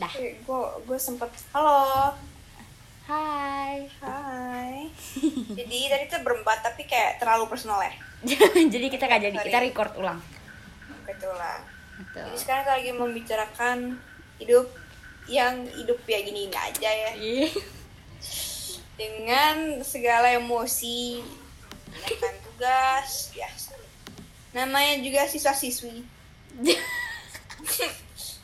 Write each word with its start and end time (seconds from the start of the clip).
Dah. 0.00 0.12
gue 0.16 0.62
gue 0.88 0.98
sempet 0.98 1.28
halo 1.52 2.16
Hai. 3.04 3.84
hai 4.00 4.88
jadi 5.58 5.76
tadi 5.92 6.04
tuh 6.08 6.24
berempat 6.24 6.64
tapi 6.64 6.88
kayak 6.88 7.20
terlalu 7.20 7.52
personal 7.52 7.84
ya 7.84 7.92
jadi 8.72 8.86
kita 8.88 9.04
gak 9.04 9.22
jadi, 9.28 9.36
kita 9.44 9.60
record 9.60 9.92
ulang. 10.00 10.20
betul 11.04 11.36
lah 11.36 11.60
Gitu. 12.00 12.16
jadi 12.16 12.36
sekarang 12.40 12.62
kita 12.64 12.72
lagi 12.80 12.92
membicarakan 12.96 13.78
hidup 14.40 14.66
yang 15.28 15.68
hidup 15.68 16.00
ya 16.08 16.18
gini 16.24 16.48
aja 16.48 16.88
ya 16.90 17.12
Ih. 17.20 17.52
dengan 18.96 19.84
segala 19.84 20.32
emosi 20.32 21.20
mengerjakan 21.92 22.34
tugas 22.48 23.28
biasa 23.36 23.76
namanya 24.56 25.04
juga 25.04 25.28
siswa 25.28 25.52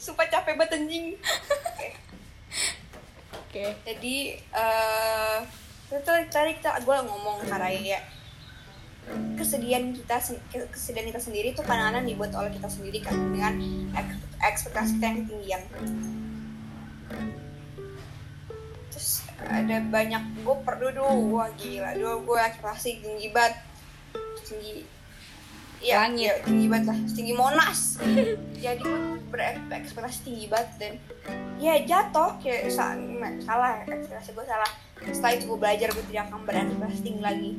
supaya 0.06 0.30
capek 0.30 0.54
banget 0.54 0.78
anjing 0.78 1.18
Oke. 1.66 1.88
Oke. 3.34 3.64
jadi 3.82 4.16
eh 4.38 5.38
itu 5.86 6.10
tadi 6.30 6.52
kita 6.58 6.82
gue 6.82 6.96
ngomong 7.06 7.46
ke 7.46 7.54
Raya 7.54 7.98
kesedihan 9.38 9.94
kita 9.94 10.18
kesedihan 10.50 11.06
kita 11.14 11.20
sendiri 11.22 11.54
itu 11.54 11.62
kadang-kadang 11.62 12.10
dibuat 12.10 12.34
oleh 12.34 12.50
kita 12.50 12.66
sendiri 12.66 12.98
kan 12.98 13.14
dengan 13.30 13.54
ek- 13.94 14.18
ekspektasi 14.42 14.98
kita 14.98 15.06
yang 15.06 15.18
ketinggian 15.22 15.62
terus 18.90 19.22
ada 19.46 19.76
banyak 19.94 20.22
gue 20.42 20.56
perlu 20.66 20.88
dulu 20.90 21.38
wah 21.38 21.50
gila 21.54 21.94
dulu 21.94 22.34
gue 22.34 22.38
ekspektasi 22.50 22.90
tinggi 22.98 23.28
banget 23.30 23.54
tinggi 24.42 24.95
Iya, 25.86 26.02
Langit. 26.02 26.26
ya, 26.26 26.34
tinggi 26.42 26.66
banget 26.66 26.86
lah, 26.90 26.98
tinggi 27.14 27.34
monas. 27.38 27.80
Jadi 28.64 28.82
berekspektasi 29.30 30.18
tinggi 30.26 30.46
banget 30.50 30.70
dan 30.82 30.92
ya 31.62 31.78
jatuh 31.86 32.34
kayak 32.42 32.66
sa- 32.74 32.98
salah 33.38 33.86
ekspektasi 33.86 34.34
gue 34.34 34.44
salah. 34.44 34.70
Setelah 35.06 35.32
itu 35.38 35.44
gue 35.46 35.58
belajar 35.60 35.88
gue 35.94 36.04
tidak 36.10 36.26
akan 36.26 36.40
berekspektasi 36.42 37.00
tinggi 37.06 37.22
lagi 37.22 37.50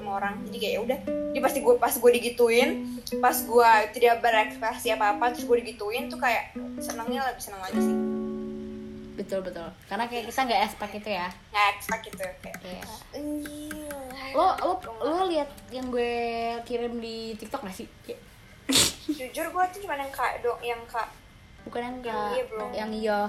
sama 0.00 0.10
orang. 0.16 0.34
Jadi 0.48 0.56
kayak 0.56 0.72
ya 0.72 0.80
udah, 0.80 0.98
dia 1.36 1.42
pasti 1.44 1.58
gue 1.60 1.74
pas 1.76 1.92
gue 1.92 2.10
digituin, 2.16 2.70
pas 3.20 3.36
gue 3.36 3.70
tidak 3.92 4.14
berekspektasi 4.24 4.96
apa 4.96 5.20
apa 5.20 5.36
terus 5.36 5.44
gue 5.44 5.56
digituin 5.60 6.08
tuh 6.08 6.16
kayak 6.16 6.56
senangnya 6.80 7.28
lebih 7.28 7.42
senang 7.44 7.60
lagi 7.60 7.76
sih. 7.76 8.15
Betul 9.16 9.40
betul. 9.40 9.64
Karena 9.88 10.04
kayak 10.06 10.28
kita 10.28 10.40
nggak 10.44 10.62
expect 10.68 10.94
itu 10.94 11.10
ya. 11.10 11.28
Nggak 11.50 11.66
expect 11.74 12.02
gitu 12.04 12.24
kayak. 12.44 12.58
Iya. 12.60 12.82
"Anjir." 13.16 14.32
Lo 14.36 14.46
lo 14.60 14.72
lo 15.00 15.24
lihat 15.26 15.48
yang 15.72 15.88
gue 15.88 16.14
kirim 16.68 17.00
di 17.00 17.32
TikTok 17.34 17.64
gak 17.64 17.72
sih? 17.72 17.88
Ya. 18.04 18.16
Jujur 19.08 19.46
gue 19.48 19.64
tuh 19.72 19.80
cuma 19.86 19.96
yang 19.96 20.12
kak 20.12 20.44
dong, 20.44 20.60
yang 20.60 20.82
kak 20.84 21.08
Bukan 21.64 21.82
yang 21.82 21.96
Yang 21.98 22.02
nggak 22.04 22.28
iya 22.30 22.44
belum. 22.46 22.68
yang 22.70 22.90
iyo. 22.92 23.20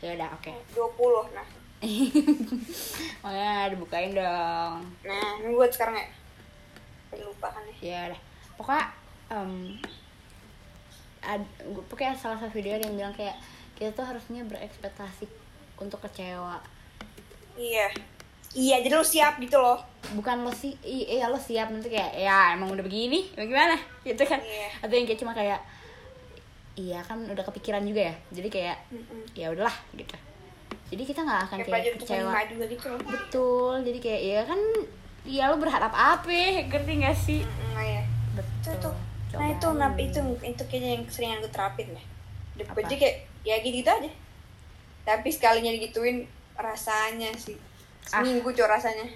Ya 0.00 0.10
udah 0.16 0.28
oke. 0.32 0.52
20 0.72 1.36
nah. 1.36 1.48
oh 3.24 3.32
ya, 3.32 3.68
dibukain 3.72 4.12
dong. 4.12 4.84
Nah, 5.00 5.28
ini 5.40 5.52
buat 5.56 5.72
sekarang 5.72 5.96
ya. 5.96 6.06
Lupa 7.20 7.48
kan 7.48 7.64
ya. 7.68 7.74
Ya 7.80 8.00
udah. 8.12 8.20
Pokoknya 8.56 8.84
em 9.32 9.52
ad, 11.20 11.42
gue 11.60 11.84
pokoknya 11.88 12.16
salah 12.16 12.36
satu 12.40 12.52
video 12.52 12.76
ada 12.76 12.84
yang 12.88 12.96
bilang 12.96 13.14
kayak 13.16 13.36
kita 13.80 13.96
tuh 13.96 14.04
harusnya 14.04 14.44
berekspektasi 14.44 15.24
untuk 15.74 16.04
kecewa. 16.04 16.60
Iya. 17.56 17.88
Iya, 18.50 18.82
jadi 18.82 18.92
lu 18.92 19.00
siap 19.00 19.38
gitu 19.38 19.56
loh. 19.56 19.80
Bukan 20.12 20.42
lo 20.42 20.50
sih, 20.50 20.76
iya 20.82 21.26
lo 21.26 21.38
siap 21.38 21.70
nanti 21.70 21.88
kayak 21.88 22.12
ya 22.12 22.52
emang 22.52 22.68
udah 22.68 22.82
begini, 22.82 23.32
bagaimana 23.32 23.78
gitu 24.04 24.20
kan? 24.22 24.36
Iya. 24.36 24.68
Atau 24.82 24.94
yang 24.94 25.06
kayak 25.06 25.20
cuma 25.20 25.32
kayak 25.32 25.60
iya 26.74 27.00
kan 27.00 27.18
udah 27.22 27.40
kepikiran 27.42 27.82
juga 27.82 28.08
ya, 28.08 28.14
jadi 28.30 28.48
kayak 28.48 28.76
Mm-mm. 28.90 29.20
ya 29.32 29.48
udahlah 29.48 29.74
gitu. 29.92 30.16
Jadi 30.90 31.02
kita 31.06 31.22
nggak 31.22 31.40
akan 31.46 31.58
Kayak 31.62 31.70
kayak 31.70 31.94
kecewa. 31.96 32.32
juga 32.50 32.64
gitu 32.66 32.86
loh. 32.86 33.00
Betul, 33.06 33.74
jadi 33.86 33.98
kayak 33.98 34.20
ya 34.20 34.40
kan 34.44 34.60
ya 35.22 35.44
lo 35.46 35.56
berharap 35.56 35.92
apa, 35.92 36.26
ngerti 36.66 36.92
gak 36.98 37.16
sih? 37.16 37.40
Mm, 37.40 37.70
Nah, 37.70 37.84
ya. 37.86 38.02
Itu 38.02 38.40
Betul. 38.42 38.74
tuh. 38.82 38.94
Coba. 39.30 39.38
Nah, 39.38 39.48
itu 39.54 39.66
itu 40.02 40.18
itu 40.42 40.62
kayaknya 40.66 40.90
yang 40.98 41.02
keseringan 41.06 41.38
gue 41.38 41.52
terapin 41.54 41.86
deh. 41.94 42.06
Apa? 42.66 42.80
Jadi 42.84 42.96
kayak 43.00 43.16
ya 43.46 43.56
gitu, 43.64 43.80
gitu 43.80 43.90
aja. 43.90 44.10
Tapi 45.06 45.28
sekalinya 45.32 45.72
digituin 45.72 46.28
rasanya 46.58 47.32
sih. 47.36 47.56
Ah. 48.10 48.20
Seminggu 48.20 48.52
cowok 48.52 48.70
rasanya. 48.76 49.06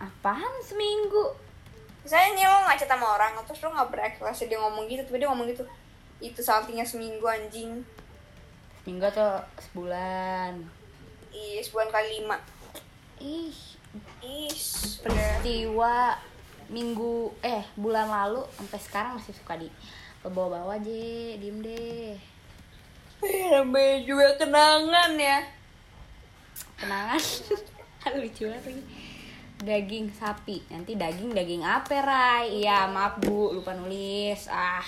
Apaan 0.00 0.54
seminggu? 0.64 1.36
Misalnya 2.00 2.28
nih 2.32 2.44
lo 2.48 2.58
ngacet 2.64 2.88
sama 2.88 3.06
orang, 3.20 3.36
terus 3.44 3.60
lo 3.60 3.76
gak 3.76 3.92
berekspektasi 3.92 4.48
dia 4.48 4.56
ngomong 4.56 4.88
gitu, 4.88 5.04
tapi 5.04 5.20
dia 5.20 5.28
ngomong 5.28 5.46
gitu. 5.52 5.64
Itu 6.20 6.40
saltingnya 6.40 6.88
seminggu 6.88 7.28
anjing. 7.28 7.84
Seminggu 8.80 9.04
atau 9.04 9.44
sebulan? 9.60 10.56
Iya, 11.28 11.60
sebulan 11.60 11.92
kali 11.92 12.08
lima. 12.24 12.40
Ih, 13.20 13.52
Is, 14.24 15.02
udah. 15.02 15.10
peristiwa 15.10 16.14
minggu 16.70 17.34
eh 17.42 17.66
bulan 17.74 18.06
lalu 18.06 18.46
sampai 18.54 18.78
sekarang 18.78 19.12
masih 19.18 19.34
suka 19.34 19.58
di 19.58 19.66
bawa-bawa 20.22 20.78
aja, 20.78 21.36
diem 21.36 21.58
deh. 21.58 22.14
Eh, 23.20 23.52
namanya 23.52 23.96
juga 24.08 24.26
kenangan 24.40 25.12
ya. 25.20 25.38
Kenangan. 26.80 27.20
Lucu 28.20 28.48
banget 28.48 28.64
lagi. 28.64 28.82
Daging 29.60 30.06
sapi. 30.16 30.64
Nanti 30.72 30.96
daging 30.96 31.36
daging 31.36 31.60
apa, 31.60 32.00
Rai? 32.00 32.64
Iya, 32.64 32.88
maaf 32.88 33.20
Bu, 33.20 33.52
lupa 33.52 33.76
nulis. 33.76 34.48
Ah. 34.48 34.84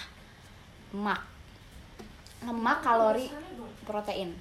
Lemak. 0.97 1.21
Lemak, 2.49 2.79
kalori, 2.81 3.29
protein. 3.85 4.33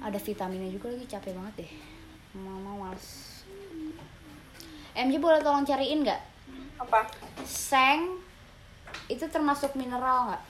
Ada 0.00 0.16
vitaminnya 0.16 0.72
juga 0.72 0.88
lagi, 0.90 1.04
capek 1.04 1.36
banget 1.36 1.54
deh. 1.66 1.72
Mama 2.40 2.88
males. 2.88 3.44
MJ 4.96 5.20
boleh 5.20 5.44
tolong 5.44 5.68
cariin 5.68 6.04
nggak? 6.04 6.20
Apa? 6.80 7.04
Seng 7.44 8.20
itu 9.08 9.24
termasuk 9.28 9.72
mineral 9.76 10.32
nggak? 10.32 10.42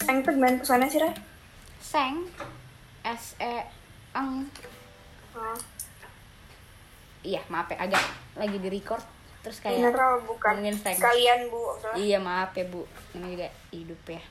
Yang 0.00 0.16
itu 0.18 0.30
gimana 0.32 0.56
pesannya 0.58 0.88
sih, 0.88 1.00
Ra? 1.00 1.10
Seng 1.78 2.26
S 3.04 3.38
E 3.38 3.54
Eng 4.12 4.42
Oh, 5.38 5.54
Iya 7.22 7.38
maaf 7.46 7.70
ya 7.70 7.78
agak 7.78 8.02
lagi 8.34 8.58
di 8.58 8.68
record 8.68 9.04
Terus 9.38 9.62
kayak 9.62 9.78
mineral 9.78 10.18
bukan. 10.26 10.58
ngomongin 10.58 10.74
seng. 10.74 10.98
Sekalian, 10.98 11.46
Bu. 11.46 11.78
Udah. 11.78 11.94
Iya 11.94 12.18
maaf 12.18 12.50
ya 12.52 12.66
bu 12.66 12.82
Ini 13.14 13.38
juga 13.38 13.48
hidup 13.70 14.02
ya 14.08 14.22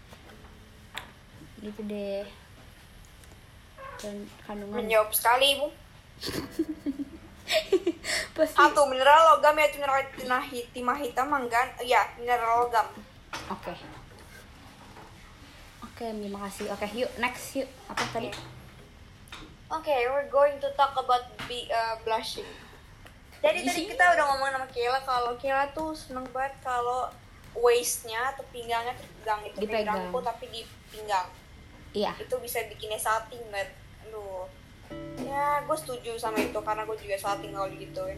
Gitu 1.64 1.82
deh 1.86 2.28
Dan 3.98 4.16
kandungan 4.44 4.84
Menjawab 4.84 5.16
sekali, 5.16 5.56
Bu. 5.56 5.68
Pasti 8.36 8.56
Satu, 8.56 8.86
mineral 8.92 9.36
logam 9.36 9.56
yaitu 9.58 9.80
mineral 9.80 10.04
timah, 10.14 10.44
timah 10.76 10.98
hitam, 11.00 11.28
manggan. 11.32 11.68
Iya, 11.80 12.04
mineral 12.20 12.68
logam. 12.68 12.88
Oke 13.52 13.74
Oke 15.84 16.06
terima 16.14 16.46
kasih 16.48 16.70
Oke 16.72 16.88
yuk 16.96 17.12
next 17.18 17.58
yuk 17.58 17.68
Apa 17.90 18.06
tadi? 18.14 18.30
Oke, 19.68 19.92
we're 19.92 20.32
going 20.32 20.56
to 20.64 20.72
talk 20.80 20.96
about 20.96 21.28
be, 21.44 21.68
uh, 21.68 22.00
blushing. 22.08 22.48
Jadi 23.44 23.68
tadi 23.68 23.84
kita 23.84 24.16
udah 24.16 24.26
ngomong 24.32 24.48
sama 24.56 24.68
Kayla 24.72 25.04
kalau 25.04 25.36
Kayla 25.36 25.68
tuh 25.76 25.92
seneng 25.92 26.24
banget 26.32 26.56
kalau 26.64 27.12
waist-nya 27.52 28.32
atau 28.32 28.48
pinggangnya 28.56 28.96
tuh 28.96 29.06
dipegang 29.12 29.42
itu 29.44 29.60
dirangkul 29.68 30.24
tapi 30.24 30.48
di 30.56 30.64
pinggang. 30.88 31.28
Iya 31.92 32.16
Itu 32.16 32.40
bisa 32.40 32.64
bikinnya 32.72 32.96
salting 32.96 33.44
banget. 33.52 33.76
Aduh. 34.08 34.48
Ya, 35.20 35.62
gue 35.62 35.78
setuju 35.78 36.16
sama 36.16 36.38
itu 36.38 36.58
karena 36.58 36.84
gue 36.84 36.98
juga 36.98 37.16
salting 37.16 37.52
kalau 37.52 37.68
digituin. 37.68 38.18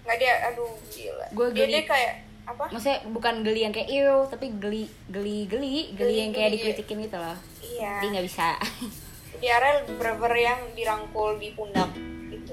Nggak 0.00 0.16
dia, 0.16 0.34
aduh 0.46 0.72
gila. 0.88 1.26
Gua 1.30 1.46
dia, 1.50 1.64
geli. 1.64 1.72
dia 1.72 1.82
kayak 1.84 2.12
apa? 2.42 2.64
Maksudnya 2.68 2.98
bukan 3.06 3.34
geli 3.40 3.60
yang 3.60 3.70
kayak 3.70 3.86
iu 3.86 4.26
Tapi 4.26 4.46
geli 4.56 4.88
Geli 5.06 5.44
Geli 5.44 5.92
Geli 5.92 6.14
yang 6.18 6.30
kayak 6.30 6.50
Geli-geli. 6.50 6.72
dikritikin 6.72 6.98
gitu 7.04 7.16
loh 7.16 7.36
Iya. 7.60 7.92
Dia 8.00 8.08
nggak 8.10 8.26
bisa 8.26 8.46
Di 9.40 9.46
area 9.46 9.72
bener 9.86 10.34
yang 10.34 10.60
dirangkul 10.74 11.36
di 11.36 11.52
pundak 11.52 11.88
gitu. 12.26 12.52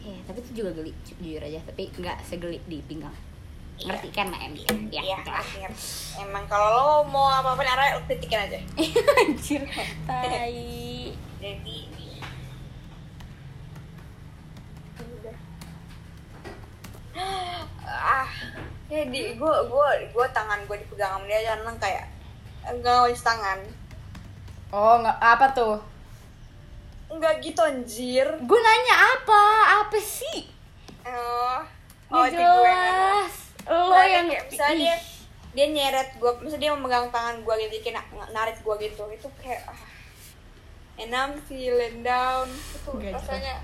Iya, 0.00 0.18
tapi 0.24 0.38
itu 0.40 0.50
juga 0.56 0.70
geli, 0.72 0.94
ju- 1.02 1.18
jujur 1.18 1.40
aja. 1.40 1.58
Tapi 1.64 1.90
nggak 1.92 2.18
segeli 2.22 2.62
di 2.64 2.78
pinggang. 2.80 3.14
Iya. 3.76 3.86
Ngerti 3.88 4.08
kan, 4.10 4.26
Mbak 4.28 4.40
Em? 4.40 4.52
Ya, 4.54 5.00
Iya, 5.00 5.16
gitu 5.16 5.30
lah. 5.30 5.40
ngerti, 5.40 5.58
ngerti. 5.58 5.82
Emang 6.20 6.44
kalau 6.46 6.68
lo 6.70 6.86
mau 7.04 7.26
apa-apa 7.26 7.60
nih 7.60 7.72
area 7.72 7.90
lo 7.92 8.00
kritikin 8.04 8.38
aja. 8.38 8.58
Anjir, 9.20 9.62
tai. 10.04 11.10
Jadi 11.40 11.78
udah. 15.00 15.36
Ah, 17.86 18.28
ya 18.90 19.02
di 19.06 19.34
gue 19.34 19.54
gue 19.68 19.88
gue 20.10 20.26
tangan 20.34 20.60
gue 20.66 20.76
dipegang 20.80 21.18
sama 21.18 21.24
dia 21.26 21.40
jangan 21.54 21.76
kayak 21.78 22.06
enggak 22.66 22.94
ngawis 23.00 23.22
tangan. 23.22 23.58
Oh, 24.70 25.02
nggak 25.02 25.18
apa 25.18 25.46
tuh? 25.50 25.76
Enggak 27.10 27.42
gitu 27.42 27.60
anjir. 27.62 28.26
Gue 28.46 28.58
nanya 28.62 28.96
apa? 29.18 29.42
Apa 29.82 29.98
sih? 29.98 30.46
Oh, 31.06 31.58
oh 32.14 32.24
itu 32.26 32.38
gue. 32.38 32.46
jelas. 32.46 33.34
kayak 33.70 34.50
misalnya 34.50 34.74
dia 34.74 34.96
dia 35.50 35.66
nyeret 35.66 36.08
gue 36.14 36.32
misalnya 36.42 36.62
dia 36.62 36.72
memegang 36.74 37.10
tangan 37.10 37.42
gue 37.42 37.54
gitu 37.66 37.90
kayak 37.90 38.06
na- 38.14 38.30
narik 38.30 38.58
gue 38.62 38.74
gitu 38.86 39.02
itu 39.10 39.28
kayak 39.42 39.66
ah. 39.66 39.78
and 40.98 41.10
I'm 41.10 41.34
feeling 41.42 42.06
down 42.06 42.46
itu 42.46 42.90
jelas. 43.02 43.18
rasanya 43.18 43.54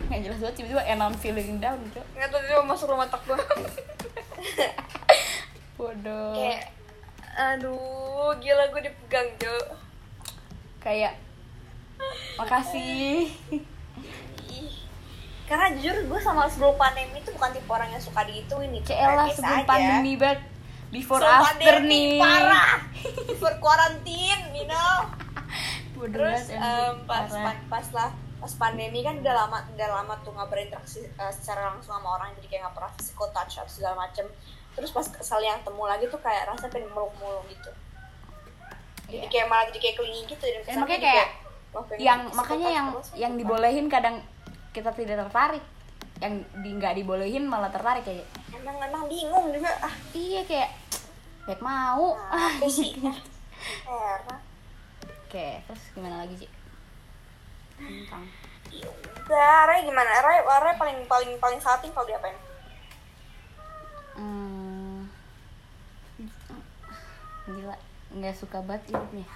nggak 0.00 0.20
jelas 0.22 0.38
banget 0.38 0.54
tiba-tiba 0.56 0.82
and 0.84 1.00
I'm 1.00 1.14
feeling 1.14 1.58
down 1.58 1.76
gitu 1.84 2.00
nggak 2.12 2.28
tahu 2.28 2.40
dia 2.40 2.62
masuk 2.62 2.86
rumah 2.88 3.06
tak 3.06 3.20
gue 3.24 3.36
bodoh 5.74 6.32
kayak 6.38 6.70
aduh 7.34 8.34
gila 8.36 8.64
gue 8.68 8.82
dipegang 8.84 9.28
Jo 9.36 9.54
kayak 10.78 11.14
makasih. 12.36 13.26
Ih. 13.50 14.70
karena 15.44 15.74
jujur 15.74 16.06
gue 16.06 16.20
sama 16.20 16.46
sebelum 16.46 16.74
pandemi 16.74 17.18
itu 17.18 17.30
bukan 17.30 17.50
tipe 17.50 17.66
orang 17.66 17.90
yang 17.90 17.98
suka 17.98 18.22
digituin 18.22 18.70
itu 18.70 18.86
Kayak 18.86 19.10
biasa 19.18 19.34
sebelum 19.34 19.58
aja. 19.58 19.66
pandemi 19.66 20.12
banget 20.14 20.40
before 20.88 21.18
Sebelum 21.18 21.42
after 21.42 21.58
pandemi, 21.74 21.90
nih. 21.90 22.08
parah. 22.16 22.72
Before 23.28 23.56
quarantine 23.58 24.42
you 24.52 24.64
know. 24.64 24.94
Bodoh 25.92 26.14
terus 26.14 26.48
em, 26.48 26.94
pas, 27.04 27.26
pas 27.28 27.58
pas 27.68 27.86
lah 27.92 28.10
pas 28.38 28.52
pandemi 28.54 29.02
kan 29.02 29.18
udah 29.18 29.34
lama 29.34 29.58
udah 29.74 29.88
lama 29.90 30.14
tuh 30.22 30.30
nggak 30.30 30.46
berinteraksi 30.46 31.02
eh, 31.02 31.32
secara 31.34 31.74
langsung 31.74 31.98
sama 31.98 32.22
orang 32.22 32.30
jadi 32.38 32.46
kayak 32.46 32.60
nggak 32.70 32.74
pernah 32.78 32.92
physical 32.94 33.28
touch 33.34 33.58
up 33.58 33.66
segala 33.66 34.06
macem. 34.06 34.26
Terus 34.78 34.94
pas 34.94 35.02
saling 35.02 35.50
ketemu 35.58 35.82
lagi 35.90 36.04
tuh 36.06 36.20
kayak 36.22 36.46
rasa 36.46 36.70
pengen 36.70 36.90
meluk-meluk 36.94 37.42
gitu. 37.50 37.70
Jadi 39.08 39.24
Iya. 39.24 39.30
kayak 39.32 39.46
malah 39.50 39.64
jadi 39.72 39.78
kayak 39.82 39.96
kelingi 39.98 40.22
gitu 40.28 40.44
dan 40.44 40.60
kesannya 40.62 40.82
makanya 40.84 41.02
kayak 41.02 41.28
yang 41.98 42.20
makanya 42.32 42.68
yang 42.70 42.86
terus, 42.94 43.08
yang 43.18 43.32
dibolehin 43.34 43.86
kadang 43.90 44.16
kita 44.70 44.90
tidak 44.94 45.26
tertarik. 45.26 45.64
Yang 46.18 46.34
di 46.62 46.70
nggak 46.78 46.94
dibolehin 47.02 47.44
malah 47.46 47.70
tertarik 47.74 48.06
kayak 48.06 48.26
emang 48.54 48.76
emang 48.78 49.04
bingung 49.10 49.50
juga 49.50 49.70
ah. 49.82 49.94
Iya 50.14 50.46
kayak 50.46 50.70
baik 51.50 51.60
mau. 51.64 52.14
Apa 52.34 52.66
sih. 52.70 52.94
Oke 55.28 55.60
terus 55.66 55.82
gimana 55.92 56.24
lagi 56.24 56.46
sih 56.46 56.48
tentang. 57.78 58.24
Udah 59.24 59.58
Ray 59.64 59.84
gimana? 59.84 60.10
Ray 60.20 60.40
Ray 60.42 60.74
paling 60.76 60.98
paling 61.06 61.30
paling 61.36 61.58
salting 61.58 61.92
kalau 61.92 62.04
diapain? 62.04 62.36
Hmm, 64.14 65.06
gila 67.46 67.76
nggak 68.10 68.34
suka 68.34 68.58
banget 68.60 68.90
hidupnya. 68.90 69.26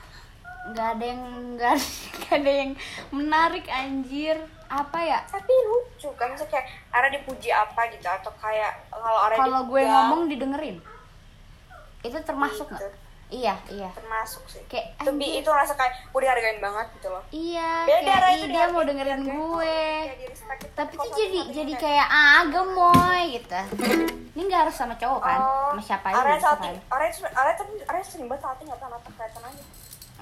Nggak 0.62 0.88
ada 0.94 1.04
yang 1.04 1.22
nggak 1.54 1.74
ada 2.32 2.50
yang 2.52 2.70
menarik 3.10 3.66
anjir. 3.68 4.36
Apa 4.66 4.98
ya? 4.98 5.20
Tapi 5.28 5.52
lucu 5.68 6.08
kan 6.16 6.32
misalnya 6.32 6.48
kayak 6.50 6.66
Ara 6.88 7.08
dipuji 7.08 7.52
apa 7.52 7.92
gitu? 7.92 8.08
Atau 8.08 8.32
kayak 8.36 8.72
kalau 8.88 9.20
Ara 9.20 9.34
kalau 9.36 9.60
gue 9.68 9.82
ngomong 9.84 10.22
didengerin. 10.26 10.80
Itu 12.00 12.16
termasuk 12.22 12.66
Gitu. 12.66 12.80
nggak 12.80 13.01
iya 13.32 13.54
iya. 13.66 13.88
Termasuk 13.96 14.44
sih. 14.44 14.60
Kayak 14.68 15.00
bi 15.16 15.40
itu 15.40 15.48
rasa 15.48 15.72
kayak 15.72 16.12
gue 16.12 16.20
dihargain 16.20 16.60
banget 16.60 16.86
gitu 17.00 17.08
loh. 17.08 17.24
Iya 17.32 17.88
beda 17.88 17.96
kayak 18.04 18.20
Ray 18.20 18.30
ih, 18.30 18.36
itu 18.36 18.46
dia 18.52 18.64
mau 18.68 18.84
dengerin 18.84 19.20
gue. 19.24 19.80
Gitu. 20.20 20.40
tapi 20.72 20.92
tuh 20.94 21.10
jadi 21.10 21.40
jadi 21.50 21.72
kayak- 21.74 22.10
ah 22.10 22.42
gemoy 22.46 23.22
gitu. 23.32 23.60
Ini 24.32 24.40
nggak 24.42 24.60
harus 24.68 24.76
sama 24.76 24.94
cowok 24.94 25.20
kan? 25.20 25.38
Oh, 25.40 25.72
sama 25.72 25.82
siapa 25.82 26.06
aja 26.08 26.20
bisa 26.22 26.40
salting 26.42 26.76
Ara 26.88 27.06
Ara 27.10 27.50
tapi 27.56 27.72
Ara 27.84 27.98
sering 28.00 28.28
banget 28.28 28.42
salting 28.42 28.66
nggak 28.68 28.80
apa 28.80 29.08
kelihatan 29.10 29.42
aja 29.48 29.62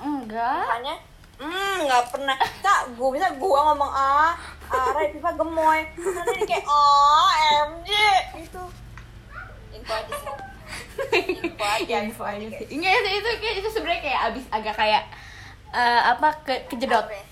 enggak. 0.01 0.63
Makanya 0.65 0.97
hmm 1.41 1.77
nggak 1.85 2.05
pernah. 2.11 2.37
Tak 2.61 2.81
gue 2.95 3.09
bisa 3.11 3.27
gue 3.33 3.61
ngomong 3.67 3.91
ah 3.91 4.35
Ara 4.71 5.03
Pipa 5.09 5.31
gemoy. 5.35 5.81
Nanti 5.95 6.43
kayak 6.47 6.65
oh 6.65 7.29
MJ 7.67 7.91
itu 8.39 8.63
info 9.73 9.93
aja 9.93 10.15
sih 10.15 10.50
info 11.13 11.65
aja 11.65 11.97
info 12.05 12.23
aja 12.25 12.47
sih. 12.59 12.67
Enggak 12.73 12.93
itu 13.01 13.09
itu 13.21 13.31
kayak 13.41 13.55
itu 13.63 13.69
sebenarnya 13.71 14.03
kayak 14.03 14.21
abis 14.31 14.45
agak 14.51 14.75
kayak 14.77 15.03
eh, 15.75 16.01
apa 16.11 16.29
ke 16.47 16.55
kejedot 16.71 17.07
ya? 17.11 17.25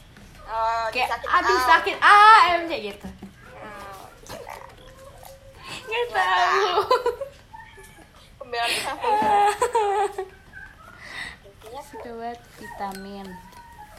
Oh, 0.48 0.86
kayak 0.90 1.08
sakit 1.12 1.28
abis 1.28 1.60
sakit 1.68 1.96
ah 2.00 2.38
MJ 2.64 2.72
gitu. 2.92 3.08
Gila. 4.28 4.54
nggak 5.88 6.06
tahu. 6.12 6.80
Pembelaan 8.40 8.70
suka 11.88 12.10
banget 12.20 12.40
vitamin 12.60 13.26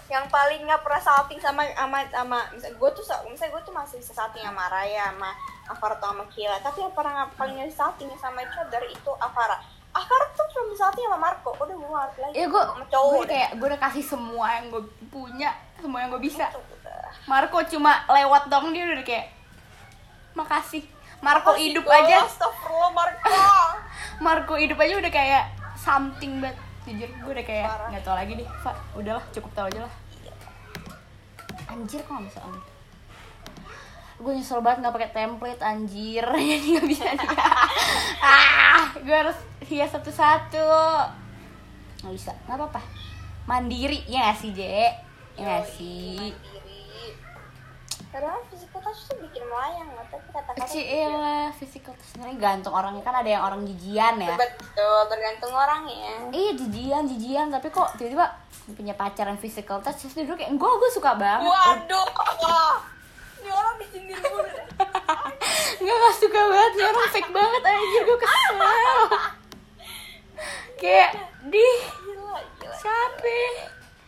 yang 0.10 0.26
paling 0.26 0.66
nggak 0.66 0.82
pernah 0.82 0.98
salting 0.98 1.38
sama 1.38 1.70
sama 1.78 2.02
sama 2.10 2.40
misal 2.50 2.74
gue 2.74 2.90
tuh 2.98 3.06
misalnya 3.30 3.54
gue 3.54 3.62
tuh 3.62 3.74
masih 3.78 3.96
bisa 4.02 4.12
salting 4.18 4.42
sama 4.42 4.66
Raya 4.66 5.14
sama 5.14 5.30
Afara 5.70 6.02
atau 6.02 6.10
sama 6.10 6.26
Kila 6.34 6.58
tapi 6.66 6.82
yang 6.82 6.94
pernah 6.98 7.12
nggak 7.14 7.38
paling 7.38 7.56
nggak 7.62 7.70
salting 7.78 8.10
sama 8.18 8.42
each 8.42 8.58
other 8.58 8.82
itu 8.90 9.12
Afara 9.22 9.62
Afara 9.94 10.26
tuh 10.34 10.46
cuma 10.54 10.74
bisa 10.74 10.90
salting 10.90 11.06
sama 11.06 11.18
Marco 11.18 11.50
udah 11.54 11.76
gue 11.78 11.90
nggak 11.90 12.04
ngerti 12.06 12.20
lagi. 12.22 12.34
Ya 12.38 12.46
gue 12.46 12.62
sama 12.62 12.86
cowok 12.94 13.10
gue 13.10 13.26
kayak 13.26 13.50
gue 13.58 13.68
udah 13.74 13.82
kasih 13.82 14.04
semua 14.06 14.46
yang 14.54 14.66
gue 14.70 14.84
punya 15.10 15.50
semua 15.82 15.98
yang 16.06 16.10
gue 16.14 16.22
bisa. 16.22 16.46
Itu 16.54 16.62
udah. 16.62 17.10
Marco 17.26 17.58
cuma 17.66 17.92
lewat 18.06 18.44
dong 18.54 18.70
dia 18.70 18.86
udah 18.86 19.06
kayak 19.06 19.34
makasih. 20.38 20.86
Marco 21.20 21.52
Makasih, 21.52 21.66
hidup 21.74 21.86
aja. 21.90 22.18
Astagfirullah 22.22 22.92
Marco. 22.94 23.30
Marco 24.26 24.54
hidup 24.62 24.78
aja 24.78 24.94
udah 25.02 25.12
kayak 25.12 25.44
something 25.74 26.38
banget 26.38 26.69
jujur 26.88 27.10
gue 27.10 27.32
udah 27.36 27.46
kayak 27.46 27.68
nggak 27.92 28.04
tau 28.04 28.16
lagi 28.16 28.34
deh 28.40 28.48
Pak 28.64 28.76
udahlah 28.96 29.24
cukup 29.36 29.52
tau 29.56 29.68
aja 29.68 29.84
lah. 29.86 29.94
Anjir 31.70 32.02
kok 32.02 32.12
nggak 32.12 32.28
bisa 32.28 32.42
on 32.44 32.58
gue 34.20 34.36
nyesel 34.36 34.60
banget 34.60 34.84
nggak 34.84 34.96
pakai 35.00 35.12
template 35.16 35.64
anjir. 35.64 36.26
Jadi 36.52 36.68
nggak 36.76 36.88
bisa 36.92 37.04
nih 37.16 37.30
ah 38.20 38.92
gue 39.00 39.16
harus 39.16 39.38
hias 39.64 39.96
satu-satu. 39.96 40.68
Nggak 42.04 42.14
bisa. 42.16 42.32
Nggak 42.44 42.58
apa-apa. 42.60 42.82
Mandiri 43.48 44.04
ya 44.12 44.28
nggak 44.28 44.38
sih 44.44 44.52
Je 44.52 44.68
ya 45.40 45.64
Yoi, 45.64 45.64
sih? 45.72 46.20
mandiri. 46.20 46.59
Padahal 48.10 48.42
physical 48.50 48.82
touch 48.82 49.06
tuh 49.06 49.22
bikin 49.22 49.46
melayang 49.46 49.86
loh, 49.94 50.02
tapi 50.10 50.26
kata-kata 50.34 50.66
Cila, 50.66 51.54
physical 51.54 51.94
touch 51.94 52.10
sebenarnya 52.10 52.38
gantung 52.42 52.74
orangnya 52.74 53.04
kan 53.06 53.16
ada 53.22 53.30
yang 53.30 53.44
orang 53.46 53.62
jijian 53.70 54.18
ya. 54.18 54.34
Betul, 54.34 55.00
tergantung 55.06 55.54
orangnya. 55.54 56.34
Iya 56.34 56.52
jijian 56.58 57.04
jijian 57.06 57.48
tapi 57.54 57.70
kok 57.70 57.94
tiba-tiba 58.02 58.34
punya 58.70 58.94
pacar 58.94 59.30
yang 59.30 59.38
physical 59.38 59.78
touch 59.80 60.02
terus 60.02 60.18
dia 60.18 60.26
dulu 60.26 60.42
kayak 60.42 60.58
gue 60.58 60.72
gue 60.74 60.90
suka 60.90 61.14
banget. 61.14 61.54
Waduh, 61.54 62.06
wah. 62.42 62.82
Ini 63.40 63.50
orang 63.54 63.76
mulu. 63.78 64.42
deh. 64.44 64.66
Nggak 65.80 65.96
nggak 66.02 66.16
suka 66.18 66.42
banget 66.44 66.72
nih 66.74 66.86
orang 66.86 67.10
fake 67.14 67.32
banget 67.32 67.62
aja 67.62 68.00
gue 68.02 68.18
kesel. 68.18 68.60
kayak 70.82 71.12
di 71.46 71.68
Gila, 72.10 72.38
gila. 72.58 72.76
capek. 72.82 73.54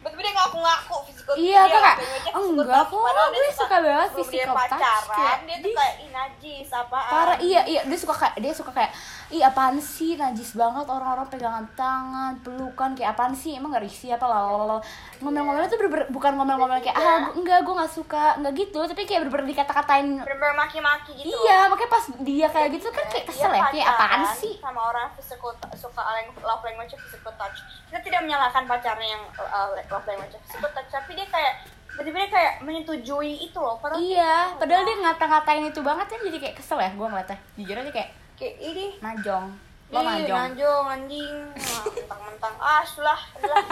Betul 0.02 0.18
dia 0.18 0.34
ngaku-ngaku 0.34 0.96
physical 1.06 1.34
Iya, 1.38 1.62
dia 1.64 1.78
aja 1.78 2.30
"Oh, 2.34 2.46
enggak 2.50 2.68
touch." 2.68 2.98
kok, 3.06 3.28
gue 3.30 3.52
suka 3.54 3.76
banget 3.78 4.10
physical 4.18 4.34
dia 4.34 4.46
touch, 4.50 4.72
pacaran, 4.74 5.06
kayak, 5.14 5.38
dia 5.46 5.58
tuh 5.62 5.72
kayak 5.72 5.96
ih 5.96 6.10
najis 6.10 6.70
apaan. 6.74 7.12
Parah 7.14 7.38
iya 7.40 7.62
iya 7.64 7.82
dia 7.86 7.98
suka 7.98 8.14
kayak 8.14 8.36
dia 8.36 8.52
suka 8.52 8.72
kayak 8.72 8.92
ih 9.32 9.42
apaan 9.42 9.76
sih? 9.78 10.14
Najis 10.14 10.54
banget 10.54 10.84
orang-orang 10.84 11.26
pegangan 11.26 11.66
tangan 11.72 12.36
pelukan 12.40 12.92
kayak 12.92 13.12
apaan 13.12 13.32
sih? 13.32 13.56
Emang 13.56 13.72
gak 13.72 13.82
risih 13.82 14.12
apa 14.12 14.24
lalalala 14.24 14.78
ngomel-ngomelnya 15.18 15.66
tuh 15.66 15.78
bener-bener 15.78 16.08
bukan 16.10 16.32
ngomel-ngomel 16.34 16.80
kayak 16.80 16.94
ah 16.94 17.02
gua- 17.24 17.34
enggak 17.36 17.60
gue 17.62 17.74
nggak 17.74 17.94
suka. 17.94 18.24
Enggak 18.38 18.54
gitu 18.58 18.80
tapi 18.84 19.02
kayak 19.04 19.20
bener-bener 19.24 19.48
dikata-katain. 19.50 20.08
Bener-bener 20.20 20.54
maki-maki 20.54 21.12
gitu. 21.16 21.32
iya 21.32 21.66
makanya 21.66 21.90
pas 21.90 22.06
dia 22.20 22.48
kayak 22.48 22.70
gitu 22.74 22.88
kan 22.88 23.06
kayak 23.08 23.26
kesel 23.26 23.50
ya 23.50 23.62
Dia 23.62 23.72
kayak 23.72 23.88
apaan 23.90 24.22
sih? 24.34 24.54
sama 24.58 24.82
orang 24.86 25.08
physical 25.16 25.50
suka 25.72 26.02
love 26.42 26.64
language 26.64 26.94
physical 27.00 27.34
touch. 27.34 27.58
Kita 27.88 28.00
tidak 28.00 28.20
menyalahkan 28.22 28.64
pacarnya 28.64 29.08
yang 29.10 29.24
uh, 29.36 29.72
love 29.88 30.06
language 30.06 30.36
physical 30.42 30.70
touch 30.70 30.92
tapi 30.92 31.14
dia 31.14 31.26
kayak 31.26 31.54
tiba-tiba 31.92 32.18
dia 32.20 32.32
kayak 32.32 32.54
menyetujui 32.62 33.34
itu 33.42 33.58
loh. 33.58 33.76
Padahal 33.76 34.00
iya 34.00 34.48
padahal 34.56 34.84
dia 34.84 34.98
ngata-ngatain 35.02 35.64
itu 35.66 35.80
banget 35.80 36.08
kan 36.08 36.20
jadi 36.22 36.38
kayak 36.40 36.56
kesel 36.56 36.78
ya 36.78 36.90
gue 36.90 37.04
ngeliatnya. 37.04 37.38
Jujur 37.56 37.76
aja 37.78 37.92
kayak 37.92 38.10
kayak 38.42 38.58
ini. 38.58 38.88
Najong. 38.98 39.46
Lo 39.92 40.00
Ih, 40.02 40.06
najong. 40.08 40.38
Najong 40.50 40.86
anjing. 40.90 41.36
Mentang-mentang 41.86 42.56
ah 42.58 42.82
sudah 42.82 43.20
udah. 43.38 43.66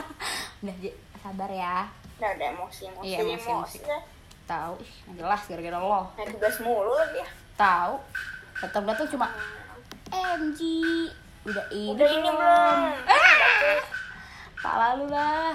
Sabar 1.25 1.49
ya. 1.49 1.89
Udah 2.21 2.29
ada 2.29 2.45
emosi 2.53 2.81
emosi 2.87 3.05
Iya, 3.07 3.17
emosi, 3.25 3.49
emosi. 3.49 3.77
ya. 3.81 3.99
tahu 4.45 4.81
ih 4.81 4.91
jelas 5.13 5.41
gara-gara 5.45 5.77
lo. 5.77 6.09
Nah, 6.09 6.25
tugas 6.25 6.57
mulu 6.59 6.89
lagi 6.91 7.21
ya. 7.21 7.27
Tahu 7.53 7.93
tetap 8.59 8.81
datang 8.83 9.07
cuma 9.07 9.27
MG 10.09 10.59
udah 11.45 11.65
ini 11.69 11.93
udah 11.93 12.07
ini 12.09 12.29
belum. 12.29 12.77
Eh. 13.07 13.77
tak 14.57 14.75
lalu 14.75 15.05
lah. 15.09 15.53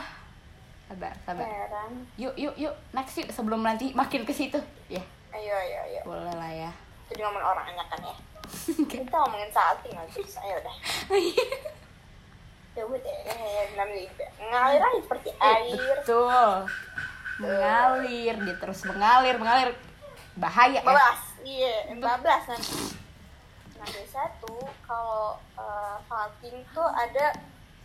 Sabar 0.86 1.10
sabar. 1.26 1.42
Heran. 1.42 1.92
Yuk 2.14 2.34
yuk 2.34 2.54
yuk. 2.54 2.74
Next 2.94 3.18
yuk 3.18 3.28
sebelum 3.30 3.60
nanti 3.60 3.90
makin 3.92 4.22
ke 4.22 4.30
situ. 4.30 4.62
Ya. 4.86 5.02
Ayo 5.34 5.52
ayo 5.52 5.78
ayo. 5.90 6.00
Boleh 6.06 6.34
lah 6.34 6.50
ya. 6.50 6.70
Itu 7.10 7.18
ngomongin 7.18 7.44
orangnya 7.44 7.84
kan 7.90 7.98
ya 8.00 8.14
kita 8.84 9.14
ngomongin 9.14 9.50
salting 9.50 9.92
aja 9.92 10.20
ayo 10.44 10.56
udah. 10.60 10.76
Ya 12.74 12.82
udah 12.82 12.98
deh 12.98 13.66
namanya 13.78 14.10
ngalir 14.40 14.82
aja 14.82 14.98
seperti 14.98 15.30
Eh, 15.30 15.38
air. 15.38 15.74
betul. 15.94 16.54
Mengalir 17.38 18.34
dia 18.40 18.54
terus 18.58 18.80
mengalir 18.82 19.36
mengalir. 19.38 19.70
Bahaya 20.34 20.78
ya 20.78 20.82
bablas 20.82 21.20
iya 21.46 21.74
bablas 21.94 22.42
nanti 22.50 22.98
nah 23.78 23.86
biasa 23.86 24.20
tuh 24.40 24.64
kalau 24.82 25.36
uh, 25.54 25.94
salting 26.08 26.58
tuh 26.72 26.88
ada 26.88 27.30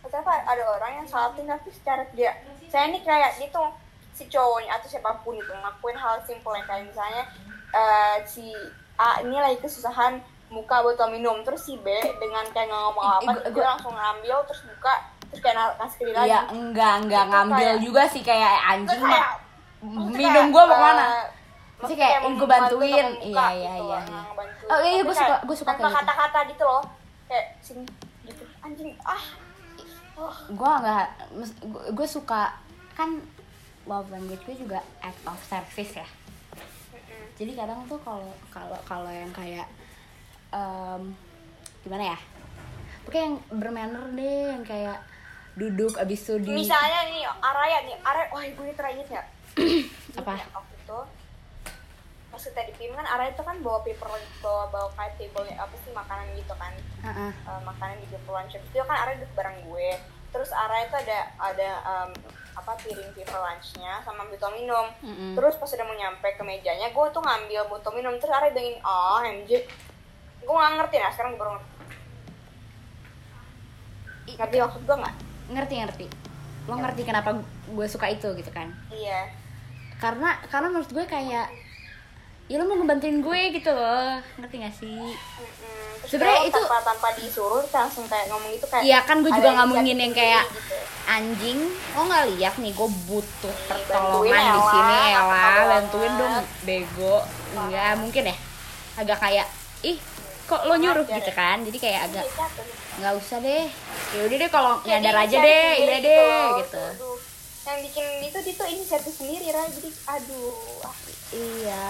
apa? 0.02 0.32
Ada 0.48 0.64
orang 0.66 0.92
yang 0.98 1.06
salting 1.06 1.46
tapi 1.46 1.70
secara 1.70 2.02
dia 2.10 2.34
saya 2.66 2.90
ini 2.90 2.98
kayak 3.04 3.38
gitu 3.38 3.62
si 4.10 4.26
cowoknya 4.26 4.74
atau 4.74 4.88
siapa 4.88 5.22
pun 5.22 5.38
itu 5.38 5.46
ngelakuin 5.46 5.94
hal 5.94 6.18
simpel 6.26 6.56
yang 6.56 6.66
kayak 6.66 6.88
misalnya 6.88 7.22
eh, 7.70 8.16
si 8.26 8.50
A 8.98 9.22
ini 9.22 9.32
lagi 9.32 9.60
kesusahan 9.60 10.18
buka 10.50 10.76
botol 10.80 11.08
minum 11.08 11.40
terus 11.40 11.62
si 11.62 11.78
B 11.78 11.86
dengan 12.16 12.42
kayak 12.46 12.66
nggak 12.66 12.82
ngomong 12.84 13.06
apa 13.16 13.30
gua- 13.48 13.70
langsung 13.70 13.94
ngambil 13.94 14.36
terus 14.44 14.66
buka 14.66 14.94
terus 15.24 15.40
kayak 15.40 15.56
kasih 15.76 15.96
ke 15.96 16.04
dia 16.04 16.14
lagi 16.16 16.26
Iya, 16.26 16.40
enggak, 16.50 16.94
enggak 17.00 17.22
Itu 17.22 17.32
ngambil 17.32 17.68
kayak- 17.70 17.80
juga 17.80 18.02
sih 18.04 18.22
kayak 18.24 18.52
Itu 18.52 18.66
anjing 18.68 19.02
kayak- 19.04 19.38
Minum 19.80 20.18
kayak, 20.20 20.52
gua 20.52 20.62
mau 20.62 20.68
eh, 20.68 20.76
ke 20.76 20.82
mana? 20.82 21.00
maksudnya 21.00 21.22
Maksudnya 21.80 21.96
kayak, 22.04 22.20
membantu 22.20 22.28
"Ih, 22.28 22.36
gua 22.36 22.48
bantuin." 22.50 23.06
Iya, 23.22 23.46
iya, 23.48 23.72
gitu 23.72 23.86
iya, 23.86 23.98
iya. 24.02 24.20
Oh, 24.68 24.78
iya, 24.82 25.00
kayak 25.00 25.16
suka- 25.16 25.42
gua 25.42 25.56
suka 25.56 25.72
kayak 25.72 25.80
gitu. 25.80 25.96
kata-kata 25.96 26.38
gitu 26.46 26.64
loh 26.64 26.82
kayak 27.24 27.46
sini 27.60 27.82
gitu 28.22 28.42
anjing 28.60 28.90
ah 29.00 29.22
oh. 30.16 30.34
Gue 30.50 30.70
enggak 30.74 31.06
gue 31.88 32.06
suka 32.06 32.42
kan 32.92 33.10
love 33.82 34.08
language 34.08 34.42
gue 34.44 34.56
juga 34.58 34.78
act 35.00 35.22
of 35.24 35.40
service 35.40 35.94
ya. 35.96 36.08
Jadi 37.34 37.54
kadang 37.54 37.80
tuh 37.86 37.96
kalau 37.98 38.28
kalau 38.50 38.76
kalau 38.84 39.08
yang 39.08 39.30
kayak 39.30 39.64
em, 40.50 41.02
gimana 41.80 42.14
ya? 42.14 42.18
Pokoknya 43.02 43.24
yang 43.24 43.36
bermanner 43.50 44.04
deh, 44.12 44.42
yang 44.52 44.62
kayak 44.62 44.98
duduk 45.52 45.98
abis 45.98 46.20
itu 46.24 46.34
di 46.40 46.54
misalnya 46.54 47.10
nih 47.10 47.26
Araya 47.26 47.78
nih. 47.82 47.96
Araya 48.00 48.26
wah 48.30 48.42
gue 48.42 48.64
ini 48.64 48.74
terakhir 48.74 49.06
ya? 49.08 49.22
Apa? 50.20 50.34
waktu 50.54 50.74
itu. 50.76 50.98
Pas 52.30 52.38
kita 52.40 52.62
di 52.62 52.72
PIM 52.78 52.94
kan 52.94 53.02
Araya 53.04 53.34
itu 53.34 53.42
kan 53.42 53.58
bawa 53.58 53.82
paper 53.82 54.06
bawa 54.38 54.70
bawa 54.70 54.88
kayak 54.94 55.18
table 55.18 55.42
apa 55.50 55.74
sih 55.82 55.90
makanan 55.90 56.26
gitu 56.38 56.54
kan. 56.54 56.72
Heeh. 57.02 57.32
eh, 57.34 57.60
makanan 57.66 57.98
di 57.98 58.06
paper 58.08 58.30
lunch. 58.30 58.54
Itu 58.54 58.86
kan 58.86 58.96
Araya 58.96 59.18
duduk 59.18 59.34
bareng 59.34 59.58
gue. 59.66 59.88
Terus 60.30 60.50
Araya 60.54 60.86
itu 60.86 60.96
ada 60.96 61.18
ada 61.42 61.70
em, 61.82 62.10
apa 62.54 62.72
piring 62.78 63.10
paper 63.18 63.34
lunchnya 63.34 63.92
sama 64.06 64.22
botol 64.30 64.54
minum. 64.54 64.86
Mm-mm. 65.02 65.34
terus 65.34 65.58
pas 65.58 65.66
udah 65.66 65.86
mau 65.86 65.96
nyampe 65.98 66.28
ke 66.30 66.42
mejanya 66.46 66.94
gue 66.94 67.06
tuh 67.10 67.18
ngambil 67.18 67.60
botol 67.66 67.92
minum. 67.98 68.14
Terus 68.22 68.30
Araya 68.30 68.54
bilangin 68.54 68.78
oh 68.86 69.18
MJ 69.18 69.66
gue 70.40 70.50
nggak 70.50 70.72
ngerti 70.76 70.96
nah 70.96 71.10
sekarang 71.10 71.30
gue 71.30 71.40
baru 71.40 71.50
ngerti. 71.52 71.68
Ngerti 74.30 74.56
maksud 74.58 74.82
gue 74.82 74.96
nggak? 74.96 75.14
Ngerti 75.50 75.74
ngerti. 75.76 76.06
Lo 76.64 76.74
ngerti 76.76 77.02
kenapa 77.02 77.28
gue 77.66 77.86
suka 77.86 78.06
itu 78.08 78.28
gitu 78.32 78.50
kan? 78.50 78.68
iya. 78.90 79.26
Karena 79.96 80.32
karena 80.46 80.68
menurut 80.68 80.88
gue 80.88 81.04
kayak 81.04 81.46
ya 82.46 82.56
lo 82.56 82.64
mau 82.64 82.76
ngebantuin 82.76 83.20
gue 83.20 83.40
gitu 83.52 83.70
loh. 83.70 84.16
Ngerti 84.36 84.54
gak 84.58 84.74
sih. 84.74 85.12
Terus 86.00 86.10
Sebenarnya 86.10 86.48
itu- 86.48 86.56
tanpa 86.58 86.78
tanpa 86.82 87.08
disuruh 87.14 87.62
langsung 87.62 88.08
kayak 88.08 88.26
ngomong 88.26 88.50
gitu 88.50 88.66
kayak 88.66 88.82
Iya 88.82 88.98
kan 89.04 89.20
gue 89.20 89.30
juga 89.30 89.50
ngomongin 89.54 89.94
bisa 89.94 90.02
yang 90.02 90.14
kayak 90.16 90.42
gitu. 90.48 90.76
anjing 91.06 91.58
lo 91.90 92.02
nggak 92.02 92.24
lihat 92.32 92.54
nih 92.56 92.72
gue 92.72 92.88
butuh 93.04 93.54
pertolongan 93.66 94.42
di 94.48 94.60
sini 94.64 94.98
Apa 95.12 95.62
bantuin 95.68 96.12
dong 96.16 96.34
bego. 96.64 97.16
Enggak 97.52 97.92
mungkin 97.98 98.22
ya. 98.24 98.36
Agak 98.96 99.18
kayak 99.20 99.46
ih 99.82 99.98
kok 100.50 100.62
lo 100.64 100.74
nyuruh 100.74 101.04
Ajar 101.04 101.16
gitu 101.16 101.30
ya. 101.30 101.36
kan 101.36 101.56
jadi 101.62 101.78
kayak 101.78 102.00
agak 102.04 102.24
Iya, 102.26 102.46
nggak 102.98 103.14
usah 103.16 103.38
deh 103.38 103.64
ya 104.10 104.20
udah 104.20 104.36
deh 104.36 104.50
kalau 104.50 104.72
nyadar 104.82 105.16
aja 105.16 105.36
deh 105.38 105.70
iya 105.78 105.96
gitu 105.96 106.08
deh 106.10 106.46
gitu 106.60 106.84
Aduh. 106.92 107.16
yang 107.62 107.78
bikin 107.80 108.04
itu 108.20 108.38
dia 108.40 108.54
tuh 108.56 108.66
inisiatif 108.66 109.12
sendiri 109.14 109.46
Ra. 109.48 109.62
jadi 109.64 109.88
aduh 110.10 110.52
ah. 110.82 110.94
iya 111.30 111.86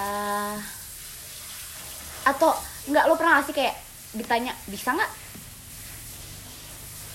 atau 2.23 2.52
nggak 2.87 3.05
lo 3.07 3.14
pernah 3.14 3.40
gak 3.40 3.47
sih 3.47 3.57
kayak 3.57 3.75
ditanya 4.12 4.52
bisa 4.67 4.93
nggak 4.93 5.11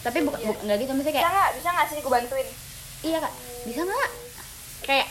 tapi 0.01 0.17
bukan 0.21 0.39
Iya. 0.39 0.47
bu- 0.47 0.61
nggak 0.63 0.77
gitu 0.79 0.91
misalnya 0.91 1.03
bisa 1.03 1.11
kayak 1.15 1.31
nggak 1.31 1.51
bisa 1.55 1.69
nggak 1.71 1.87
sih 1.87 1.97
gue 1.97 2.11
bantuin 2.11 2.47
iya 3.01 3.17
kak 3.19 3.33
bisa 3.63 3.81
nggak 3.81 4.09
kayak 4.81 5.07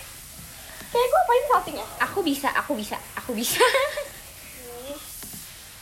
kayak 0.89 1.07
gue 1.07 1.21
apain 1.21 1.45
salting 1.49 1.77
ya 1.77 1.87
aku 2.01 2.19
bisa 2.21 2.49
aku 2.53 2.73
bisa 2.75 2.97
aku 3.15 3.31
bisa. 3.33 3.59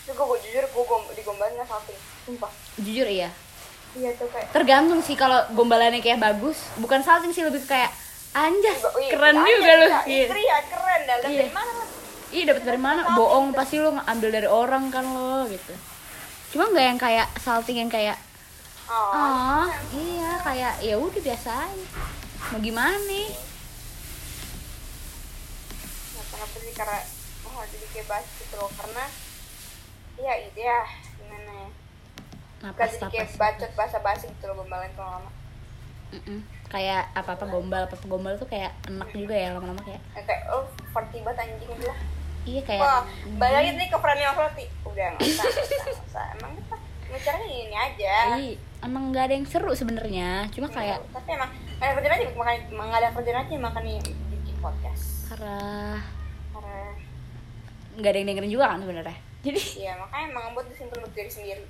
Terus 0.02 0.16
gue, 0.16 0.38
jujur 0.42 0.64
gue 0.66 0.84
gom, 0.84 1.02
digombalin 1.12 1.54
nggak 1.54 1.68
salting 1.68 1.98
sumpah 2.22 2.50
jujur 2.76 3.06
iya 3.06 3.30
iya 3.92 4.10
tuh 4.14 4.26
kayak 4.26 4.48
tergantung 4.50 4.98
sih 4.98 5.14
kalau 5.14 5.42
gombalannya 5.52 5.98
kayak 5.98 6.18
bagus 6.18 6.58
bukan 6.76 7.02
salting 7.02 7.30
sih 7.30 7.42
lebih 7.42 7.62
kayak 7.62 7.90
anjas 8.32 8.80
Wih, 8.94 9.10
keren 9.10 9.36
ada, 9.36 9.44
juga 9.44 9.72
bisa. 9.76 9.98
iya 10.06 10.24
Istri 10.24 10.42
ya 10.42 10.58
keren 10.64 11.00
dah 11.04 11.16
Iya. 11.22 11.38
dari 11.38 11.52
mana 11.52 11.72
lah 11.76 11.88
Ih 12.32 12.48
dapat 12.48 12.64
dari 12.64 12.80
mana? 12.80 13.12
Bohong 13.12 13.52
pasti 13.52 13.76
lo 13.76 13.92
ambil 13.92 14.32
dari 14.32 14.48
orang 14.48 14.88
kan 14.88 15.04
lo 15.04 15.44
gitu. 15.52 15.76
Cuma 16.48 16.64
nggak 16.64 16.86
yang 16.88 16.96
kayak 16.96 17.28
salting 17.36 17.76
yang 17.76 17.92
kayak 17.92 18.16
oh, 18.88 19.12
ah 19.12 19.68
iya 19.92 20.40
kayak 20.40 20.80
ya 20.80 20.96
udah 20.96 21.20
biasa 21.20 21.50
aja. 21.52 21.86
Mau 22.48 22.60
gimana 22.64 22.96
nih? 23.04 23.28
Kenapa 26.24 26.56
sih 26.56 26.72
karena 26.72 26.98
oh 27.44 27.62
jadi 27.68 27.86
kayak 27.92 28.06
bahas 28.08 28.26
gitu 28.40 28.54
loh 28.56 28.72
karena 28.72 29.04
iya 30.22 30.34
itu 30.38 30.60
ya 30.62 30.80
gimana 31.18 31.50
ya? 31.50 31.68
Napas 32.62 32.94
Gak 32.94 33.10
jadi 33.10 33.10
kayak 33.10 33.30
bacot 33.34 33.72
bahasa 33.74 33.98
basi 33.98 34.24
gitu 34.30 34.44
loh 34.46 34.62
gombalan 34.62 34.90
kalau 34.94 35.18
lama. 35.18 35.30
Mm-mm. 36.14 36.38
Kayak 36.70 37.10
apa 37.18 37.34
apa 37.34 37.44
gombal 37.50 37.82
apa 37.90 37.94
apa 37.98 38.06
gombal 38.06 38.34
tuh 38.38 38.46
kayak 38.46 38.70
enak 38.86 39.10
juga 39.10 39.34
ya 39.34 39.50
lama-lama 39.58 39.82
kayak. 39.82 40.02
Ya, 40.14 40.22
kayak 40.22 40.42
oh 40.54 40.64
farty 40.94 41.18
banget 41.26 41.50
anjing 41.50 41.68
gitu 41.74 41.84
lah. 41.90 41.98
Iya 42.42 42.60
kayak. 42.66 42.82
wah 42.82 43.02
bayangin 43.38 43.74
nih 43.78 43.86
ke 43.86 43.98
friendly 44.02 44.26
sama 44.26 44.34
Farty 44.34 44.64
udah 44.82 45.06
nggak 45.14 45.30
usah 45.30 45.46
nggak 45.46 46.06
usah 46.10 46.24
emang 46.38 46.52
kita 46.58 46.76
bicaranya 47.12 47.46
ini 47.46 47.76
aja. 47.76 48.14
Ih, 48.38 48.54
emang 48.82 49.02
nggak 49.14 49.24
ada 49.30 49.34
yang 49.38 49.46
seru 49.46 49.72
sebenarnya. 49.74 50.50
Cuma 50.50 50.66
kayak 50.70 51.02
tapi 51.10 51.28
emang 51.34 51.50
ada 51.78 51.90
kerjaan 51.98 52.14
aja 52.18 52.24
emang 52.70 52.86
nggak 52.90 53.00
ada 53.02 53.10
kerjaan 53.14 53.38
aja 53.46 53.54
makanya 53.62 53.94
bikin 54.06 54.56
podcast. 54.58 55.30
Karena 55.30 55.58
karena 56.50 56.78
nggak 57.98 58.10
ada 58.10 58.18
yang 58.18 58.28
dengerin 58.30 58.52
juga 58.54 58.66
kan 58.74 58.80
sebenarnya. 58.82 59.18
Jadi 59.42 59.60
iya 59.82 59.98
makanya 59.98 60.26
emang 60.30 60.54
buat 60.54 60.66
disimpan 60.70 60.98
buat 61.02 61.12
diri 61.14 61.30
sendiri. 61.30 61.64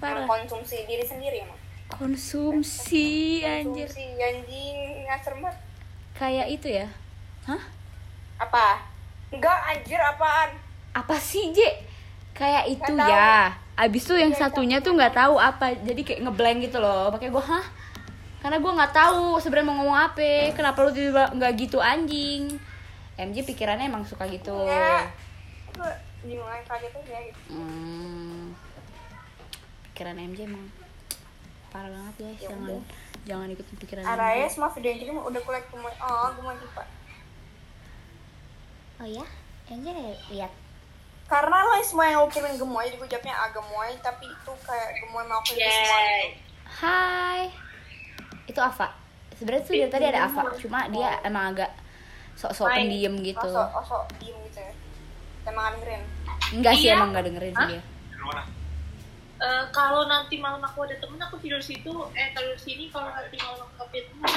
Parah. 0.00 0.24
emang 0.24 0.44
konsumsi 0.44 0.84
diri 0.84 1.04
sendiri 1.04 1.36
emang. 1.44 1.58
Konsumsi 1.88 3.40
anjir. 3.44 3.88
Konsumsi 3.88 4.04
anjing 4.20 4.76
ngasar 5.08 5.32
banget. 5.40 5.56
Kayak 6.14 6.46
itu 6.52 6.68
ya. 6.68 6.86
Hah? 7.48 7.62
apa? 8.34 8.82
Enggak 9.30 9.58
anjir 9.72 9.98
apaan? 9.98 10.50
Apa 10.94 11.16
sih 11.18 11.50
J? 11.54 11.58
Kayak 12.34 12.66
itu 12.70 12.92
tahu. 12.92 13.08
ya. 13.08 13.54
abis 13.74 14.06
itu 14.06 14.14
yang 14.14 14.30
Nggak 14.30 14.42
satunya 14.42 14.78
tuh 14.78 14.94
nggak 14.94 15.14
tahu. 15.14 15.34
apa. 15.38 15.74
Jadi 15.82 16.02
kayak 16.06 16.20
ngeblank 16.28 16.58
gitu 16.66 16.78
loh. 16.78 17.10
Pakai 17.10 17.30
gua 17.30 17.42
hah? 17.42 17.66
Karena 18.42 18.58
gua 18.60 18.72
nggak 18.78 18.94
tahu 18.94 19.38
sebenarnya 19.38 19.66
mau 19.66 19.76
ngomong 19.82 19.98
apa. 19.98 20.54
Kenapa 20.54 20.78
lu 20.84 20.90
tiba 20.94 21.30
nggak 21.34 21.52
gitu 21.58 21.78
anjing? 21.78 22.58
MJ 23.14 23.46
pikirannya 23.46 23.86
emang 23.86 24.02
suka 24.02 24.26
gitu. 24.26 24.54
Enggak 24.66 25.24
gue 25.74 25.92
bingung 26.24 26.48
aja 26.48 26.64
kaget 26.66 26.92
aja 26.96 27.16
gitu. 27.22 27.40
Hmm, 27.52 28.56
pikiran 29.92 30.16
MJ 30.16 30.48
emang 30.48 30.66
parah 31.68 31.90
banget 31.90 32.14
guys 32.16 32.38
Ya 32.38 32.48
jangan 32.48 32.68
udah. 32.70 32.82
jangan 33.24 33.46
ikutin 33.50 33.76
pikiran 33.78 34.02
Araya 34.06 34.46
MJ 34.46 34.50
semua 34.50 34.70
video 34.70 34.88
yang 34.90 35.00
jadi 35.00 35.12
udah 35.12 35.42
kulek 35.42 35.64
gemoy 35.68 35.94
oh 35.98 36.28
gemoy 36.32 36.54
pak 36.72 36.88
oh 38.94 39.08
ya? 39.10 39.26
MJ 39.66 39.88
lihat. 40.30 40.52
Karena 41.24 41.56
lo 41.64 41.80
semua 41.80 42.04
yang 42.04 42.20
lo 42.20 42.28
kirimin 42.28 42.56
gemoy 42.56 42.84
jadi 42.84 42.96
gue 42.96 43.08
jawabnya 43.10 43.34
ah 43.34 43.48
gemoy 43.48 43.90
tapi 44.00 44.24
itu 44.24 44.52
kayak 44.60 44.88
gemoy 45.00 45.24
mau 45.24 45.40
ke 45.40 45.56
semua 45.56 45.98
gitu. 46.00 46.28
Hai. 46.64 47.40
Itu 48.44 48.60
Ava. 48.60 48.92
Sebenarnya 49.34 49.64
tuh 49.64 49.74
dari 49.74 49.90
tadi 49.90 50.04
ada 50.04 50.20
Ava 50.28 50.52
cuma 50.56 50.86
dia 50.88 51.16
emang 51.24 51.56
agak 51.56 51.72
sok-sok 52.36 52.68
pendiam 52.70 53.14
gitu. 53.24 53.40
Osok, 53.40 53.68
osok 53.82 54.02
diem 54.20 54.36
ya 54.36 54.43
emang 55.46 55.74
dengerin? 55.74 56.02
Enggak 56.52 56.74
sih 56.74 56.86
Iya. 56.86 56.94
emang 56.94 57.08
nggak 57.10 57.24
dengerin 57.24 57.52
sih 57.52 57.60
Hah? 57.60 57.70
dia. 57.70 57.82
Eh, 59.36 59.64
kalau 59.70 60.06
nanti 60.06 60.38
malam 60.38 60.58
aku 60.58 60.82
ada 60.82 60.96
temen 60.96 61.18
aku 61.18 61.36
tidur 61.36 61.60
situ. 61.60 61.90
Eh 62.14 62.28
tidur 62.30 62.56
sini 62.56 62.88
kalau 62.88 63.08
nanti 63.08 63.36
malam 63.36 63.66
aku 63.68 63.82
ada 63.84 64.00
temen. 64.00 64.30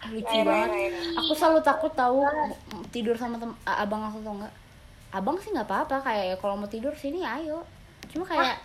Aku 0.00 0.08
lucu 0.10 0.36
banget. 0.42 0.70
aku 1.14 1.32
selalu 1.34 1.60
takut 1.60 1.92
tahu 1.92 2.24
m- 2.24 2.56
tidur 2.88 3.12
sama 3.14 3.36
tem 3.36 3.52
abang 3.62 4.02
aku 4.02 4.18
atau 4.18 4.34
enggak. 4.34 4.54
Abang 5.10 5.36
sih 5.36 5.50
nggak 5.50 5.66
apa-apa 5.66 6.00
kayak 6.00 6.24
ya 6.26 6.36
kalau 6.36 6.56
mau 6.56 6.66
tidur 6.66 6.94
sini 6.94 7.20
ayo. 7.20 7.62
Cuma 8.08 8.24
kayak 8.24 8.58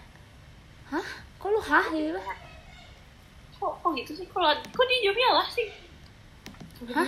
hah? 0.88 1.06
Kok 1.36 1.50
lu 1.52 1.60
hah? 1.60 1.86
Gitu. 1.92 2.16
Kok 3.56 3.74
kok 3.78 3.92
gitu 3.94 4.12
sih? 4.16 4.26
Kalau 4.26 4.48
kok 4.56 4.86
dia 4.88 5.00
jawabnya 5.04 5.30
lah 5.36 5.48
sih? 5.52 5.68
Hah? 6.88 7.08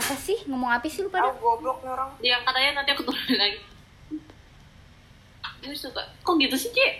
Apa 0.00 0.14
sih? 0.16 0.38
Ngomong 0.48 0.70
apa 0.72 0.88
sih 0.88 1.04
lu 1.04 1.12
pada 1.12 1.28
Tahu 1.28 1.36
goblok 1.38 1.84
nih 1.84 1.92
orang. 1.92 2.10
Dia 2.18 2.40
katanya 2.40 2.80
nanti 2.80 2.90
aku 2.90 3.04
turunin 3.04 3.36
lagi. 3.36 3.58
Gue 5.60 5.76
suka. 5.76 6.00
Kok 6.24 6.34
gitu 6.40 6.56
sih 6.56 6.72
Cek? 6.72 6.92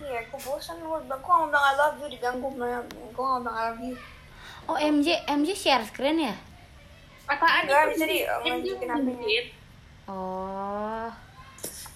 iya 0.00 0.20
aku 0.24 0.36
bosan. 0.42 0.80
Gue 0.80 0.96
gue 0.96 1.12
nggak 1.12 1.48
bilang 1.48 1.64
I 1.64 1.72
love 1.76 1.96
you? 2.00 2.08
Diganggu 2.08 2.48
gue 2.48 2.56
bilang 2.56 3.44
I 3.46 3.68
love 3.68 3.80
you? 3.80 3.94
Oh 4.64 4.80
MJ 4.80 5.28
MJ 5.28 5.52
share 5.52 5.84
screen 5.84 6.24
ya? 6.24 6.34
Apaan? 7.24 7.68
Enggak, 7.68 7.92
bisa 7.92 8.04
di- 8.04 8.24
nunjukin 8.24 8.88
HP-nya. 8.88 9.00
nunjukin. 9.00 9.44
oh. 10.08 11.08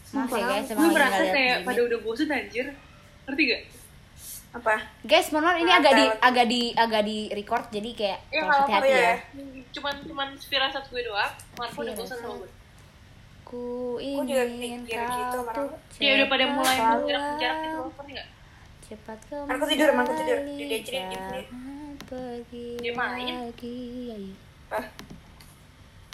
Maaf 0.09 0.33
ya 0.33 0.41
guys, 0.43 0.65
gue 0.65 0.73
emang 0.73 0.89
lagi 0.89 0.97
merasa 0.97 1.23
kayak 1.29 1.57
pada 1.69 1.81
udah 1.85 1.99
bosen 2.01 2.29
anjir. 2.29 2.67
Ngerti 3.25 3.43
gak? 3.45 3.63
Apa? 4.51 4.75
Guys, 5.03 5.29
mohon 5.29 5.45
maaf 5.45 5.57
ini 5.57 5.69
Nah, 5.69 5.79
agak 5.79 5.93
di 5.93 6.05
agak 6.19 6.47
di 6.47 6.63
agak 6.75 7.03
di 7.03 7.19
record 7.31 7.65
jadi 7.69 7.91
kayak 7.93 8.19
Ya, 8.29 8.43
hati-hati 8.43 8.89
ya. 8.89 9.01
ya? 9.05 9.17
cuman 9.71 9.95
cuman 10.03 10.29
firasat 10.35 10.85
gue 10.89 11.03
doang 11.03 11.33
Marco 11.55 11.79
udah 11.79 11.93
bosan 11.93 12.17
sama 12.17 12.35
gue 12.39 12.51
Ku 13.45 13.65
ingin 13.99 14.81
kau 14.83 14.97
gitu, 14.97 15.39
Marco. 15.39 15.61
untuk 15.63 15.69
ya 15.99 16.11
udah 16.17 16.29
pada 16.29 16.45
mulai 16.49 16.77
cepat 16.77 16.99
jarak-jarak 17.05 17.57
gitu 17.59 17.69
pulang. 17.69 17.77
loh 17.79 17.93
ngerti 17.93 18.13
gak? 18.15 18.29
Cepat 18.81 19.19
Marco 19.45 19.65
tidur, 19.69 19.89
Marco 19.93 20.13
tidur. 20.15 20.39
Di 20.41 20.79
jangan 20.81 21.45
pergi 22.03 22.69
Dia 22.79 22.93
main. 22.95 23.35
lagi. 23.45 23.79
Ah, 24.69 24.85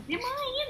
dia 0.05 0.19
main 0.19 0.69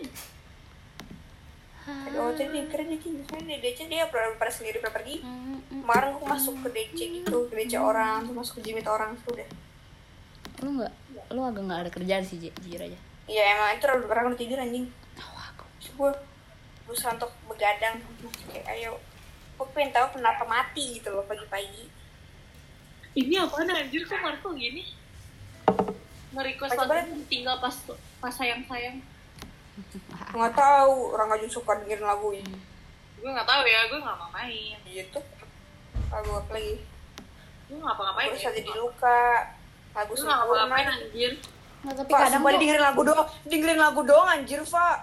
oh 1.85 2.33
jadi 2.33 2.65
keren 2.73 2.89
dia 2.89 2.99
misalnya 3.05 3.45
di 3.45 3.57
DC 3.61 3.79
dia 3.87 4.09
pernah 4.09 4.33
pada 4.41 4.49
sendiri 4.49 4.81
pernah 4.81 4.97
pergi. 4.97 5.21
Kemarin 5.69 6.17
aku 6.17 6.25
masuk 6.25 6.55
ke 6.65 6.69
DC 6.73 6.99
gitu, 7.21 7.45
ke 7.49 7.55
DC 7.55 7.77
orang, 7.77 8.25
terus 8.25 8.37
masuk 8.37 8.55
ke 8.61 8.63
jimit 8.65 8.89
orang, 8.89 9.13
terus 9.21 9.37
udah. 9.37 9.49
Lu 10.65 10.69
nggak, 10.81 10.93
lu 11.29 11.41
agak 11.45 11.63
nggak 11.69 11.81
ada 11.85 11.91
kerjaan 11.93 12.25
sih, 12.25 12.41
Ji- 12.41 12.57
jujur 12.65 12.81
aja. 12.81 12.99
Iya 13.29 13.43
emang 13.53 13.77
itu 13.77 13.85
udah 13.85 14.09
pernah 14.09 14.33
tidur 14.33 14.59
anjing. 14.61 14.87
Oh, 15.21 15.37
aku. 15.37 15.65
Terus 15.81 15.93
gue 15.93 16.11
berusaha 16.89 17.13
untuk 17.13 17.33
begadang, 17.49 18.01
kayak 18.49 18.65
ayo. 18.77 18.97
Gue 19.61 19.67
pengen 19.77 19.93
tahu 19.93 20.17
kenapa 20.17 20.49
mati 20.49 21.01
gitu 21.01 21.13
loh 21.13 21.25
pagi-pagi. 21.29 21.93
ini 23.15 23.39
apaan 23.39 23.71
anjir 23.71 24.03
kok 24.03 24.19
Marco 24.19 24.51
gini 24.59 24.83
nge-request 26.35 26.75
lagu 26.75 27.15
tinggal 27.31 27.63
pas 27.63 27.71
pas 28.19 28.35
sayang 28.35 28.67
sayang 28.67 28.99
Nggak 30.31 30.53
tahu 30.53 30.95
orang 31.13 31.29
aja 31.31 31.47
suka 31.49 31.73
dengerin 31.77 32.05
lagu 32.05 32.31
ini. 32.31 32.57
gue 33.17 33.31
nggak 33.31 33.49
tahu 33.49 33.63
ya 33.65 33.81
gue 33.87 33.99
nggak 33.99 34.17
ngapain 34.17 34.77
Gitu. 34.85 35.21
Lagu 36.09 36.31
apa 36.35 36.51
lagi? 36.53 36.75
gue 37.65 37.75
nggak 37.75 37.87
ngapa-ngapain 37.87 38.29
Gue 38.29 38.39
ya 38.39 38.51
jadi 38.53 38.73
luka. 38.75 39.25
Lagu 39.93 40.11
gue 40.11 40.21
nggak 40.21 40.39
sempurna. 40.39 40.77
anjir 40.91 41.33
Nggak, 41.81 41.95
tapi 41.95 42.11
Pak, 42.11 42.21
kadang 42.25 42.41
tuh 42.43 42.57
dengerin 42.57 42.81
lagu 42.83 43.01
doang, 43.03 43.29
dengerin 43.45 43.77
lagu 43.79 44.01
doang 44.03 44.29
anjir, 44.31 44.61
Pak. 44.63 44.97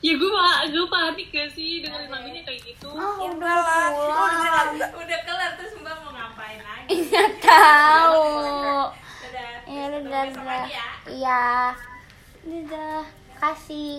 ya 0.00 0.12
gue 0.12 0.28
gue 0.66 0.84
panik 0.86 1.28
gak 1.30 1.48
sih 1.50 1.80
dengerin 1.80 2.08
lagunya 2.08 2.40
kayak 2.42 2.60
gitu 2.62 2.88
Ah, 2.90 3.16
Ya 3.16 3.28
udah 3.30 3.54
lah, 3.54 3.88
dengerin 3.88 4.52
lagu 4.52 4.76
udah 4.98 5.18
kelar 5.22 5.50
terus 5.54 5.72
mbak 5.78 5.96
mau 5.98 6.12
ngapain 6.12 6.60
lagi 6.60 6.96
nggak 6.98 7.30
tahu. 7.40 8.24
udah 9.24 9.52
Ya 9.64 9.82
udah, 9.86 10.00
udah, 10.02 10.22
besok 10.22 10.36
udah. 10.38 10.50
lagi 10.50 10.70
ya 10.70 10.88
Iya. 11.06 11.44
Udah, 12.44 13.00
kasih. 13.38 13.96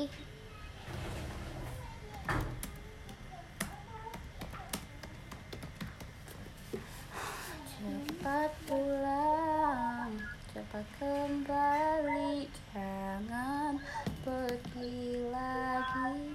Cepat 8.25 8.57
pulang, 8.65 10.17
cepat 10.49 10.81
kembali, 10.97 12.49
jangan 12.73 13.77
pergi 14.25 15.29
lagi. 15.29 16.33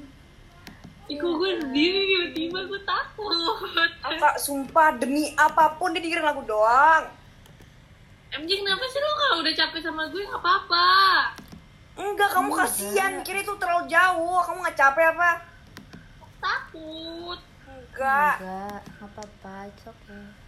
Kok 1.10 1.32
gue 1.34 1.52
sendiri 1.58 1.98
tiba-tiba 2.30 2.58
gue 2.70 2.80
takut 2.86 3.34
Kak, 4.06 4.38
sumpah 4.38 5.02
demi 5.02 5.34
apa 5.34 5.74
pun 5.82 5.90
dia 5.90 5.98
dengerin 5.98 6.30
lagu 6.30 6.46
doang. 6.46 7.10
MJ 8.38 8.62
kenapa 8.62 8.86
sih 8.86 9.02
lo 9.02 9.10
kalau 9.18 9.36
udah 9.42 9.54
capek 9.58 9.82
sama 9.82 10.06
gue 10.14 10.22
nggak 10.30 10.42
apa-apa 10.46 10.90
Enggak, 11.98 12.30
kamu 12.30 12.54
kasihan. 12.54 13.12
Kira 13.26 13.42
itu 13.42 13.58
terlalu 13.58 13.90
jauh. 13.90 14.38
Kamu 14.46 14.62
nggak 14.62 14.78
capek 14.78 15.10
apa? 15.18 15.30
takut 16.38 17.40
Enggak. 17.66 18.34
Enggak, 18.38 18.78
nggak 18.78 19.10
apa-apa, 19.10 19.54
it's 19.66 19.82
okay. 19.90 20.39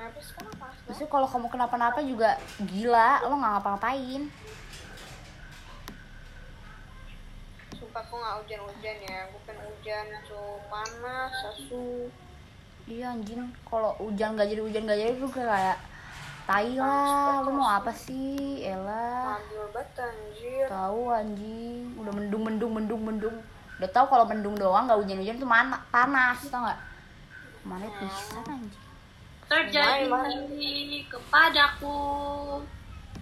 Kenapa? 0.00 0.72
Maksudnya 0.88 1.10
kalau 1.12 1.28
kamu 1.28 1.46
kenapa-napa 1.52 2.00
juga 2.00 2.40
gila, 2.56 3.20
lo 3.28 3.36
nggak 3.36 3.52
ngapa-ngapain. 3.60 4.22
Sumpah 7.76 8.00
aku 8.00 8.14
nggak 8.16 8.34
hujan-hujan 8.40 8.96
ya. 9.04 9.20
Pengen 9.44 9.60
hujan, 9.68 10.06
so 10.24 10.40
panas, 10.72 11.34
asu. 11.52 12.08
Iya 12.88 13.12
anjing, 13.12 13.44
kalau 13.68 13.92
hujan 14.02 14.34
gak 14.34 14.50
jadi 14.50 14.66
hujan 14.66 14.82
gak 14.82 14.98
jadi 14.98 15.14
tuh 15.14 15.30
kayak 15.30 15.78
tai 16.42 16.74
lah, 16.74 17.38
lu 17.46 17.54
mau 17.54 17.70
apa 17.78 17.94
sih? 17.94 18.66
Elah, 18.66 19.38
Ambil 19.38 19.70
anjir. 19.78 20.66
tahu 20.66 21.02
anjing, 21.14 21.94
udah 21.94 22.10
mendung 22.10 22.42
mendung 22.42 22.72
mendung 22.74 23.02
mendung. 23.06 23.36
Udah 23.78 23.90
tahu 23.94 24.10
kalau 24.10 24.26
mendung 24.26 24.58
doang 24.58 24.90
gak 24.90 24.98
hujan-hujan 24.98 25.38
tuh 25.38 25.46
mana 25.46 25.78
panas, 25.94 26.42
tau 26.50 26.66
gak? 26.66 26.80
Mana 27.62 27.86
bisa 28.00 28.42
anjing. 28.48 28.89
Terjadi 29.50 30.06
kepadaku 31.10 31.98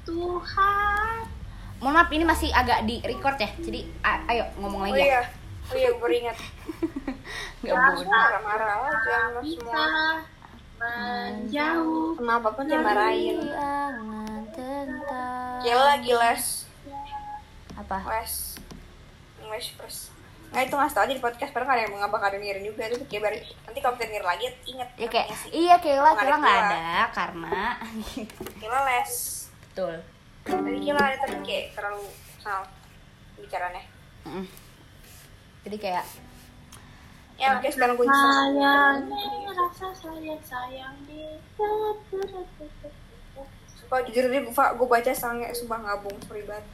Tuhan 0.04 1.24
Mohon 1.78 1.94
maaf 1.94 2.10
ini 2.10 2.24
masih 2.26 2.50
agak 2.50 2.84
di 2.90 2.98
record 3.06 3.38
ya, 3.38 3.46
jadi 3.62 3.86
ayo 4.02 4.50
ngomong 4.58 4.82
Oh 4.82 4.86
lagi 4.90 4.98
ya. 4.98 5.06
iya. 5.06 5.22
Oh 5.70 5.76
iya, 5.78 5.88
gue 5.94 6.00
beringat. 6.02 6.34
Gak 7.62 7.70
boleh. 7.70 8.08
Marah-marah 8.10 8.76
aja 8.90 9.18
semua. 9.46 9.86
menjauh 10.78 12.18
Kenapa 12.18 12.48
pun 12.50 12.66
dia 12.66 12.82
marahin. 12.82 13.38
Gila 15.62 15.84
lagi 15.86 16.12
les. 16.18 16.66
apa? 17.78 17.98
Les. 18.10 18.58
English 19.38 19.78
first. 19.78 20.17
Nah 20.48 20.60
itu 20.64 20.74
ngasih 20.74 20.94
tau 20.96 21.04
aja 21.04 21.12
di 21.12 21.20
podcast, 21.20 21.52
padahal 21.52 21.68
gak 21.68 21.76
ada 21.76 21.84
yang 21.84 22.08
bakal 22.08 22.28
dengerin 22.32 22.64
juga 22.64 22.82
itu 22.88 22.96
kayak 23.04 23.22
baru 23.28 23.36
nanti 23.38 23.78
kalau 23.84 23.94
kita 23.94 24.04
denger 24.08 24.24
lagi 24.24 24.46
inget 24.64 24.88
Ya 24.96 25.08
kayak 25.12 25.26
iya 25.52 25.74
Kayla, 25.76 26.10
Kayla 26.16 26.24
ada 26.24 26.36
nggak 26.40 26.54
Kayla. 26.56 26.68
ada 26.72 26.88
karena 27.12 27.58
Gila 28.64 28.80
les. 28.88 29.12
betul. 29.60 29.94
Tadi 30.48 30.78
gila 30.80 31.00
ada 31.04 31.16
tapi 31.20 31.36
kayak 31.44 31.64
terlalu 31.76 32.08
salah 32.40 32.64
bicaranya. 33.36 33.82
Mm. 34.24 34.46
Jadi 35.68 35.76
kayak 35.76 36.04
Ya 37.38 37.54
oke 37.54 37.70
sekarang 37.70 37.94
gue 37.94 38.02
sayangnya 38.02 38.74
rasa 39.54 39.86
sayang 39.94 40.42
sayang 40.42 40.94
di 41.06 41.38
Sumpah 43.78 44.02
jujur 44.04 44.26
deh, 44.26 44.42
gue 44.50 44.88
baca 44.90 45.12
sangnya 45.14 45.54
sumpah 45.54 45.78
ngabung 45.78 46.18
sorry 46.26 46.42
banget. 46.42 46.66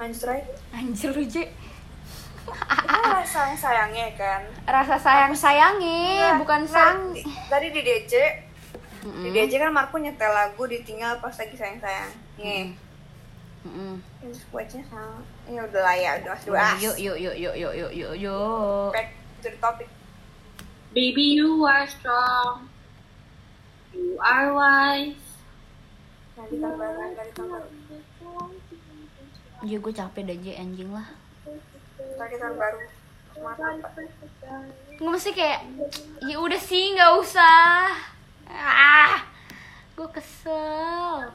Ray. 0.00 0.40
anjir 0.72 1.12
lu. 1.12 1.24
Ah, 2.82 3.20
sayang 3.22 3.54
sayangnya 3.54 4.06
kan. 4.14 4.40
Rasa 4.64 4.96
sayang 4.96 5.32
sayangi, 5.32 6.18
bukan 6.36 6.62
Nah, 6.62 6.70
sang. 6.70 6.98
di- 7.10 7.22
Tadi 7.46 7.68
di 7.68 7.80
DC, 7.80 8.12
Mm-mm. 9.02 9.22
di 9.22 9.30
DC 9.30 9.52
kan 9.54 9.70
Marco 9.70 9.96
nyetel 9.96 10.28
lagu 10.28 10.64
ditinggal 10.64 11.18
pas 11.18 11.32
lagi 11.32 11.54
sayang 11.54 11.78
sayang. 11.78 12.10
Nih, 12.36 12.72
Mm-mm. 13.62 14.00
terus 14.18 14.40
bacanya 14.48 14.84
sama. 14.86 15.20
Ya 15.46 15.60
udah 15.62 15.82
lah 15.82 15.94
ya, 15.94 16.10
udah 16.18 16.34
bahas. 16.48 16.80
Yuk 16.80 16.96
yuk 16.96 17.16
yuk 17.18 17.36
yuk 17.36 17.54
yuk 17.54 17.72
yuk 17.74 17.92
yuk 17.92 18.12
yuk. 18.16 18.90
Back 18.90 19.08
to 19.38 19.48
the 19.48 19.58
topic. 19.58 19.88
baby 20.90 21.38
you 21.38 21.62
are 21.62 21.86
strong 21.86 22.66
you 23.90 24.18
are 24.18 24.50
wise 24.50 25.22
Nanti 26.34 26.58
tambah, 26.58 26.88
nanti 26.90 27.30
tambah. 27.30 27.62
Iya 29.60 29.76
gue 29.76 29.92
capek 29.92 30.22
dah 30.24 30.36
Je 30.36 30.52
anjing 30.52 30.90
lah. 30.90 31.06
Nanti 32.20 32.36
tahun 32.36 32.56
baru. 32.60 32.78
Gue 35.00 35.08
mesti 35.08 35.30
kayak 35.32 35.60
ya 36.28 36.36
udah 36.36 36.60
sih 36.60 36.92
nggak 36.92 37.12
usah. 37.16 37.96
Ah, 38.50 39.24
gue 39.96 40.08
kesel. 40.12 41.32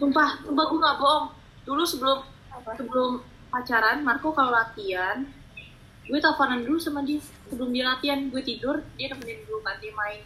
sumpah 0.00 0.40
sumpah 0.40 0.64
gue 0.64 0.78
gak 0.80 0.96
bohong 0.96 1.26
dulu 1.68 1.84
sebelum 1.84 2.24
Apa? 2.48 2.72
sebelum 2.72 3.20
pacaran 3.52 4.00
Marco 4.00 4.32
kalau 4.32 4.48
latihan 4.48 5.28
gue 6.08 6.16
teleponan 6.16 6.64
dulu 6.64 6.80
sama 6.80 7.04
dia 7.04 7.20
sebelum 7.52 7.68
dia 7.68 7.84
latihan 7.84 8.32
gue 8.32 8.40
tidur 8.40 8.80
dia 8.96 9.12
nemenin 9.12 9.44
dulu 9.44 9.60
kan 9.60 9.76
dia 9.76 9.92
main 9.92 10.24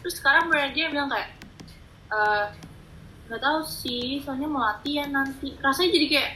terus 0.00 0.16
sekarang 0.16 0.48
beneran 0.48 0.72
dia 0.72 0.88
bilang 0.88 1.12
kayak 1.12 1.36
"Eh, 2.08 2.46
nggak 3.28 3.42
tahu 3.44 3.60
sih 3.60 4.24
soalnya 4.24 4.48
mau 4.48 4.64
latihan 4.64 5.12
nanti 5.12 5.52
rasanya 5.60 5.90
jadi 5.92 6.06
kayak 6.08 6.30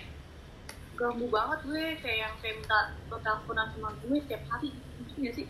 ganggu 0.96 1.26
banget 1.26 1.58
gue 1.62 1.84
kayak 1.98 2.18
yang 2.18 2.34
kayak 2.38 2.54
minta 2.56 2.78
lo 3.06 3.16
teleponan 3.18 3.66
sama 3.70 3.88
gue 3.94 4.18
tiap 4.22 4.42
hari 4.48 4.68
Ngerti 4.72 5.16
nggak 5.18 5.34
sih 5.34 5.46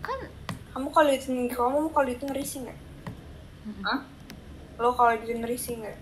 Kan 0.00 0.18
Kamu 0.70 0.88
kalau 0.90 1.08
itu 1.10 1.28
kamu 1.48 1.78
kalau 1.88 2.04
itu 2.06 2.24
ngerisi 2.26 2.56
nggak? 2.62 2.78
Hah? 3.82 4.00
Lo 4.76 4.92
kalau 4.92 5.12
itu 5.14 5.32
ngerisi 5.32 5.72
nggak? 5.74 5.96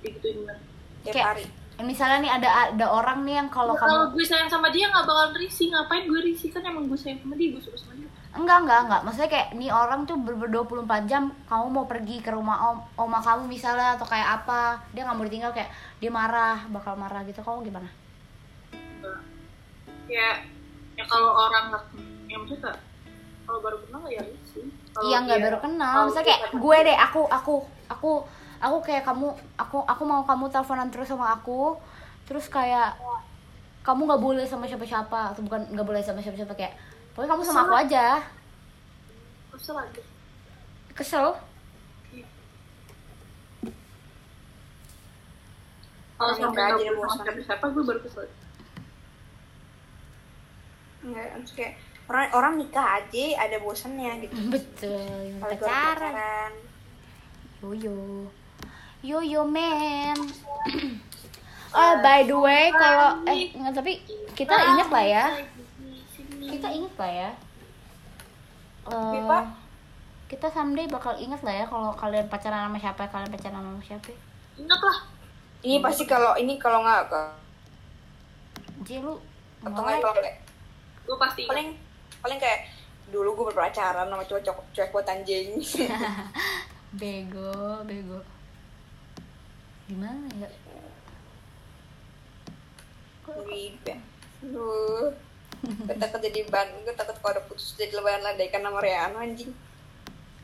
digituin 0.00 0.42
banget 0.42 0.58
Tiap 1.02 1.12
Kayak- 1.12 1.28
hari. 1.28 1.44
misalnya 1.80 2.18
nih 2.20 2.32
ada 2.32 2.48
ada 2.70 2.86
orang 2.88 3.22
nih 3.22 3.34
yang 3.36 3.48
kalau 3.48 3.72
Ya, 3.72 3.80
kalau 3.80 3.98
kamu 4.04 4.14
gue 4.14 4.24
sayang 4.24 4.46
sama 4.46 4.68
dia 4.68 4.86
nggak 4.86 5.04
bakal 5.04 5.26
risih 5.34 5.66
ngapain 5.68 6.04
gue 6.04 6.20
risih 6.22 6.48
kan 6.48 6.62
emang 6.62 6.86
gue 6.86 6.94
sayang 6.94 7.18
sama 7.18 7.34
dia 7.34 7.50
gue 7.50 7.58
suka 7.60 7.74
sama 7.76 7.94
dia 7.94 8.03
enggak 8.34 8.58
enggak 8.66 8.80
enggak. 8.86 9.00
Maksudnya 9.06 9.30
kayak 9.30 9.48
nih 9.54 9.70
orang 9.70 10.04
tuh 10.04 10.18
ber 10.18 10.34
24 10.50 11.10
jam 11.10 11.30
kamu 11.46 11.66
mau 11.70 11.86
pergi 11.86 12.18
ke 12.18 12.30
rumah 12.34 12.74
om 12.74 12.78
oma 12.98 13.18
kamu 13.22 13.46
misalnya 13.46 13.94
atau 13.94 14.06
kayak 14.06 14.42
apa 14.42 14.82
dia 14.90 15.06
nggak 15.06 15.16
mau 15.16 15.26
ditinggal 15.26 15.54
kayak 15.54 15.70
dia 16.02 16.10
marah 16.10 16.66
bakal 16.68 16.98
marah 16.98 17.22
gitu. 17.24 17.40
Kamu 17.40 17.62
gimana? 17.62 17.88
Ya 20.10 20.42
ya 20.94 21.04
kalau 21.06 21.30
orang 21.34 21.74
nggak 21.74 21.84
yang 22.30 22.42
maksudnya 22.42 22.70
kayak, 22.70 22.78
kalau 23.46 23.58
baru 23.62 23.76
kenal 23.86 24.02
ya 24.10 24.22
itu 24.22 24.46
sih. 24.50 24.66
Iya 25.06 25.16
nggak 25.24 25.40
baru 25.42 25.58
kenal. 25.62 25.94
misalnya 26.10 26.26
dia 26.26 26.28
kayak 26.28 26.40
gue 26.54 26.76
deh 26.90 26.98
aku 26.98 27.20
aku 27.30 27.54
aku 27.86 28.10
aku 28.64 28.76
kayak 28.80 29.02
kamu 29.04 29.28
aku 29.60 29.78
aku 29.84 30.02
mau 30.02 30.22
kamu 30.24 30.48
teleponan 30.48 30.88
terus 30.88 31.12
sama 31.12 31.36
aku 31.36 31.76
terus 32.24 32.48
kayak 32.48 32.96
kamu 33.84 34.08
nggak 34.08 34.22
boleh 34.24 34.44
sama 34.48 34.64
siapa-siapa 34.64 35.36
atau 35.36 35.44
bukan 35.44 35.60
nggak 35.76 35.84
boleh 35.84 36.00
sama 36.00 36.24
siapa-siapa 36.24 36.56
kayak 36.56 36.72
pokoknya 37.14 37.30
kamu 37.30 37.42
sama 37.42 37.60
aku 37.64 37.74
aja 37.78 38.06
kesel 39.50 39.76
aja 39.78 40.02
kesel 40.92 41.26
kalau 46.14 46.30
Orang 46.30 46.38
sampai 46.40 46.62
sama 46.62 46.94
bosan. 46.94 47.20
siapa 47.20 47.40
siapa 47.42 47.64
gue 47.68 47.82
baru 47.84 48.00
kesel 48.02 48.24
Enggak, 51.04 51.26
maksudnya 51.36 51.58
kayak 51.60 51.74
orang 52.04 52.26
orang 52.32 52.52
nikah 52.56 52.88
aja 52.96 53.24
ada 53.38 53.56
bosannya 53.60 54.12
gitu. 54.24 54.36
betul 54.48 55.04
Kalau 55.36 55.52
pacaran. 55.52 56.52
Yoyo. 57.60 58.28
Yoyo 59.00 59.42
man. 59.44 60.16
oh 61.72 61.92
by 62.04 62.24
the 62.24 62.32
way 62.32 62.72
kalau 62.72 63.20
eh 63.24 63.52
nggak 63.52 63.72
tapi 63.76 64.00
kita 64.32 64.52
ingat 64.56 64.88
lah 64.88 65.04
ya. 65.04 65.24
Kita 66.44 66.68
ingat 66.68 66.94
lah 67.00 67.10
ya. 67.12 67.30
Pipa? 68.84 69.38
kita 70.24 70.48
someday 70.50 70.88
bakal 70.88 71.14
ingat 71.20 71.40
lah 71.44 71.52
ya 71.52 71.64
kalau 71.68 71.92
kalian 71.94 72.26
pacaran 72.32 72.66
sama 72.66 72.78
siapa, 72.80 73.06
kalian 73.12 73.30
pacaran 73.30 73.60
sama 73.60 73.82
siapa. 73.84 74.10
ingat 74.56 74.80
lah 74.80 74.98
Ini 75.64 75.80
pasti 75.80 76.04
kalau 76.04 76.36
ini 76.36 76.60
kalau 76.60 76.84
nggak 76.84 77.08
ke 77.08 77.20
Ji 78.84 79.00
lu 79.00 79.16
atau 79.64 79.80
mulai. 79.80 79.96
nggak 79.96 80.02
kalau 80.02 80.14
kayak 80.20 80.36
gue 81.04 81.16
pasti 81.20 81.40
ingat 81.44 81.52
paling 81.52 81.68
paling 82.20 82.38
kayak 82.40 82.60
dulu 83.12 83.28
gue 83.36 83.46
berpacaran 83.52 84.08
sama 84.08 84.24
cowok 84.24 84.42
cowok 84.44 84.64
cewek 84.72 84.90
buat 84.92 85.06
anjing. 85.08 85.60
bego, 87.00 87.84
bego. 87.84 88.20
Gimana 89.88 90.24
ya? 90.40 90.48
Wih, 93.44 93.76
ya. 93.84 93.96
Gue 95.64 95.96
takut 95.96 96.20
jadi 96.20 96.40
ban, 96.48 96.68
gue 96.84 96.94
takut 96.94 97.16
kalau 97.18 97.32
udah 97.38 97.44
putus 97.48 97.74
jadi 97.74 97.96
lebaran 97.96 98.22
ladaikan 98.22 98.60
sama 98.60 98.78
Riano 98.80 99.18
anjing. 99.18 99.52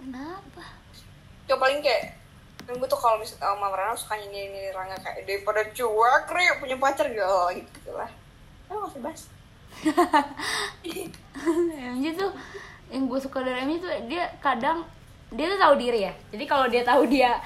Kenapa? 0.00 0.64
Coba 1.46 1.58
paling 1.68 1.80
kayak 1.84 2.16
kan 2.64 2.76
gue 2.76 2.88
tuh 2.88 3.00
kalau 3.00 3.16
misalnya 3.20 3.52
sama 3.52 3.68
Riano 3.72 3.96
suka 3.96 4.14
ini 4.16 4.50
ini 4.52 4.60
Rangga 4.72 4.96
kayak 5.00 5.24
daripada 5.28 5.62
cuek 5.70 6.24
re 6.30 6.44
punya 6.60 6.76
pacar 6.80 7.06
gitu 7.08 7.28
gitu, 7.56 7.70
gitu 7.80 7.92
lah. 7.94 8.10
Oh, 8.70 8.86
masih 8.86 9.00
bahas. 9.02 9.22
MJ 11.96 12.06
tuh 12.16 12.30
yang 12.90 13.06
gue 13.06 13.20
suka 13.22 13.40
dari 13.40 13.64
MJ 13.64 13.74
tuh 13.80 13.90
dia 14.10 14.24
kadang 14.42 14.84
dia 15.30 15.46
tuh 15.46 15.58
tahu 15.62 15.74
diri 15.78 16.10
ya 16.10 16.12
jadi 16.34 16.44
kalau 16.44 16.66
dia 16.66 16.82
tahu 16.82 17.06
dia 17.06 17.38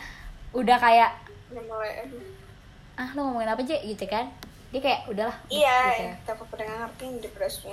udah 0.57 0.79
kayak 0.81 1.11
aduh. 1.53 2.23
ah 2.97 3.09
lu 3.13 3.21
ngomongin 3.29 3.53
apa 3.53 3.63
aja 3.63 3.77
gitu 3.85 4.05
kan 4.09 4.27
dia 4.75 4.83
kayak 4.83 5.01
udahlah 5.07 5.37
gitu 5.45 5.63
Iya, 5.63 5.79
ya. 5.95 6.15
takut 6.27 6.51
pada 6.51 6.67
nggak 6.67 6.79
ngerti 6.99 7.07
semua. 7.49 7.73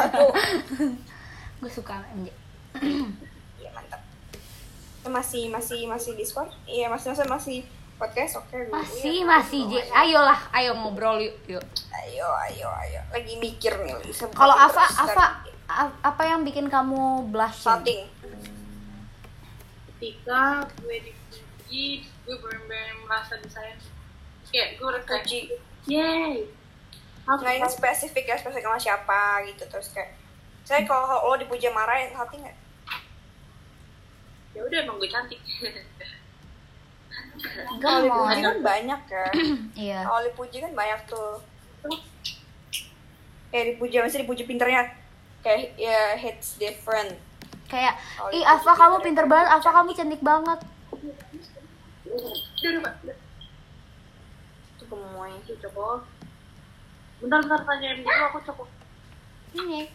Aduh. 0.00 0.32
gue 1.60 1.70
suka 1.70 2.00
MJ 2.10 2.32
Iya 3.60 3.68
mantap. 3.70 4.00
Eh, 4.98 5.12
masih 5.12 5.46
masih 5.46 5.84
masih 5.84 6.16
Discord? 6.16 6.48
Iya 6.64 6.88
masih 6.88 7.12
masih 7.12 7.28
masih 7.28 7.58
podcast 7.94 8.40
oke 8.40 8.48
dulu. 8.50 8.72
masih 8.72 9.12
Iya, 9.14 9.28
masih 9.28 9.60
J 9.68 9.74
ayolah 9.92 10.40
ayo 10.50 10.72
ngobrol 10.74 11.20
yuk 11.20 11.36
yuk 11.46 11.64
Ayo 11.92 12.26
ayo 12.42 12.68
ayo. 12.80 13.00
Lagi 13.10 13.36
mikir 13.36 13.76
nih. 13.78 13.92
kalau 14.32 14.56
Ava 14.56 14.72
terus 14.82 14.98
Ava 14.98 15.26
tadi. 15.38 15.50
a- 15.68 15.96
apa 16.02 16.22
yang 16.24 16.42
bikin 16.42 16.66
kamu 16.66 17.28
blushing 17.28 17.60
salting. 17.62 18.02
ketika 19.92 20.66
gue 20.80 20.96
dipuji 20.98 21.86
gue 22.24 22.36
benar-benar 22.36 22.90
merasa 23.04 23.38
disayang 23.38 23.78
kayak 24.48 24.74
gue 24.74 24.86
udah 24.86 25.02
kayak 25.04 25.22
Puji. 25.22 25.40
Yay 25.86 26.46
Nggak 27.22 27.38
Nah, 27.38 27.54
ini 27.54 27.68
spesifik 27.70 28.24
ya 28.26 28.34
spesifik 28.34 28.66
sama 28.66 28.78
siapa 28.82 29.46
gitu 29.46 29.62
terus 29.70 29.94
kayak 29.94 30.10
saya 30.66 30.82
kalau 30.82 31.30
lo 31.30 31.38
dipuji 31.38 31.70
marah 31.70 32.02
salting 32.10 32.42
nggak? 32.42 32.56
ya 34.52 34.60
udah 34.66 34.78
emang 34.82 34.98
gue 34.98 35.06
cantik 35.10 35.38
Kalau 37.82 37.98
dipuji 38.06 38.38
kan 38.42 38.58
banyak 38.62 39.00
ya. 39.08 39.26
iya 39.88 39.98
Kalau 40.06 40.20
dipuji 40.22 40.62
kan 40.62 40.72
banyak 40.76 41.00
tuh. 41.10 41.42
Kayak 43.50 43.74
dipuji, 43.74 43.94
masih 43.98 44.22
dipuji 44.22 44.42
pinternya. 44.46 44.94
Kayak 45.42 45.74
ya 45.74 46.14
hits 46.14 46.56
different. 46.56 47.18
kayak 47.66 47.96
ih 48.36 48.44
Ava 48.44 48.72
kamu 48.76 49.00
pinter 49.00 49.24
banget 49.24 49.48
Ava 49.48 49.64
cantik. 49.64 49.72
kamu 49.72 49.90
cantik 49.96 50.20
banget 50.20 50.58
gemoy. 54.92 55.32
Oke, 55.34 55.56
Coko 55.58 56.04
bentar 57.18 57.38
bentar 57.40 57.60
tanyain 57.62 57.98
dulu 57.98 58.22
aku 58.26 58.38
Coko 58.44 58.64
ini 59.54 59.86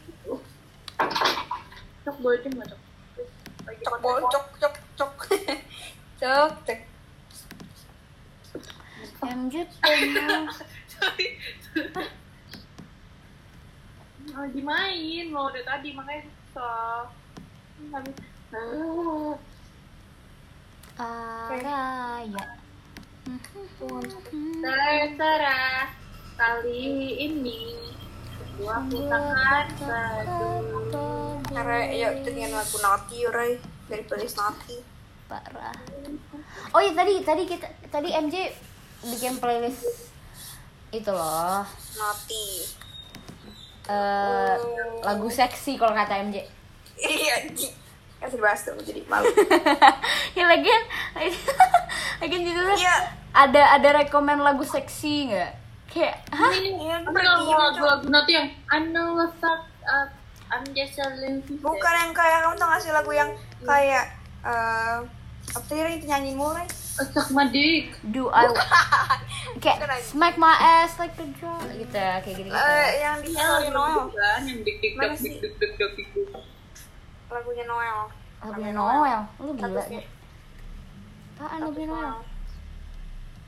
Cok 2.02 2.18
boleh 2.18 2.40
nggak 2.42 2.68
Cok 2.72 2.82
Cok 3.78 4.24
cok 4.24 4.46
cok 4.58 4.76
cok. 4.98 5.14
Cok 6.18 6.54
cok. 6.66 6.80
MJ 9.28 9.56
pengen 9.78 10.46
Sorry. 10.88 11.28
lagi 14.28 14.62
main 14.62 15.26
lo 15.30 15.48
udah 15.48 15.64
tadi 15.64 15.90
makanya 15.92 16.24
susah 16.26 17.06
Habis- 17.92 18.26
Ah. 20.98 21.54
Araya 21.54 22.46
Terserah 24.58 25.92
kali 26.34 26.84
ini 27.20 27.76
gua 28.56 28.80
putakan 28.84 29.66
baju 29.78 30.50
Karena 31.48 31.80
ya 31.90 32.08
itu 32.14 32.30
dengan 32.30 32.58
lagu 32.58 32.78
Naughty 32.78 33.28
Ray 33.28 33.52
dari 33.86 34.04
playlist 34.04 34.36
Naughty. 34.36 34.80
parah 35.28 35.76
oh 36.72 36.80
iya 36.80 36.96
tadi 36.96 37.20
tadi 37.20 37.44
kita 37.44 37.68
tadi 37.92 38.16
MJ 38.16 38.48
bikin 39.04 39.36
playlist 39.38 39.84
itu 40.90 41.12
loh 41.12 41.68
Naughty. 42.00 42.64
eh 43.86 44.56
lagu 45.04 45.28
seksi 45.28 45.76
kalau 45.76 45.92
kata 45.92 46.24
MJ 46.24 46.48
Iya. 46.98 47.36
Kan 48.18 48.28
sudah 48.28 48.44
bahas 48.44 48.60
tuh 48.62 48.74
jadi 48.80 49.02
malu. 49.06 49.30
ya 50.38 50.44
lagian 50.46 50.82
lagian 52.20 52.42
judulnya 52.44 52.76
Iya. 52.76 52.96
ada 53.32 53.62
ada 53.74 53.90
rekomen 53.96 54.40
lagu 54.40 54.64
seksi 54.64 55.30
nggak 55.30 55.52
kayak 55.88 56.16
hah 56.30 56.52
Iya, 56.52 56.96
Apa 57.00 57.10
gue 57.10 57.22
lagu 57.22 57.44
diem, 57.44 57.56
lagu 57.56 57.78
Cok. 57.78 57.86
lagu 57.88 58.06
nanti 58.10 58.32
yang 58.34 58.48
I 58.68 58.78
know 58.84 59.16
what's 59.16 59.38
up, 59.42 59.62
up 59.84 60.10
I'm 60.48 60.64
just 60.72 60.96
a 60.96 61.08
little 61.14 61.44
Bukan 61.60 61.94
yang 61.94 62.12
kayak 62.12 62.38
kamu 62.42 62.56
tau 62.56 62.68
gak 62.68 62.82
sih 62.82 62.90
lagu 62.90 63.12
yang 63.12 63.30
kayak 63.62 64.06
eh 64.42 64.98
apa 65.48 65.64
sih 65.64 65.80
nyanyi 66.04 66.34
murah? 66.34 66.68
Suck 66.98 67.30
my 67.30 67.48
dick 67.48 67.94
do 68.04 68.28
I 68.28 68.50
kayak 69.64 69.86
lagi. 69.86 70.04
smack 70.04 70.36
my 70.36 70.52
ass 70.52 70.98
like 70.98 71.14
the 71.14 71.24
drum 71.36 71.62
gitu 71.72 71.94
ya, 71.94 72.20
kayak 72.20 72.36
gitu 72.36 72.50
gitu 72.50 72.58
Eh, 72.58 72.90
yang 73.00 73.18
di 73.22 73.32
Noel. 73.70 74.10
kan 74.10 74.42
yang 74.44 74.60
dik 74.60 74.78
dik 74.78 74.94
dik 74.94 75.14
dik 75.16 75.36
dik 75.40 75.54
dik 75.56 75.92
dik 75.94 76.08
dik 76.10 76.28
Lagunya 77.28 77.66
Noel. 77.68 78.00
lagunya 78.38 78.72
Noel 78.72 79.20
lu 79.42 79.52
gila 79.58 79.84
deh 79.90 80.06
apaan 81.36 81.60
lagunya 81.62 81.90
Noel 81.90 82.18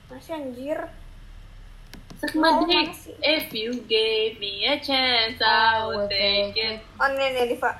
Masih 0.10 0.34
anjir. 0.34 0.80
Suck 2.18 2.34
my 2.34 2.50
Oh, 2.50 2.66
dick 2.66 2.90
if 3.22 3.54
you 3.54 3.70
gave 3.86 4.42
me 4.42 4.66
a 4.66 4.82
chance 4.82 5.38
I 5.38 5.86
would 5.86 6.10
take 6.10 6.58
it 6.58 6.82
Oh, 6.98 7.06
ini 7.06 7.38
nih 7.38 7.54
Diva. 7.54 7.78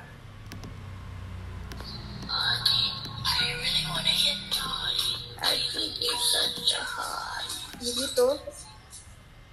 Begitu. 7.80 8.26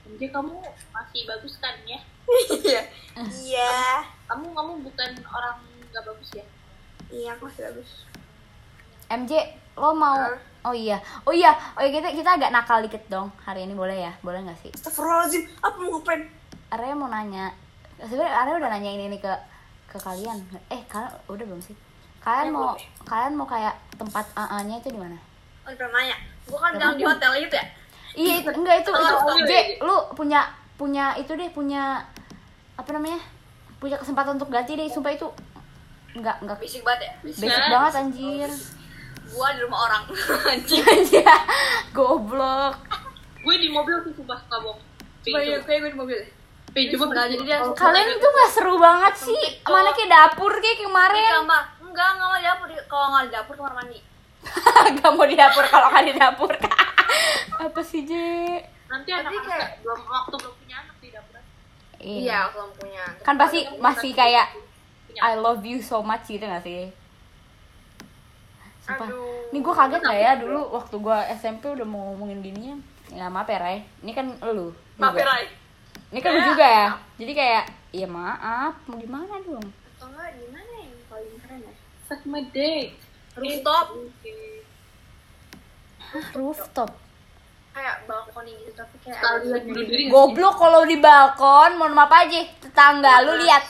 Jadi 0.08 0.26
kamu 0.32 0.56
masih 0.92 1.22
bagus 1.28 1.56
kan 1.60 1.76
ya? 1.88 2.00
Iya. 2.60 2.82
Iya. 3.18 3.76
Kamu 4.28 4.52
kamu 4.52 4.74
bukan 4.84 5.12
orang 5.32 5.58
nggak 5.98 6.14
bagus 6.14 6.30
ya? 6.38 6.46
Iya, 7.10 7.30
aku 7.34 7.50
masih 7.50 7.62
bagus. 7.74 7.90
MJ 9.10 9.32
lo 9.78 9.98
mau 9.98 10.14
Hah? 10.14 10.36
oh 10.68 10.76
iya 10.76 10.98
oh 11.24 11.32
iya 11.32 11.54
oh 11.78 11.82
iya 11.86 11.92
kita 11.94 12.12
kita 12.12 12.30
agak 12.36 12.52
nakal 12.52 12.82
dikit 12.84 13.00
dong 13.08 13.32
hari 13.46 13.64
ini 13.64 13.72
boleh 13.78 13.94
ya 13.94 14.12
boleh 14.20 14.42
nggak 14.44 14.58
sih 14.60 14.72
Astagfirullahaladzim, 14.74 15.48
apa 15.64 15.76
mau 15.80 15.90
ngapain? 15.96 16.22
Arya 16.74 16.94
mau 16.98 17.08
nanya 17.08 17.54
sebenarnya 18.02 18.36
Arya 18.36 18.54
udah 18.60 18.70
nanya 18.74 18.92
ini, 18.92 19.04
ini 19.08 19.18
ke 19.22 19.32
ke 19.88 19.96
kalian 20.02 20.44
eh 20.74 20.82
kalian 20.92 21.14
udah 21.30 21.46
belum 21.46 21.62
sih 21.62 21.78
kalian 22.20 22.52
mau 22.52 22.76
kalian 23.06 23.34
mau 23.40 23.48
kayak 23.48 23.80
tempat 23.96 24.26
AA 24.36 24.58
nya 24.68 24.76
itu 24.82 24.92
di 24.92 25.00
mana 25.00 25.18
Oh, 25.68 25.76
pernah 25.76 26.00
nanya. 26.00 26.16
Gue 26.48 26.56
kan 26.56 26.72
bilang 26.80 26.96
di 26.96 27.04
hotel 27.04 27.32
itu 27.44 27.56
ya. 27.60 27.66
iya 28.16 28.34
itu 28.40 28.50
enggak 28.56 28.76
itu 28.82 28.90
itu 28.92 29.16
J 29.46 29.52
iya. 29.52 29.62
lu 29.84 29.98
punya 30.16 30.48
punya 30.80 31.12
itu 31.20 31.32
deh 31.36 31.52
punya 31.52 32.02
apa 32.80 32.90
namanya 32.96 33.20
punya 33.78 34.00
kesempatan 34.00 34.40
untuk 34.40 34.48
ganti 34.48 34.80
deh 34.80 34.88
sumpah 34.88 35.12
itu 35.12 35.28
enggak 36.18 36.36
enggak 36.40 36.58
Bisik 36.58 36.82
banget 36.82 37.02
ya. 37.04 37.12
basic 37.22 37.46
Bisa. 37.46 37.70
banget 37.70 37.94
anjir 37.96 38.50
Gua 39.28 39.48
di 39.52 39.60
rumah 39.60 39.80
orang. 39.84 40.04
Anjir 40.48 40.84
goblok 41.92 42.76
gue 43.38 43.56
di 43.56 43.70
mobil 43.70 43.96
tuh 44.02 44.12
sumpah 44.14 44.40
kabok 44.46 44.76
Coba 45.22 45.40
ya, 45.40 45.60
kayak 45.62 45.80
gue 45.82 45.92
di 45.92 45.98
mobil. 45.98 46.18
Pengen 46.70 46.88
coba 46.94 47.26
jadi 47.26 47.36
dia- 47.42 47.64
kalian 47.74 48.08
itu 48.10 48.28
nggak 48.28 48.50
seru 48.50 48.76
banget 48.78 49.14
sih 49.18 49.44
mana 49.62 49.92
kayak 49.92 50.10
dapur 50.10 50.52
kayak 50.54 50.78
kemarin 50.80 51.24
kamar. 51.38 51.64
Enggak, 51.80 52.08
enggak 52.14 52.28
mau 52.28 52.38
di 52.38 52.46
dapur. 52.46 52.68
Kalau 52.88 53.06
nggak 53.10 53.24
di 53.24 53.32
dapur 53.32 53.54
kamar 53.56 53.74
mandi. 53.74 54.00
Gak 54.98 55.12
mau 55.12 55.26
di 55.26 55.36
dapur 55.36 55.64
kalau 55.66 55.88
kan 55.94 56.04
di 56.04 56.14
dapur 56.14 56.52
apa 57.58 57.82
sih 57.82 58.04
J 58.04 58.12
nanti 58.88 59.10
anak 59.12 59.32
kayak- 59.42 59.82
belum 59.82 60.00
waktu 60.06 60.36
belum 60.38 60.56
punya 60.56 60.76
anak 60.80 60.96
di 60.98 61.10
dapur 61.10 61.36
Iya, 61.98 62.40
kalau 62.48 62.70
punya. 62.72 63.04
kan 63.20 63.36
pasti 63.36 63.60
masih 63.76 64.12
kayak 64.14 64.48
I 65.20 65.34
love 65.36 65.62
you 65.62 65.80
so 65.80 66.00
much 66.00 66.26
gitu 66.26 66.42
gak 66.42 66.62
sih 66.62 66.90
Sumpah. 68.80 69.04
Aduh. 69.06 69.50
Ini 69.50 69.60
gue 69.60 69.74
kaget 69.74 70.00
gak 70.00 70.16
ya 70.18 70.32
dulu 70.38 70.62
waktu 70.72 70.96
gue 70.96 71.18
SMP 71.34 71.64
udah 71.68 71.84
mau 71.84 72.12
ngomongin 72.12 72.40
gininya 72.40 72.76
Ya 73.10 73.28
maaf 73.28 73.46
ya 73.46 73.58
Ray 73.58 73.84
Ini 74.00 74.12
kan 74.12 74.26
lu 74.46 74.72
Maaf 74.96 75.12
juga. 75.12 75.22
ya, 75.22 75.28
Rai. 75.30 75.46
Ini 76.08 76.20
kan 76.20 76.30
lu 76.30 76.42
juga 76.46 76.66
ya 76.66 76.88
Jadi 77.16 77.32
kayak 77.34 77.64
Ya 77.92 78.06
maaf 78.06 78.74
Mau 78.86 78.96
gimana 78.96 79.40
dong 79.42 79.64
Atau 79.94 80.08
enggak 80.08 80.30
di 80.34 80.46
mana 80.48 80.74
yang 80.78 80.96
paling 81.06 81.36
keren 81.38 81.60
ya? 81.62 81.74
suck 82.04 82.22
my 82.24 82.44
dick 82.48 82.96
Rooftop. 83.34 83.88
Rooftop 86.34 86.92
Kayak 87.72 87.96
balkon 88.04 88.46
gitu 88.48 88.72
tapi 88.74 88.96
kayak 89.00 89.22
bunuh 89.44 89.86
diri? 89.86 90.04
Goblok 90.08 90.56
kalau 90.58 90.82
di 90.84 90.98
balkon 90.98 91.78
Mohon 91.78 91.94
maaf 91.94 92.14
aja 92.18 92.42
Tetangga 92.58 93.22
lu 93.22 93.38
lihat 93.38 93.64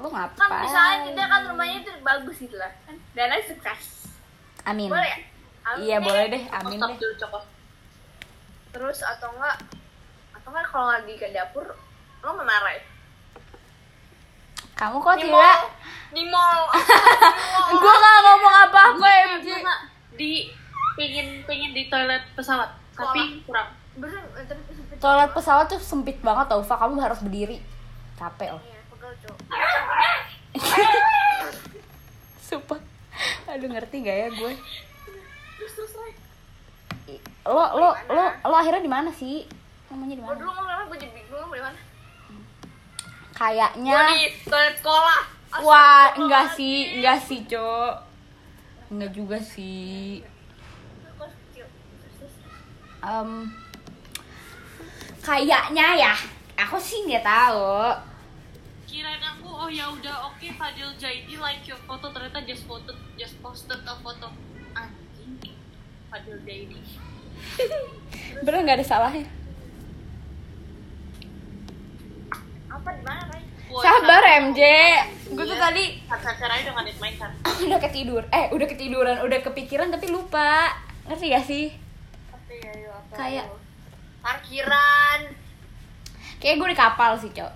Lu 0.00 0.08
kan 0.08 0.32
ngapain 0.32 0.64
misalnya 0.64 0.96
dia 1.12 1.26
kan 1.28 1.40
rumahnya 1.44 1.76
itu 1.84 1.90
bagus 2.00 2.36
gitu 2.40 2.56
lah 2.56 2.72
kan? 2.88 2.96
Dana 3.12 3.36
sukses. 3.44 4.08
Amin. 4.64 4.88
Boleh 4.88 5.08
ya? 5.08 5.18
Amin. 5.68 5.84
Iya 5.84 5.96
deh. 6.00 6.04
boleh 6.08 6.24
deh. 6.32 6.42
Amin 6.56 6.78
Stop 6.80 6.90
deh. 6.96 6.98
dulu 6.98 7.40
terus 8.70 9.02
atau 9.02 9.28
enggak 9.34 9.56
atau 10.30 10.48
enggak 10.54 10.66
kalau 10.70 10.88
lagi 10.94 11.14
ke 11.20 11.28
dapur 11.36 11.76
lo 12.24 12.30
menarai? 12.32 12.80
Kamu 14.80 14.96
kok 15.04 15.20
di 15.20 15.28
tidak? 15.28 15.60
di 16.16 16.24
mall. 16.32 16.64
Gue 17.80 17.94
gak 17.94 18.18
ngomong 18.24 18.54
apa-apa 18.66 19.06
MJ 19.36 19.46
Gue 19.46 19.58
nggak 19.60 19.80
di 20.16 20.32
pengen 20.96 21.44
pengen 21.44 21.70
di 21.76 21.92
toilet 21.92 22.24
pesawat. 22.32 22.72
Tapi 22.96 23.44
kurang. 23.44 23.76
Bener 24.00 24.20
tapi 24.48 24.72
sempit 24.72 24.96
Toilet 24.96 25.30
pesawat 25.36 25.66
tuh 25.68 25.80
sempit 25.80 26.16
banget 26.24 26.48
tau 26.48 26.64
Fa. 26.64 26.80
Kamu 26.80 26.96
harus 26.96 27.20
berdiri. 27.20 27.60
Capek 28.16 28.56
loh. 28.56 28.62
Iya, 28.64 28.79
Sumpah 32.50 32.80
Aduh 33.50 33.68
ngerti 33.70 34.06
gak 34.06 34.16
ya 34.16 34.28
gue 34.30 34.54
terus 35.60 35.76
terus 35.76 35.92
Rai. 35.98 36.14
Lo 37.44 37.64
lo 37.76 37.92
lo 38.08 38.24
lo 38.48 38.56
akhirnya 38.56 38.80
di 38.80 38.88
mana 38.88 39.12
sih? 39.12 39.44
Namanya 39.92 40.14
di 40.16 40.22
mana? 40.22 40.38
dulu 40.38 40.62
mana 40.62 40.86
gue 40.88 40.98
jadi 40.98 41.12
bingung 41.12 41.52
di 41.52 41.62
mana 41.62 41.78
Kayaknya 43.36 43.98
di 44.14 44.30
toilet 44.44 44.76
sekolah 44.80 45.40
Wah, 45.58 46.14
enggak 46.14 46.54
sih, 46.54 46.94
enggak 46.94 47.18
sih, 47.26 47.42
Cok. 47.42 47.94
Enggak 48.94 49.10
juga 49.10 49.38
sih. 49.42 50.22
Em, 53.02 53.50
kayaknya 55.18 55.86
ya. 55.98 56.14
Aku 56.54 56.78
sih 56.78 57.02
nggak 57.02 57.26
tahu. 57.26 57.66
Kirain 58.90 59.22
aku 59.22 59.46
oh 59.46 59.70
ya 59.70 59.86
udah 59.86 60.26
oke 60.26 60.46
Fadil 60.52 60.90
Jaidi 60.96 61.38
like 61.38 61.62
your 61.62 61.78
foto 61.80 62.10
ternyata 62.10 62.42
just 62.42 62.66
posted 62.66 62.98
just 63.14 63.38
posted 63.38 63.78
a 63.78 63.94
foto 63.96 64.34
anjing 64.74 65.54
Fadil 66.08 66.38
Jaidi 66.42 66.82
Bener 68.44 68.60
nggak 68.60 68.76
ada 68.76 68.86
salahnya. 68.86 69.26
apa 72.68 72.90
di 72.90 73.02
mana 73.02 73.24
Sabar 73.70 74.02
sabar. 74.18 74.22
MJ. 74.42 74.60
Gue 75.30 75.44
tuh 75.44 75.54
Iya. 75.54 75.62
tadi 75.62 75.84
Sacar 76.02 76.50
aja 76.50 76.62
dengan 76.64 76.84
main 76.98 77.14
kan 77.14 77.30
udah 77.66 77.78
ketidur. 77.80 78.22
Eh, 78.28 78.50
udah 78.50 78.66
ketiduran, 78.66 79.22
udah 79.22 79.38
kepikiran 79.40 79.88
tapi 79.88 80.10
lupa. 80.10 80.74
Ngerti 81.06 81.26
gak 81.28 81.46
sih? 81.46 81.66
ya 82.50 82.90
Kayak- 83.10 83.46
parkiran 84.20 85.20
Kayak 86.36 86.56
gue 86.56 86.68
di 86.68 86.76
kapal 86.76 87.14
sih, 87.14 87.30
Cok. 87.30 87.52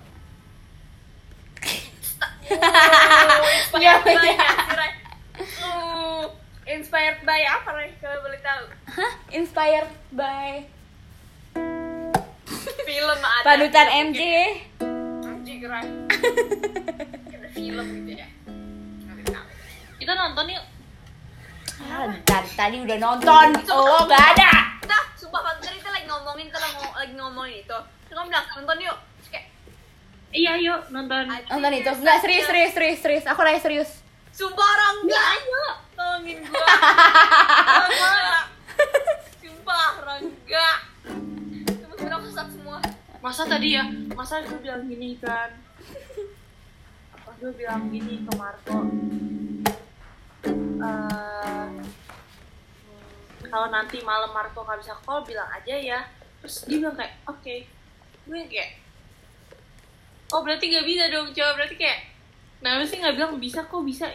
Inspired 2.45 4.05
by 4.05 4.15
Rai? 4.71 4.93
Uh, 5.61 6.25
inspired 6.67 7.19
by 7.23 7.41
apa 7.43 7.69
Rai 7.71 7.89
kalau 7.99 8.19
boleh 8.21 8.41
tahu 8.41 8.63
Hah? 8.95 9.13
Inspired 9.31 9.91
by 10.11 10.65
film 12.85 13.19
ada 13.19 13.45
panutan 13.45 13.89
MJ. 14.13 14.21
Rai 15.65 15.87
Ada 17.31 17.49
film 17.51 17.87
gitu 17.99 18.13
ya 18.15 18.29
kita 19.97 20.13
nonton 20.15 20.47
yuk 20.51 20.65
Ah, 21.85 22.07
tadi 22.55 22.81
udah 22.81 22.97
nonton. 22.97 23.47
Oh, 23.69 24.07
gak 24.07 24.25
ada. 24.35 24.51
Dah, 24.81 25.05
sumpah 25.15 25.43
kita 25.75 25.91
lagi 25.91 26.07
ngomongin 26.07 26.47
kita 26.49 26.57
lagi 26.57 26.75
ngomong- 26.75 26.97
lagi 26.97 27.13
ngomongin 27.13 27.57
itu. 27.61 27.79
Terus 28.07 28.17
bilang 28.25 28.47
nonton 28.49 28.79
yuk. 28.81 28.99
Iya 30.35 30.59
yuk 30.59 30.91
nonton 30.91 31.31
Nonton 31.31 31.73
itu. 31.79 31.91
Enggak 31.95 32.19
serius, 32.19 32.45
serius, 32.51 32.73
serius, 32.75 32.99
serius. 32.99 33.25
Aku 33.31 33.39
nanya 33.47 33.63
serius. 33.63 33.91
sumpah 34.35 34.67
orang 34.67 35.07
enggak. 35.07 35.25
ayo 35.31 35.65
Tolongin 35.95 36.39
gua. 36.43 36.59
Enggak. 37.87 38.43
Sumpah 39.39 39.87
orang 40.03 40.23
enggak. 40.27 40.77
Temen-temen 41.71 42.13
aku 42.19 42.27
sesat 42.27 42.49
semua. 42.51 42.79
masa 43.25 43.49
tadi 43.49 43.73
ya 43.73 43.89
masa 44.13 44.45
gue 44.45 44.61
bilang 44.61 44.85
gini 44.85 45.17
kan 45.17 45.49
apa 47.09 47.31
gue 47.41 47.57
bilang 47.57 47.89
gini 47.89 48.21
ke 48.21 48.33
Marco 48.37 48.85
Eh, 50.45 51.69
hmm, 52.85 53.49
kalau 53.49 53.73
nanti 53.73 54.05
malam 54.05 54.29
Marco 54.29 54.61
nggak 54.61 54.77
bisa 54.77 54.93
call 55.01 55.25
bilang 55.25 55.49
aja 55.49 55.73
ya 55.73 56.05
terus 56.45 56.69
dia 56.69 56.85
bilang 56.85 56.93
kayak 56.93 57.17
oke 57.25 57.65
gue 58.29 58.39
kayak 58.53 58.84
oh 60.33 60.41
berarti 60.41 60.65
nggak 60.71 60.87
bisa 60.87 61.05
dong 61.13 61.29
coba 61.35 61.51
berarti 61.59 61.77
kayak 61.77 61.99
nah 62.65 62.81
sih 62.81 62.97
nggak 62.97 63.15
bilang 63.19 63.37
bisa 63.37 63.61
kok 63.65 63.85
bisa 63.85 64.09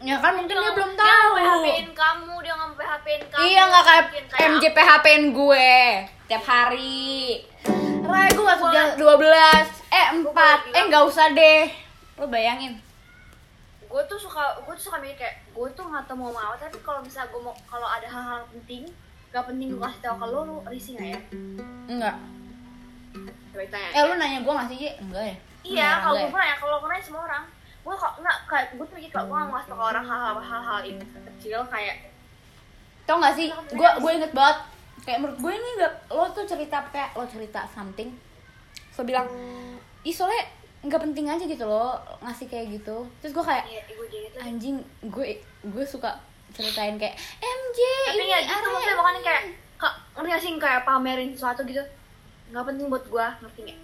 Ya 0.00 0.16
kan 0.16 0.32
mungkin 0.32 0.56
dia 0.56 0.72
belum 0.72 0.96
Dia 0.96 1.04
tahu. 1.04 1.32
PHP-in 1.36 1.92
kamu, 1.92 2.34
dia 2.40 2.52
nggak 2.56 2.72
PHP-in 2.72 3.22
kamu. 3.28 3.42
Iya 3.44 3.62
nggak 3.68 3.84
kayak 3.84 4.04
MJ 4.48 4.64
PHP-in 4.72 5.24
gue 5.36 5.68
tiap 6.24 6.44
hari. 6.48 7.44
Ray 8.00 8.28
gue 8.32 8.44
masuk 8.48 8.72
jam 8.72 8.96
12 8.96 9.04
eh 9.92 10.06
4 10.24 10.24
eh 10.72 10.82
nggak 10.88 11.04
usah 11.04 11.26
deh. 11.36 11.68
Lo 12.16 12.24
bayangin. 12.32 12.80
gue 13.90 14.02
tuh 14.06 14.14
suka 14.16 14.54
gue 14.62 14.72
tuh 14.72 14.86
suka 14.86 15.02
mikir 15.02 15.18
kayak 15.18 15.36
gue 15.50 15.68
tuh 15.74 15.82
nggak 15.82 16.06
tahu 16.06 16.22
mau 16.22 16.30
mau 16.30 16.54
tapi 16.54 16.78
kalau 16.80 17.02
misalnya 17.02 17.26
gue 17.34 17.42
mau 17.42 17.50
kalau 17.66 17.90
ada 17.90 18.06
hal-hal 18.06 18.46
penting 18.54 18.86
gak 19.34 19.42
penting 19.50 19.74
gue 19.74 19.82
kasih 19.82 19.98
tau 19.98 20.14
ke 20.14 20.26
lo 20.30 20.40
lu 20.46 20.56
risih 20.70 20.94
nggak 20.94 21.10
ya 21.10 21.20
Enggak. 21.90 22.16
Coba 23.60 23.76
tanya 23.76 23.88
Eh 23.92 24.02
lu 24.08 24.14
nanya 24.16 24.38
gue 24.40 24.52
nggak 24.56 24.68
sih? 24.72 24.76
Ji? 24.80 24.90
Enggak 25.04 25.24
ya? 25.28 25.36
iya 25.60 25.88
kalau 26.00 26.16
gue 26.16 26.38
nanya 26.40 26.56
kalau 26.56 26.76
gue 26.80 26.88
nanya 26.88 27.04
semua 27.04 27.22
orang 27.28 27.44
gue 27.80 27.94
kok 27.96 28.12
nggak 28.16 28.36
kayak 28.48 28.66
gue 28.80 28.86
tuh 28.88 28.96
kalau 29.12 29.26
gue 29.28 29.36
nggak 29.52 29.64
tau 29.68 29.76
ke 29.76 29.84
orang 29.92 30.04
hal-hal 30.08 30.36
hal-hal 30.40 30.80
ini 30.84 31.04
kecil 31.04 31.60
kayak 31.68 31.96
Tau 33.10 33.18
gak 33.18 33.34
sih? 33.34 33.50
Gue 33.74 33.90
gue 33.98 34.12
inget 34.14 34.30
banget. 34.30 34.62
Kayak 35.02 35.18
menurut 35.18 35.38
gue 35.42 35.50
ini 35.50 35.68
gak, 35.82 35.94
lo 36.14 36.30
tuh 36.30 36.46
cerita 36.46 36.78
kayak 36.94 37.10
lo 37.18 37.26
cerita 37.26 37.66
something. 37.74 38.14
So 38.94 39.02
bilang, 39.02 39.26
ih 40.06 40.14
soalnya 40.14 40.46
nggak 40.86 41.00
penting 41.10 41.26
aja 41.26 41.42
gitu 41.42 41.66
loh 41.66 41.98
ngasih 42.22 42.46
kayak 42.46 42.70
gitu. 42.70 43.02
Terus 43.18 43.34
gue 43.34 43.42
kayak 43.42 43.66
iya 43.66 43.82
gue 43.82 44.06
jadi 44.06 44.26
itu 44.30 44.38
anjing 44.38 44.76
gue 45.10 45.42
gue 45.42 45.84
suka 45.84 46.14
ceritain 46.54 46.94
kayak 46.98 47.18
MJ 47.42 47.78
tapi 48.10 48.16
ini 48.18 48.24
ya 48.26 48.38
gitu 48.42 48.54
ada 48.58 48.66
maksudnya 48.74 48.96
bukan 48.98 49.14
kayak 49.22 49.42
ngerti 50.18 50.28
gak 50.30 50.42
sih 50.42 50.50
kayak 50.58 50.82
pamerin 50.82 51.30
sesuatu 51.30 51.62
gitu 51.62 51.82
nggak 52.50 52.64
penting 52.66 52.86
buat 52.90 53.04
gue 53.06 53.26
ngerti 53.42 53.60
nggak? 53.66 53.78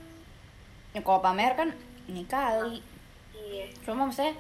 Ya 0.93 1.01
kalau 1.01 1.21
pamer 1.21 1.53
kan 1.55 1.69
ini 2.07 2.23
kali. 2.27 2.83
Iya. 3.33 3.67
Cuma 3.83 4.07
maksudnya 4.07 4.35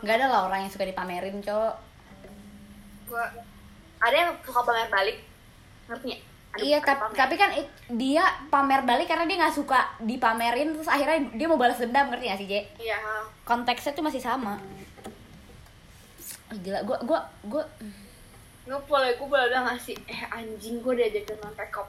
nggak 0.00 0.14
ada 0.20 0.26
lah 0.30 0.40
orang 0.46 0.66
yang 0.66 0.72
suka 0.72 0.86
dipamerin 0.86 1.42
cowok. 1.42 1.74
Gue 3.10 3.24
ada 3.98 4.14
yang 4.14 4.30
suka 4.42 4.60
pamer 4.62 4.88
balik 4.88 5.18
ngerti 5.90 6.06
nggak? 6.12 6.22
Iya, 6.54 6.78
tapi, 6.86 7.18
tapi 7.18 7.34
kan 7.34 7.50
it- 7.50 7.74
dia 7.98 8.22
pamer 8.46 8.86
balik 8.86 9.10
karena 9.10 9.26
dia 9.26 9.42
nggak 9.42 9.58
suka 9.58 9.90
dipamerin 9.98 10.70
terus 10.70 10.86
akhirnya 10.86 11.34
dia 11.34 11.50
mau 11.50 11.58
balas 11.58 11.82
dendam 11.82 12.06
ngerti 12.06 12.30
gak 12.30 12.38
sih, 12.38 12.46
Je? 12.46 12.60
iya. 12.78 12.94
Konteksnya 13.42 13.90
tuh 13.90 14.06
masih 14.06 14.22
sama. 14.22 14.54
Ih, 16.54 16.58
Gila, 16.62 16.86
gua 16.86 17.02
gua 17.02 17.20
gua 17.42 17.64
nggak 18.64 18.80
boleh 18.86 19.10
gue 19.18 19.26
boleh 19.26 19.50
bilang 19.50 19.66
nggak 19.66 19.82
sih 19.82 19.92
eh 20.08 20.24
anjing 20.30 20.78
gue 20.80 20.94
diajak 20.94 21.26
nonton 21.36 21.52
gitu. 21.58 21.82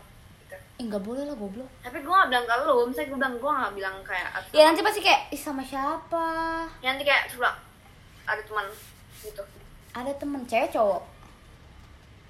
Eh 0.76 0.84
boleh 0.84 1.24
lah 1.24 1.34
goblok. 1.34 1.70
tapi 1.80 1.98
gue 1.98 2.12
nggak 2.12 2.28
bilang 2.28 2.44
ke 2.44 2.56
lu 2.62 2.76
misalnya 2.84 3.08
gue 3.08 3.18
bilang 3.18 3.36
gue 3.38 3.52
nggak 3.54 3.74
bilang 3.74 3.96
kayak 4.04 4.28
Ya 4.52 4.64
nanti 4.68 4.82
pasti 4.82 5.00
kayak 5.00 5.22
ih 5.30 5.40
sama 5.40 5.64
siapa? 5.64 6.26
Ya, 6.84 6.92
nanti 6.92 7.04
kayak 7.04 7.32
coba 7.32 7.56
ada 8.26 8.42
teman 8.42 8.66
gitu 9.22 9.44
Ada 9.92 10.12
temen 10.16 10.44
cewek 10.44 10.70
cowok. 10.70 11.02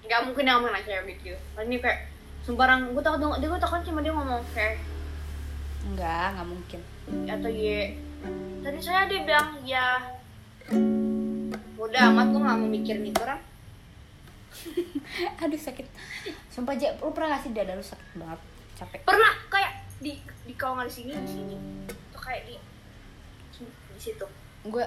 nggak 0.06 0.22
mungkin 0.22 0.46
yang 0.46 0.62
main 0.62 0.78
cewek 0.80 1.18
gitu 1.18 1.34
ini 1.58 1.82
kayak 1.82 2.06
sembarang 2.42 2.94
gue 2.94 3.02
takut 3.02 3.18
dia 3.36 3.50
gue 3.50 3.58
takut 3.58 3.82
cuma 3.82 4.06
dia 4.06 4.14
ngomong 4.14 4.42
kayak 4.54 4.78
Enggak, 5.84 6.34
nggak 6.34 6.48
mungkin. 6.48 6.82
atau 7.26 7.50
ye 7.50 7.98
tadi 8.62 8.78
saya 8.78 9.06
dia 9.06 9.22
bilang 9.22 9.50
ya 9.62 9.98
udah 11.76 12.02
amat 12.10 12.26
gue 12.28 12.42
nggak 12.42 12.58
mau 12.60 12.70
mikirin 12.70 13.06
itu 13.06 13.18
kan 13.20 13.42
Aduh 15.44 15.60
sakit. 15.60 15.86
Sumpah 16.50 16.76
Je, 16.76 16.90
lu 17.02 17.12
pernah 17.12 17.38
gak 17.38 17.48
sih 17.48 17.52
dada 17.54 17.74
lu 17.78 17.86
sakit 17.86 18.18
banget? 18.18 18.40
Capek. 18.76 19.08
pernah 19.08 19.32
kayak 19.48 19.88
di 20.04 20.20
di 20.44 20.54
kalau 20.60 20.76
nggak 20.76 20.92
di 20.92 20.96
sini 21.00 21.16
di 21.16 21.32
sini 21.32 21.56
tuh 22.12 22.20
kayak 22.20 22.44
di 22.44 22.60
di 23.64 24.00
situ 24.04 24.28
Gue 24.68 24.84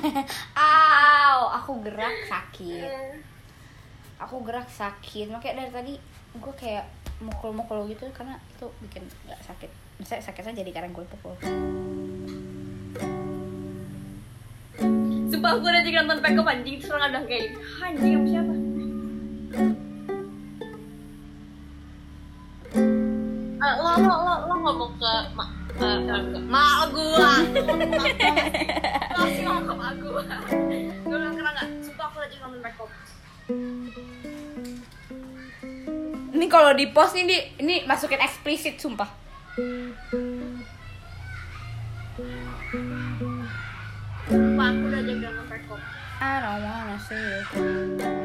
Aw, 0.58 1.38
aku 1.62 1.80
gerak 1.86 2.26
sakit. 2.26 2.90
Aku 4.26 4.42
gerak 4.42 4.66
sakit. 4.66 5.30
Makanya 5.30 5.64
dari 5.64 5.72
tadi 5.72 5.94
gue 6.34 6.54
kayak 6.58 6.84
mukul-mukul 7.22 7.86
gitu 7.88 8.10
karena 8.10 8.34
itu 8.50 8.66
bikin 8.82 9.06
nggak 9.24 9.40
sakit. 9.40 9.70
Misalnya 10.02 10.22
sakitnya 10.26 10.60
jadi 10.66 10.70
karena 10.74 10.90
gue 10.90 11.04
pukul. 11.06 11.34
sumpah 15.44 15.60
gue 15.60 15.70
udah 15.76 15.82
jadi 15.84 15.96
nonton 16.00 16.24
pekop 16.24 16.46
anjing 16.48 16.80
terus 16.80 16.88
orang 16.88 17.12
bilang 17.12 17.26
kayak 17.28 17.52
anjing 17.84 18.16
sama 18.16 18.26
siapa 18.32 18.54
Ah, 19.54 19.62
lo 23.78 23.90
lo 24.02 24.14
lo 24.26 24.34
lo 24.50 24.54
ngomong 24.66 24.92
ke 24.98 25.14
mak 25.38 25.50
eh, 25.78 25.98
eh, 26.10 26.42
mak 26.42 26.90
gua. 26.90 27.32
Masih 29.14 29.42
ngomong 29.46 29.66
ke 29.70 29.74
mak 29.78 29.94
gua. 30.02 30.22
Gue 31.06 31.14
bilang 31.14 31.38
kena 31.38 31.50
nggak? 31.54 31.68
Sumpah 31.86 32.04
aku 32.10 32.18
lagi 32.18 32.36
nonton 32.42 32.60
pekop 32.66 32.90
Ini 36.34 36.46
kalau 36.50 36.74
di 36.74 36.90
post 36.90 37.14
nih 37.14 37.24
di, 37.30 37.38
ini 37.62 37.74
masukin 37.86 38.18
eksplisit 38.26 38.82
sumpah. 38.82 39.06
sumpah 44.26 44.66
aku 44.66 44.82
udah 44.90 44.98
jadi 44.98 45.22
nonton 45.30 45.46
pekop 45.46 45.78
I 46.18 46.42
don't 46.42 46.62
wanna 46.62 46.98
see 46.98 47.14
you. 47.14 48.23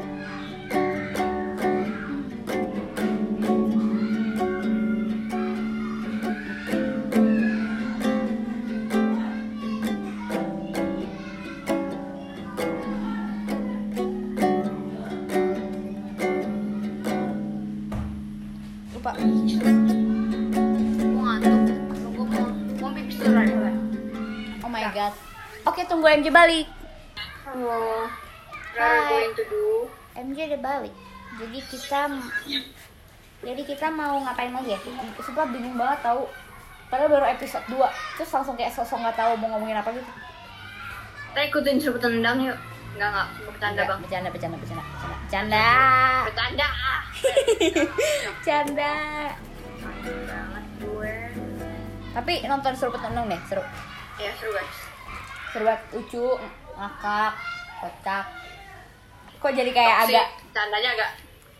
MJ 26.20 26.28
balik. 26.36 26.68
halo. 27.48 28.04
Hai. 28.76 28.76
Hai. 28.76 29.08
going 29.08 29.32
to 29.40 29.44
do 29.48 29.88
MJ 30.12 30.52
udah 30.52 30.60
balik. 30.60 30.92
Jadi 31.40 31.58
kita 31.64 32.12
jadi 33.40 33.62
kita 33.64 33.88
mau 33.88 34.20
ngapain 34.20 34.52
lagi 34.52 34.76
ya? 34.76 34.78
Sumpah 35.16 35.48
bingung 35.48 35.80
banget 35.80 36.04
tahu. 36.04 36.28
Padahal 36.92 37.08
baru 37.08 37.24
episode 37.24 37.64
2 37.72 37.80
Terus 38.20 38.36
langsung 38.36 38.52
kayak 38.52 38.68
sosok 38.68 39.00
nggak 39.00 39.16
tahu 39.16 39.32
mau 39.40 39.56
ngomongin 39.56 39.80
apa 39.80 39.96
gitu. 39.96 40.12
Kita 41.32 41.40
ikutin 41.40 41.80
seru 41.80 41.96
tendang 41.96 42.36
yuk. 42.44 42.58
Enggak 43.00 43.08
enggak, 43.16 43.26
mau 43.40 43.52
bercanda 43.56 43.82
bang. 43.88 43.98
Bercanda, 44.04 44.28
bercanda, 44.28 44.56
bercanda. 44.60 44.84
Bercanda. 45.24 45.68
Bercanda. 46.28 46.68
Bercanda. 48.28 48.94
Banget 50.04 50.64
gue. 50.84 51.16
Tapi 52.12 52.32
nonton 52.44 52.72
seru 52.76 52.92
petendang 52.92 53.24
deh, 53.24 53.40
seru. 53.48 53.64
Ya 54.20 54.28
seru 54.36 54.52
guys 54.52 54.89
Seru 55.50 55.66
banget, 55.66 55.82
lucu, 55.90 56.26
ngakak, 56.78 57.32
kocak. 57.82 58.24
Kok 59.42 59.50
jadi 59.50 59.70
kayak 59.74 60.06
Toxic, 60.06 60.14
agak 60.14 60.26
Bercandanya 60.46 60.90
agak 60.94 61.10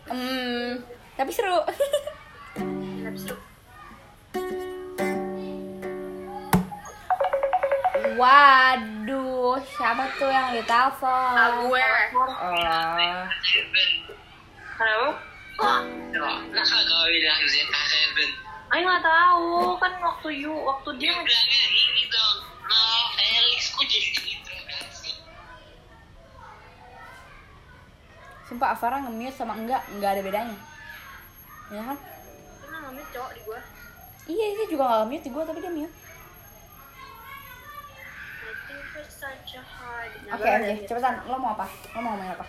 hmm, 0.07 0.67
Tapi 1.19 1.31
seru. 1.35 1.59
Tapi 3.03 3.17
seru. 3.19 3.35
Waduh, 8.15 9.59
siapa 9.75 10.07
tuh 10.15 10.31
yang 10.31 10.55
ditelepon? 10.55 11.33
Ah 11.35 11.49
gue 11.59 11.83
Oh. 12.15 13.27
halo? 14.79 15.03
Oh 15.59 15.79
Nakakawilang 16.55 17.41
Z7. 17.43 18.50
Ayo 18.71 18.87
nggak 18.87 19.03
tahu 19.03 19.75
kan 19.83 19.93
waktu 19.99 20.47
you 20.47 20.53
waktu 20.63 20.89
dia 20.95 21.11
Bilangnya 21.11 21.63
ini 21.75 22.03
dong, 22.07 22.37
no 22.63 22.79
Felix 23.19 23.75
kok 23.75 23.83
jadi 23.83 24.09
diinterogasi. 24.15 25.11
Sumpah 28.47 28.71
Avara 28.71 29.03
nge-mute 29.03 29.35
sama 29.35 29.59
enggak, 29.59 29.83
enggak 29.91 30.15
ada 30.15 30.21
bedanya. 30.23 30.57
Ya 31.67 31.83
kan? 31.83 31.97
Ini 31.99 32.67
namanya 32.71 33.05
cowok 33.11 33.31
di 33.35 33.41
gue 33.43 33.61
Iya, 34.31 34.45
dia 34.55 34.67
juga 34.71 34.83
gak 34.87 35.07
mute 35.11 35.23
di 35.27 35.31
gua 35.33 35.43
tapi 35.43 35.59
dia 35.59 35.73
mute. 35.73 35.95
Hard 39.51 40.11
Oke, 40.31 40.47
oke, 40.47 40.71
cepetan. 40.87 41.15
Lo 41.27 41.35
mau 41.35 41.51
apa? 41.51 41.67
Lo 41.67 41.99
mau 41.99 42.15
ngomongin 42.15 42.35
apa? 42.39 42.45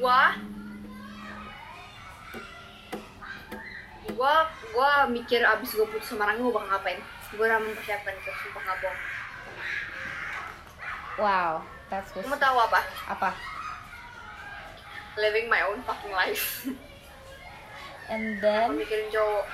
Gua 0.00 0.22
Gua 4.10 4.46
Gua 4.74 5.06
mikir 5.06 5.42
abis 5.46 5.78
gue 5.78 5.86
putus 5.86 6.10
sama 6.10 6.26
Rangga 6.26 6.42
gue 6.42 6.54
bakal 6.54 6.68
ngapain 6.74 6.98
Gue 7.32 7.44
udah 7.46 7.60
mempersiapkan 7.62 8.12
itu, 8.18 8.30
sumpah 8.42 8.62
gak 8.66 8.78
bohong 8.82 9.00
Wow, 11.20 11.60
that's 11.92 12.08
good. 12.16 12.24
Kamu 12.24 12.40
tahu 12.40 12.56
apa? 12.56 12.80
Apa? 13.04 13.30
Living 15.20 15.46
my 15.52 15.60
own 15.68 15.84
fucking 15.84 16.10
life 16.10 16.64
And 18.12 18.40
Gue 18.40 18.44
then 18.44 18.74
mikirin 18.80 19.12
cowok 19.12 19.46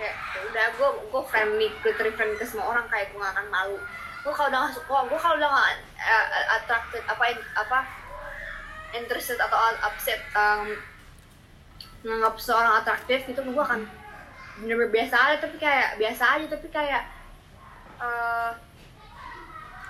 Kayak 0.00 0.16
ya 0.18 0.40
udah 0.48 0.66
gue 0.72 0.88
gue 1.12 1.22
friendly, 1.28 1.68
gue 1.84 1.92
friendly 1.94 2.36
ke 2.40 2.46
semua 2.48 2.72
orang 2.74 2.88
kayak 2.88 3.12
gue 3.12 3.20
gak 3.20 3.36
akan 3.38 3.48
malu 3.52 3.78
Gue 4.24 4.32
kalau 4.32 4.48
udah 4.50 4.72
gue 4.72 5.18
kalau 5.20 5.36
udah 5.36 5.50
gak 5.52 5.70
uh, 6.00 6.26
attracted 6.58 7.02
apa 7.06 7.24
apa 7.60 7.80
interested 8.92 9.40
atau 9.40 9.56
upset 9.84 10.20
um, 10.36 10.68
menganggap 12.02 12.34
seorang 12.38 12.74
atraktif 12.82 13.24
gitu 13.30 13.40
gue 13.42 13.62
akan 13.62 13.86
bener-bener 14.62 14.90
biasa 14.90 15.16
aja 15.16 15.36
tapi 15.40 15.56
kayak 15.56 15.96
biasa 15.96 16.24
aja 16.38 16.46
tapi 16.50 16.66
kayak 16.68 17.02
eh 18.02 18.50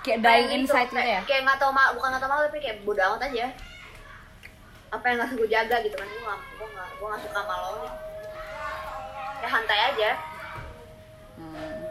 kayak 0.03 0.19
dying 0.19 0.47
kayak 0.47 0.57
inside 0.59 0.89
gitu, 0.91 0.99
gitu 0.99 1.11
ya? 1.15 1.21
kayak, 1.25 1.41
nggak 1.47 1.57
tau 1.57 1.71
mal 1.73 1.89
bukan 1.95 2.07
nggak 2.13 2.21
tau 2.21 2.31
malu 2.31 2.41
tapi 2.47 2.59
kayak 2.61 2.77
bodoh 2.85 3.03
amat 3.13 3.27
aja 3.31 3.47
apa 4.93 5.05
yang 5.09 5.17
harus 5.25 5.33
gue 5.33 5.49
jaga 5.49 5.75
gitu 5.81 5.95
kan 5.97 6.05
gue 6.05 6.21
nggak 6.21 6.39
gue 6.39 6.67
nggak 6.69 6.89
gue 7.01 7.07
nggak 7.09 7.21
suka 7.25 7.41
malu 7.49 7.85
ya 9.41 9.47
santai 9.49 9.79
aja 9.93 10.11
Hmm. 11.33 11.81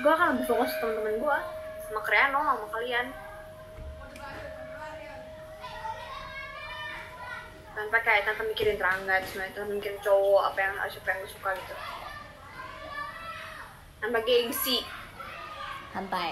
Gue 0.00 0.10
akan 0.10 0.26
lebih 0.34 0.46
fokus 0.48 0.72
temen-temen 0.80 1.20
gue 1.20 1.38
sama 1.88 2.00
Kreano 2.00 2.40
sama 2.40 2.66
kalian 2.72 3.06
tanpa 7.78 8.02
kayak 8.02 8.26
tanpa 8.26 8.42
mikirin 8.42 8.74
terangga 8.74 9.22
sebenarnya 9.22 9.54
tanpa 9.54 9.70
mikirin 9.70 10.00
cowok 10.02 10.42
apa 10.50 10.58
yang 10.58 10.74
harus 10.82 10.94
apa 10.98 11.08
yang 11.14 11.18
gue 11.22 11.30
suka 11.30 11.50
gitu. 11.54 11.74
Tanpa 13.98 14.18
gengsi. 14.26 14.78
Santai. 15.94 16.30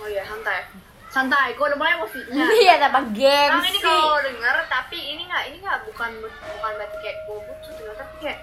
oh 0.00 0.08
iya 0.08 0.24
santai. 0.24 0.64
Santai 1.12 1.52
gue 1.52 1.60
udah 1.60 1.76
mulai 1.76 2.00
emosinya 2.00 2.48
Iya, 2.64 2.74
tanpa 2.80 3.04
gengsi. 3.12 3.68
ini 3.76 3.78
kalau 3.84 4.24
denger 4.24 4.56
tapi 4.72 4.96
ini 4.96 5.22
nggak 5.28 5.44
ini 5.52 5.56
nggak 5.60 5.80
bukan 5.92 6.10
bukan 6.24 6.72
berarti 6.80 6.96
kayak 7.04 7.18
gue 7.28 7.36
butuh 7.36 7.72
denger 7.76 7.94
tapi 8.00 8.14
kayak 8.24 8.38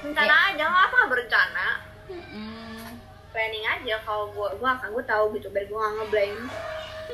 rencana 0.00 0.34
aja 0.48 0.62
nggak 0.64 0.84
apa 0.88 0.98
berencana. 1.12 1.68
Hmm. 2.08 2.88
planning 3.28 3.68
aja 3.68 4.00
kalau 4.00 4.32
gue 4.32 4.48
gue 4.56 4.64
akan 4.64 4.88
gue 4.96 5.04
tahu 5.04 5.24
gitu 5.36 5.52
biar 5.52 5.68
gue 5.68 5.76
nggak 5.76 5.94
ngeblame 6.00 6.40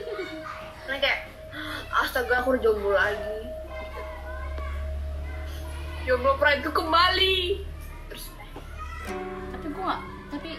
karena 0.87 0.99
kayak 1.03 1.21
astaga 1.91 2.35
aku 2.39 2.55
udah 2.55 2.62
jomblo 2.62 2.95
lagi 2.95 3.43
jomblo 6.05 6.37
pride 6.37 6.61
itu 6.61 6.71
kembali. 6.71 7.37
Terus 8.13 8.25
tapi 9.53 9.67
gue 9.73 9.85
gak 9.85 10.03
tapi 10.29 10.51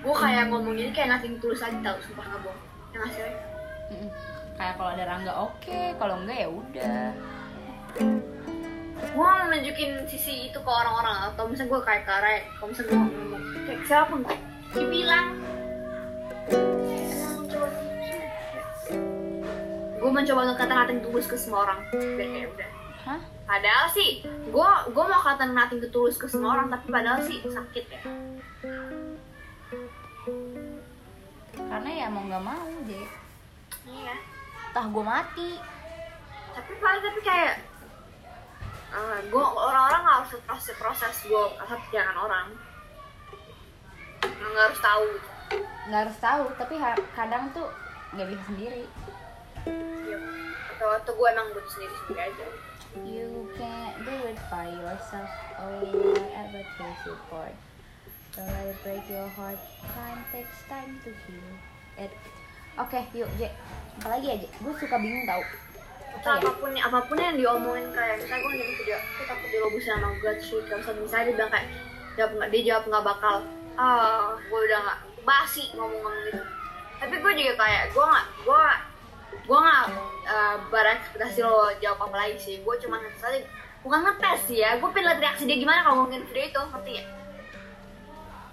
gue 0.00 0.14
kayak 0.16 0.44
ngomong 0.48 0.74
ini 0.78 0.90
kayak 0.94 1.18
nothing 1.18 1.36
tulus 1.42 1.60
lagi 1.60 1.76
tau 1.82 1.98
sumpah 2.00 2.24
nggak 2.24 2.40
bohong. 2.46 2.60
Ya 2.90 2.96
nggak 3.02 3.10
sih 3.14 3.22
Ray? 3.22 3.34
mm-mm. 3.90 4.10
kayak 4.56 4.74
kalau 4.78 4.90
ada 4.94 5.04
rangga 5.04 5.32
oke. 5.34 5.80
Kalau 5.98 6.14
enggak 6.22 6.38
ya 6.38 6.48
udah. 6.48 7.06
Gue 9.00 9.26
mau 9.26 9.46
nunjukin 9.50 9.90
sisi 10.06 10.54
itu 10.54 10.58
ke 10.62 10.70
orang-orang. 10.70 11.34
Atau 11.34 11.50
misalnya 11.50 11.70
gue 11.74 11.80
kayak 11.82 12.04
kare 12.06 12.36
kalau 12.56 12.68
misalnya 12.70 12.90
gue 12.90 12.98
ngomong 12.98 13.44
kayak 13.66 13.80
siapa? 13.86 14.14
Pun 14.14 14.22
dibilang 14.70 15.26
gue 20.00 20.08
mencoba 20.08 20.48
untuk 20.48 20.58
kata 20.64 20.72
nothing 20.72 21.00
tulus 21.04 21.28
ke 21.28 21.36
semua 21.36 21.68
orang. 21.68 21.84
Biar 21.92 22.28
kayak 22.32 22.48
udah. 22.56 22.70
Hah? 23.04 23.20
Padahal 23.44 23.86
sih 23.92 24.24
gue 24.24 24.70
gue 24.96 25.04
mau 25.04 25.20
kata 25.20 25.44
nothing 25.52 25.84
tulus 25.92 26.16
ke 26.16 26.24
semua 26.24 26.56
orang 26.56 26.72
tapi 26.72 26.88
padahal 26.88 27.20
sih 27.20 27.44
sakit 27.44 27.84
ya. 27.84 28.00
Karena 31.60 31.90
ya 31.92 32.06
mau 32.08 32.24
nggak 32.24 32.44
mau 32.44 32.68
deh 32.88 33.08
iya. 33.86 34.16
Tah 34.72 34.86
gue 34.88 35.04
mati. 35.04 35.50
Tapi 36.56 36.72
paling 36.80 37.02
tapi 37.04 37.20
kayak 37.20 37.54
gue 39.30 39.44
orang-orang 39.44 40.00
nggak 40.02 40.16
harus 40.24 40.32
proses 40.48 40.74
proses 40.80 41.14
gue 41.28 41.44
asal 41.60 41.78
jangan 41.92 42.16
orang 42.24 42.48
nggak 44.24 44.64
harus 44.64 44.80
tahu. 44.80 45.06
Nggak 45.92 46.00
harus 46.08 46.18
tahu 46.18 46.44
tapi 46.56 46.74
kadang 47.12 47.52
tuh 47.52 47.68
nggak 48.16 48.26
bisa 48.32 48.42
sendiri 48.48 48.84
Iya. 49.68 50.18
atau 50.76 50.88
atau 50.96 51.12
gue 51.12 51.28
emang 51.28 51.48
butuh 51.52 51.70
sendiri 51.70 51.94
sendiri 52.04 52.20
aja 52.32 52.46
You 53.06 53.46
can't 53.54 54.02
do 54.02 54.10
it 54.26 54.34
by 54.50 54.66
yourself. 54.66 55.30
Oh, 55.62 55.78
whatever 55.78 56.58
takes 56.74 57.06
you 57.06 57.14
part. 57.30 57.54
Don't 58.34 58.50
let 58.50 58.66
it 58.66 58.82
break 58.82 59.06
your 59.06 59.30
heart. 59.38 59.62
Time 59.94 60.26
takes 60.34 60.58
time 60.66 60.98
to 61.06 61.14
heal. 61.22 61.50
It. 61.94 62.10
Oke, 62.74 63.06
yuk, 63.14 63.30
J. 63.38 63.54
Apa 64.02 64.18
lagi 64.18 64.26
aja? 64.34 64.48
Gue 64.58 64.74
suka 64.74 64.98
bingung 64.98 65.22
tau. 65.22 65.38
Apa 66.18 66.26
ya? 66.26 66.34
apa 66.42 66.50
pun 66.58 66.70
apa 66.74 66.98
pun 67.06 67.16
yang 67.22 67.38
diomongin 67.38 67.86
kayak 67.94 68.18
misalnya 68.18 68.42
gue 68.42 68.52
ngirim 68.58 68.74
video 68.82 68.98
aku 68.98 69.22
takut 69.30 69.48
dirobosin 69.54 69.94
sama 69.94 70.08
gue 70.18 70.32
sih 70.42 70.58
kalau 70.66 70.82
misalnya 70.82 71.00
misalnya 71.06 71.22
dia 71.22 71.34
bilang 71.38 71.50
kayak 71.54 71.66
jawab 72.18 72.32
nggak 72.34 72.50
dia 72.50 72.62
jawab 72.66 72.84
nggak 72.90 73.04
bakal 73.06 73.36
ah 73.78 74.34
gue 74.34 74.60
udah 74.66 74.78
nggak 74.82 75.00
basi 75.22 75.64
ngomong-ngomong 75.78 76.14
gitu 76.26 76.42
tapi 76.98 77.14
gue 77.14 77.32
juga 77.38 77.52
kayak 77.62 77.82
gue 77.94 78.04
nggak 78.04 78.26
gue 78.42 78.64
gue 79.50 79.58
nggak 79.58 79.86
uh, 80.30 80.56
berekspektasi 80.70 81.42
lo 81.42 81.74
jawab 81.82 82.06
apa 82.06 82.16
lagi 82.22 82.38
sih 82.38 82.54
gue 82.62 82.74
cuma 82.86 83.02
ngetes 83.02 83.26
aja 83.26 83.42
bukan 83.82 83.98
ngetes 84.06 84.40
sih 84.46 84.62
ya 84.62 84.78
gue 84.78 84.88
pengen 84.94 85.10
lihat 85.10 85.18
reaksi 85.18 85.42
dia 85.42 85.58
gimana 85.58 85.82
kalau 85.82 86.06
ngomongin 86.06 86.22
video 86.30 86.46
itu 86.46 86.62
ngerti 86.70 86.92
ya 87.02 87.04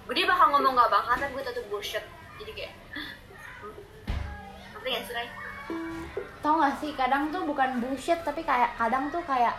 gue 0.10 0.14
dia 0.18 0.26
bakal 0.26 0.46
ngomong 0.58 0.74
nggak 0.74 0.90
bakal 0.90 1.14
tapi 1.14 1.32
gue 1.38 1.44
tetap 1.46 1.66
bullshit 1.70 2.06
jadi 2.42 2.52
kayak 2.58 2.74
ngerti 4.74 4.88
gak 4.94 5.04
sih 5.06 5.14
Ray? 5.14 5.30
Tau 6.40 6.54
gak 6.64 6.76
sih, 6.80 6.92
kadang 6.96 7.34
tuh 7.34 7.44
bukan 7.44 7.84
bullshit, 7.84 8.24
tapi 8.24 8.46
kayak 8.46 8.72
kadang 8.80 9.12
tuh 9.12 9.20
kayak 9.28 9.58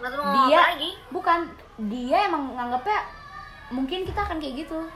nggak 0.00 0.16
dia 0.48 0.58
lagi 0.64 0.90
bukan 1.12 1.52
dia 1.92 2.24
emang 2.24 2.56
nganggepnya 2.56 3.04
mungkin 3.68 4.08
kita 4.08 4.20
akan 4.24 4.40
kayak 4.40 4.64
gitu. 4.64 4.88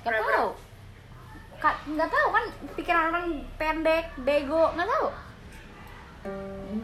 Gak 0.00 0.16
Kenapa? 0.16 0.56
Nggak 1.64 2.10
tahu 2.12 2.28
kan 2.30 2.44
pikiran 2.76 3.04
orang 3.12 3.26
pendek, 3.56 4.12
bego, 4.20 4.72
nggak 4.76 4.88
tahu. 4.88 5.08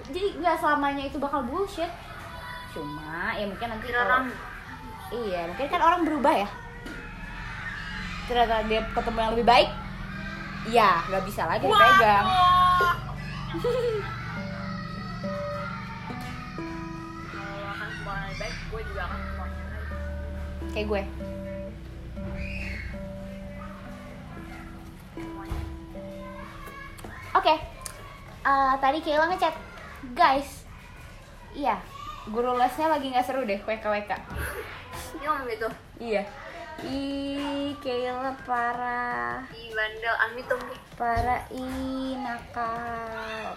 Jadi 0.08 0.40
nggak 0.40 0.56
selamanya 0.58 1.04
itu 1.06 1.18
bakal 1.20 1.44
bullshit. 1.44 1.90
Cuma 2.72 3.36
ya 3.36 3.44
mungkin 3.44 3.68
nanti 3.68 3.92
orang 3.92 4.32
iya 5.12 5.44
mungkin 5.44 5.66
kan 5.68 5.80
orang 5.82 6.00
berubah 6.08 6.34
ya. 6.46 6.48
Ternyata 8.30 8.64
dia 8.64 8.80
ketemu 8.96 9.18
yang 9.18 9.32
lebih 9.36 9.46
baik, 9.46 9.70
ya 10.72 11.04
nggak 11.10 11.24
bisa 11.28 11.42
lagi 11.44 11.66
dipegang. 11.68 12.26
kalau 17.28 17.68
akan 17.76 17.88
semua 17.92 18.14
yang 18.24 18.36
baik 18.40 18.56
gue 18.72 18.82
juga 18.88 19.02
akan 19.04 19.20
semua 19.20 19.44
yang 19.44 19.68
baik 19.68 19.86
Kayak 20.72 20.86
gue. 20.88 21.02
Oke, 27.32 27.54
Eh, 28.42 28.74
tadi 28.82 28.98
Kayla 28.98 29.30
ngechat, 29.30 29.54
guys, 30.18 30.66
iya, 31.54 31.78
guru 32.26 32.58
lesnya 32.58 32.90
lagi 32.90 33.06
nggak 33.06 33.22
seru 33.22 33.46
deh, 33.46 33.62
WKWK. 33.62 34.10
dia 35.14 35.28
ngomong 35.30 35.46
gitu 35.46 35.68
Iya. 36.02 36.26
Ih, 36.82 37.78
Kayla 37.78 38.34
parah, 38.42 39.46
ih 39.54 39.70
bandel 39.70 40.14
Ami 40.18 40.42
tuh 40.50 40.58
nih 40.58 40.80
parah, 40.98 41.46
ih 41.54 42.18
nakal. 42.18 43.54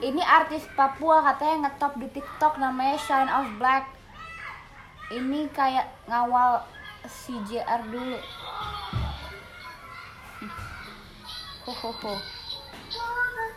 Ini 0.00 0.22
artis 0.24 0.64
Papua 0.72 1.20
katanya 1.20 1.68
ngetop 1.68 2.00
di 2.00 2.08
TikTok 2.08 2.56
namanya 2.56 2.96
Shine 2.96 3.28
of 3.28 3.46
Black. 3.60 3.84
Ini 5.12 5.52
kayak 5.52 5.92
ngawal 6.08 6.64
si 7.04 7.36
JR 7.44 7.84
dulu. 7.84 8.16
Ho 11.66 11.72
ho 11.72 11.90
ho. 11.92 12.12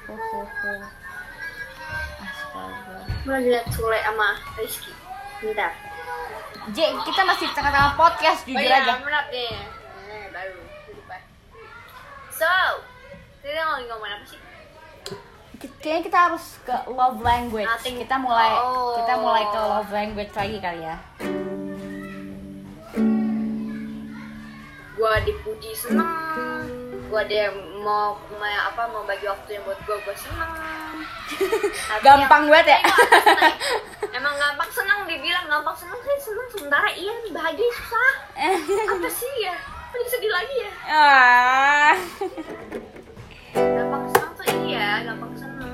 Ho 0.07 0.13
ho 0.13 0.39
ho. 0.41 0.71
Astaga. 2.19 2.95
gue 3.19 3.31
lagi 3.31 3.49
liat 3.49 3.67
Sule 3.69 3.99
sama 3.99 4.29
Rizky 4.55 4.91
bentar 5.39 5.71
J, 6.69 6.77
kita 7.01 7.21
masih 7.23 7.47
tengah-tengah 7.51 7.93
podcast 7.95 8.43
jujur 8.43 8.57
oh 8.57 8.65
iya 8.65 8.81
aja. 8.81 8.93
benar 8.99 9.25
deh 9.29 9.53
eh, 9.53 10.25
baru 10.29 10.59
lupa 10.89 11.17
so 12.29 12.49
yang 13.41 13.69
lagi 13.71 13.85
ngomongin 13.87 14.15
apa 14.15 14.25
sih 14.27 14.39
Kayaknya 15.59 16.03
kita 16.05 16.19
harus 16.21 16.45
ke 16.63 16.71
love 16.87 17.19
language. 17.19 17.67
Nothing. 17.67 17.99
Kita 17.99 18.15
mulai 18.15 18.47
Oh. 18.55 18.95
kita 18.95 19.13
mulai 19.17 19.43
ke 19.43 19.59
love 19.59 19.91
language 19.91 20.31
lagi 20.31 20.57
kali 20.57 20.81
ya. 20.81 20.95
gue 24.93 25.13
dipuji 25.25 25.71
seneng 25.73 26.07
gue 27.09 27.23
dia 27.25 27.49
mau 27.81 28.13
mau 28.29 28.45
apa 28.45 28.85
mau 28.85 29.01
bagi 29.01 29.25
waktu 29.25 29.57
yang 29.57 29.63
buat 29.65 29.81
gue 29.81 29.97
gue 29.99 30.15
seneng. 30.15 30.53
Tapi 31.89 32.01
Gampang 32.01 32.45
yang- 32.45 32.51
banget 32.53 32.77
ya. 32.77 32.79
Emang 34.17 34.35
gampang 34.35 34.69
seneng 34.69 35.05
dibilang 35.05 35.45
gampang 35.47 35.73
seneng 35.73 35.97
sih 35.99 36.17
seneng 36.21 36.47
sementara 36.49 36.89
iya 36.91 37.13
nih 37.25 37.33
bahagia 37.33 37.69
susah. 37.71 38.13
Apa 38.93 39.09
sih 39.09 39.33
ya? 39.41 39.57
Kok 39.89 40.05
sedih 40.05 40.29
lagi 40.29 40.55
ya? 40.59 40.71
Ah. 40.85 41.93
gampang 43.49 44.05
seneng 44.07 44.31
tuh 44.35 44.45
iya 44.63 45.01
gampang 45.03 45.33
seneng. 45.33 45.71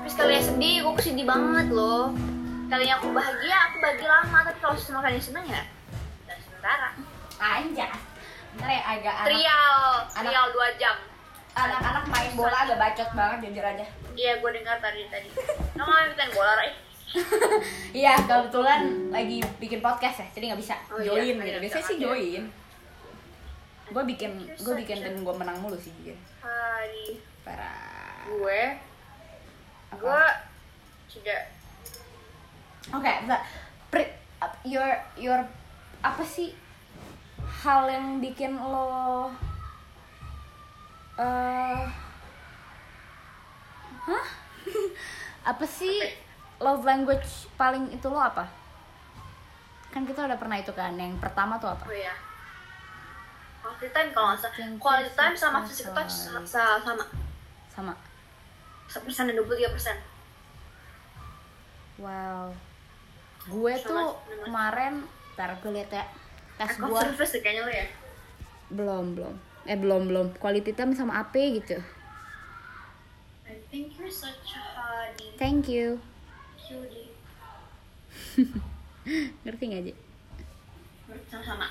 Tapi 0.00 0.08
sekalinya 0.08 0.42
sedih 0.42 0.74
gue 0.80 1.02
sedih 1.02 1.26
banget 1.28 1.66
loh. 1.68 2.16
Kalinya 2.64 2.96
aku 2.96 3.12
bahagia 3.12 3.56
aku 3.68 3.76
bahagia 3.78 4.08
lama. 4.08 4.38
Tapi 4.48 4.58
kalau 4.60 4.76
sama 4.80 5.04
kalian 5.04 5.20
seneng 5.20 5.44
ya 5.44 5.60
dan 6.24 6.38
sementara. 6.40 6.88
Anjas. 7.36 8.00
Ntar 8.54 8.68
ya 8.68 8.82
agak 8.88 9.14
anak, 9.16 9.26
trial 9.26 9.74
anak- 10.08 10.22
trial 10.24 10.46
dua 10.50 10.68
jam 10.74 10.96
anak-anak 11.54 12.04
main 12.08 12.30
bola 12.34 12.56
agak 12.60 12.76
bacot 12.76 13.08
banget 13.12 13.38
jujur 13.44 13.62
aja. 13.64 13.86
iya 14.14 14.32
gue 14.36 14.50
dengar 14.52 14.78
tadi 14.78 15.06
tadi 15.06 15.28
kamu 15.72 15.82
mau 15.84 16.02
ikutan 16.02 16.30
bola 16.30 16.52
Ray 16.56 16.70
Iya, 17.94 18.18
kebetulan 18.20 18.80
lagi 19.08 19.38
bikin 19.56 19.78
podcast 19.78 20.18
ya, 20.18 20.26
jadi 20.32 20.44
nggak 20.50 20.60
bisa 20.60 20.74
Oh 20.88 20.98
iya, 20.98 21.06
join 21.08 21.22
iya, 21.22 21.44
gitu. 21.44 21.58
Biasanya 21.60 21.70
jangan 21.76 21.86
sih 21.86 21.94
ya. 21.94 22.02
join. 22.02 22.42
Gue 23.86 24.02
bikin, 24.04 24.30
gue 24.48 24.74
bikin 24.76 24.96
tim 24.98 25.16
gue 25.20 25.34
menang 25.36 25.58
mulu 25.58 25.76
sih 25.76 25.94
jujur. 25.94 26.18
hari 26.40 27.22
Parah. 27.40 28.26
gue 28.26 28.60
gue 29.94 30.22
tidak 31.06 31.40
Oke. 32.90 33.12
Pri- 33.88 34.14
your 34.64 34.90
your 35.14 35.40
apa 36.00 36.20
sih 36.20 36.50
hal 37.64 37.88
yang 37.88 38.20
bikin 38.20 38.52
lo 38.54 39.32
eh 41.16 41.84
Hah? 44.04 44.26
apa 45.50 45.64
sih 45.64 45.96
love 46.58 46.84
language 46.84 47.24
paling 47.54 47.88
itu 47.88 48.04
lo 48.04 48.20
apa? 48.20 48.44
Kan 49.88 50.04
kita 50.04 50.24
udah 50.24 50.36
pernah 50.36 50.56
itu 50.56 50.72
kan. 50.72 50.92
Yang 50.92 51.16
pertama 51.18 51.56
tuh 51.56 51.68
apa? 51.68 51.84
oh 51.84 51.94
ya 51.94 52.12
quality 53.64 53.88
time 53.90 54.12
kalau 54.12 54.28
nggak 54.28 54.44
salah 54.44 54.76
quality 54.76 55.12
time 55.14 55.32
sama 55.34 55.58
physical 55.64 55.96
touch 55.96 56.12
sorry. 56.12 56.44
sa- 56.44 56.76
sama 56.78 57.04
Sama. 57.72 57.94
persen 59.00 59.24
dan 59.24 59.34
dua 59.34 59.48
puluh 59.48 59.56
tiga 59.56 59.72
persen 59.72 59.96
Wow. 61.96 62.52
gue 63.42 63.72
tuh 63.78 63.88
Sama- 63.88 64.20
sama- 64.20 64.44
kemarin 64.44 64.94
ntar 65.32 65.56
gue 65.56 65.70
liat 65.72 65.88
ya 65.90 66.04
tes 66.54 66.70
Aku 66.72 66.86
gue 66.86 67.00
service 67.00 67.34
kayaknya 67.36 67.62
lo 67.62 67.72
ya. 67.72 67.86
belum 68.70 69.04
belum 69.14 69.34
eh 69.64 69.74
belum 69.74 70.02
belum 70.06 70.26
quality 70.36 70.72
time 70.72 70.92
sama 70.92 71.20
AP 71.20 71.34
gitu 71.56 71.78
I 73.44 73.54
think 73.68 73.94
you're 73.94 74.08
such 74.08 74.54
a 74.54 74.62
hottie. 74.74 75.34
thank 75.36 75.66
you 75.66 75.98
Cutie. 76.56 77.10
ngerti 79.44 79.64
gak 79.66 79.80
aja 79.82 79.94
Sama-sama. 81.24 81.66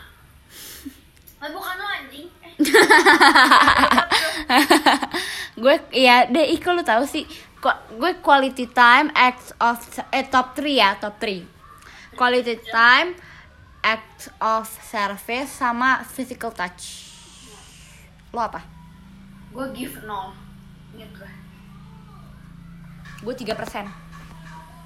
Oh, 1.37 1.49
bukan 1.49 1.75
lo 1.75 1.85
anjing. 1.85 2.27
Eh, 2.39 2.53
gue 5.57 5.75
ya 5.91 6.23
deh 6.25 6.47
Iko 6.53 6.71
lu 6.71 6.81
tahu 6.81 7.03
sih 7.03 7.27
kok 7.57 7.75
gue 7.93 8.11
quality 8.19 8.67
time 8.69 9.11
acts 9.13 9.51
of 9.57 9.75
eh 10.09 10.23
top 10.25 10.55
3 10.55 10.63
ya 10.73 10.89
top 10.95 11.19
3 11.19 11.43
quality 12.15 12.55
time 12.65 13.15
act 13.83 14.31
of 14.39 14.65
service 14.81 15.51
sama 15.51 16.01
physical 16.03 16.49
touch 16.49 17.11
lo 18.31 18.41
apa 18.41 18.63
gue 19.53 19.67
give 19.71 20.01
nol. 20.01 20.33
Ingat 20.97 21.11
gue. 21.13 21.31
gue 23.21 23.33
3% 23.45 23.53
persen 23.53 23.85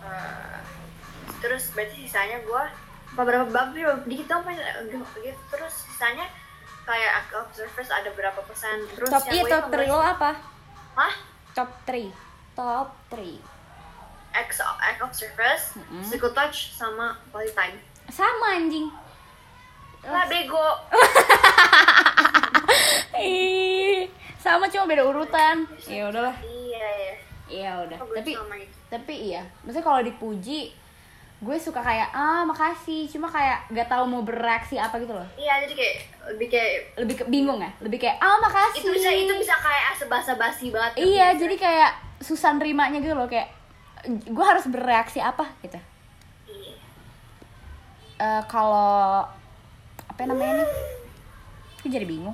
Eh, 0.08 0.60
terus 1.40 1.72
berarti 1.72 2.08
sisanya 2.08 2.40
gue 2.40 2.64
beberapa 3.14 3.44
bab 3.48 3.76
dikit 4.04 4.28
dong 4.28 4.44
gitu 4.88 5.04
terus 5.48 5.74
sisanya 5.84 6.24
kayak 6.84 7.12
act 7.20 7.32
of 7.36 7.48
service 7.52 7.92
ada 7.92 8.08
berapa 8.12 8.40
persen 8.44 8.88
terus 8.96 9.12
top 9.12 9.28
iya 9.28 9.44
top 9.44 9.68
3 9.68 9.84
lo 9.84 10.00
apa 10.00 10.32
Hah? 10.96 11.14
top 11.52 11.70
3 11.84 12.08
top 12.56 12.88
3 13.12 13.56
Act 14.38 14.54
of, 14.62 14.78
act 14.78 15.02
of 15.02 15.12
service, 15.18 15.74
Mm-mm. 15.74 16.06
physical 16.06 16.30
touch, 16.30 16.70
sama 16.70 17.18
quality 17.34 17.58
time. 17.58 17.74
Sama 18.12 18.60
anjing. 18.60 18.88
Lah 20.08 20.26
bego. 20.32 20.68
Ih, 23.18 24.08
sama 24.38 24.70
cuma 24.70 24.88
beda 24.88 25.04
urutan. 25.04 25.68
Ya 25.90 26.08
udahlah. 26.08 26.36
Iya 26.44 26.86
ya. 26.86 27.14
iya 27.48 27.72
udah. 27.84 27.98
Tapi 28.00 28.32
tapi 28.88 29.14
iya. 29.34 29.44
Maksudnya 29.64 29.84
kalau 29.84 30.02
dipuji 30.04 30.72
gue 31.38 31.58
suka 31.60 31.82
kayak 31.84 32.14
ah 32.14 32.46
makasih. 32.48 33.10
Cuma 33.10 33.28
kayak 33.28 33.68
gak 33.74 33.90
tahu 33.90 34.08
mau 34.08 34.24
bereaksi 34.24 34.80
apa 34.80 35.02
gitu 35.02 35.12
loh. 35.12 35.28
Iya 35.36 35.66
jadi 35.66 35.74
kayak 35.76 35.96
lebih 36.38 36.48
kayak 36.52 36.72
lebih 37.04 37.16
ke, 37.20 37.24
bingung 37.28 37.60
ya? 37.60 37.72
Lebih 37.84 38.00
kayak 38.00 38.18
ah 38.22 38.38
makasih. 38.40 38.86
Itu 38.86 38.92
bisa 38.96 39.10
itu 39.12 39.34
bisa 39.36 39.56
kayak 39.58 39.92
sebasa 39.98 40.32
basi 40.40 40.70
banget. 40.72 41.04
iya 41.04 41.34
jadi 41.36 41.56
kayak 41.58 41.92
susah 42.24 42.56
nerimanya 42.56 43.02
gitu 43.02 43.18
loh. 43.18 43.28
Kayak 43.28 43.52
gue 44.08 44.46
harus 44.46 44.66
bereaksi 44.70 45.20
apa? 45.20 45.44
Gitu. 45.66 45.97
Eh, 48.18 48.44
kalau 48.50 49.22
apa 50.10 50.22
namanya 50.26 50.66
nih? 50.66 50.70
Gue 51.80 51.90
jadi 51.94 52.04
bingung. 52.04 52.34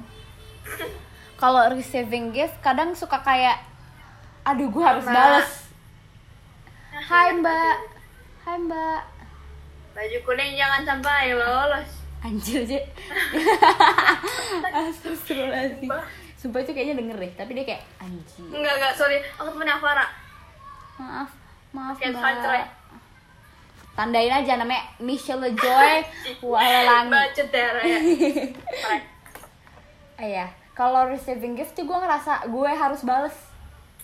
Kalau 1.36 1.68
receiving 1.68 2.32
gift 2.32 2.56
kadang 2.64 2.96
suka 2.96 3.20
kayak 3.20 3.60
aduh 4.48 4.72
gue 4.72 4.80
harus 4.80 5.04
Ah, 5.04 5.44
hai 7.04 7.36
mbak. 7.36 7.76
Hai 8.48 8.56
mbak. 8.60 9.02
Baju 9.92 10.18
kuning 10.24 10.56
jangan 10.56 10.82
sampai 10.88 11.36
lolos. 11.36 11.92
anjir 12.24 12.64
aja 12.64 12.80
Astagfirullahaladzim. 14.88 15.92
Sumpah. 16.40 16.64
Itu 16.64 16.72
kayaknya 16.72 17.04
denger 17.04 17.18
deh, 17.20 17.32
tapi 17.36 17.52
dia 17.52 17.68
kayak 17.68 17.84
anjir. 18.00 18.48
Enggak 18.48 18.80
enggak. 18.80 18.94
Sorry, 18.96 19.20
aku 19.36 19.52
temen 19.52 19.68
Afara. 19.68 20.08
Maaf, 20.96 21.30
maaf 21.76 22.00
mbak 22.00 22.64
Tandain 23.94 24.34
aja 24.34 24.58
namanya 24.58 24.84
Michelle 24.98 25.54
Joy 25.54 26.02
Walalangi 26.42 27.14
Bacet 27.14 27.50
ya. 27.50 27.70
Iya, 30.16 30.46
kalau 30.72 31.06
receiving 31.06 31.54
gift 31.54 31.74
tuh 31.74 31.84
gue 31.84 31.94
ngerasa 31.94 32.48
gue 32.48 32.70
harus 32.70 33.02
bales 33.04 33.34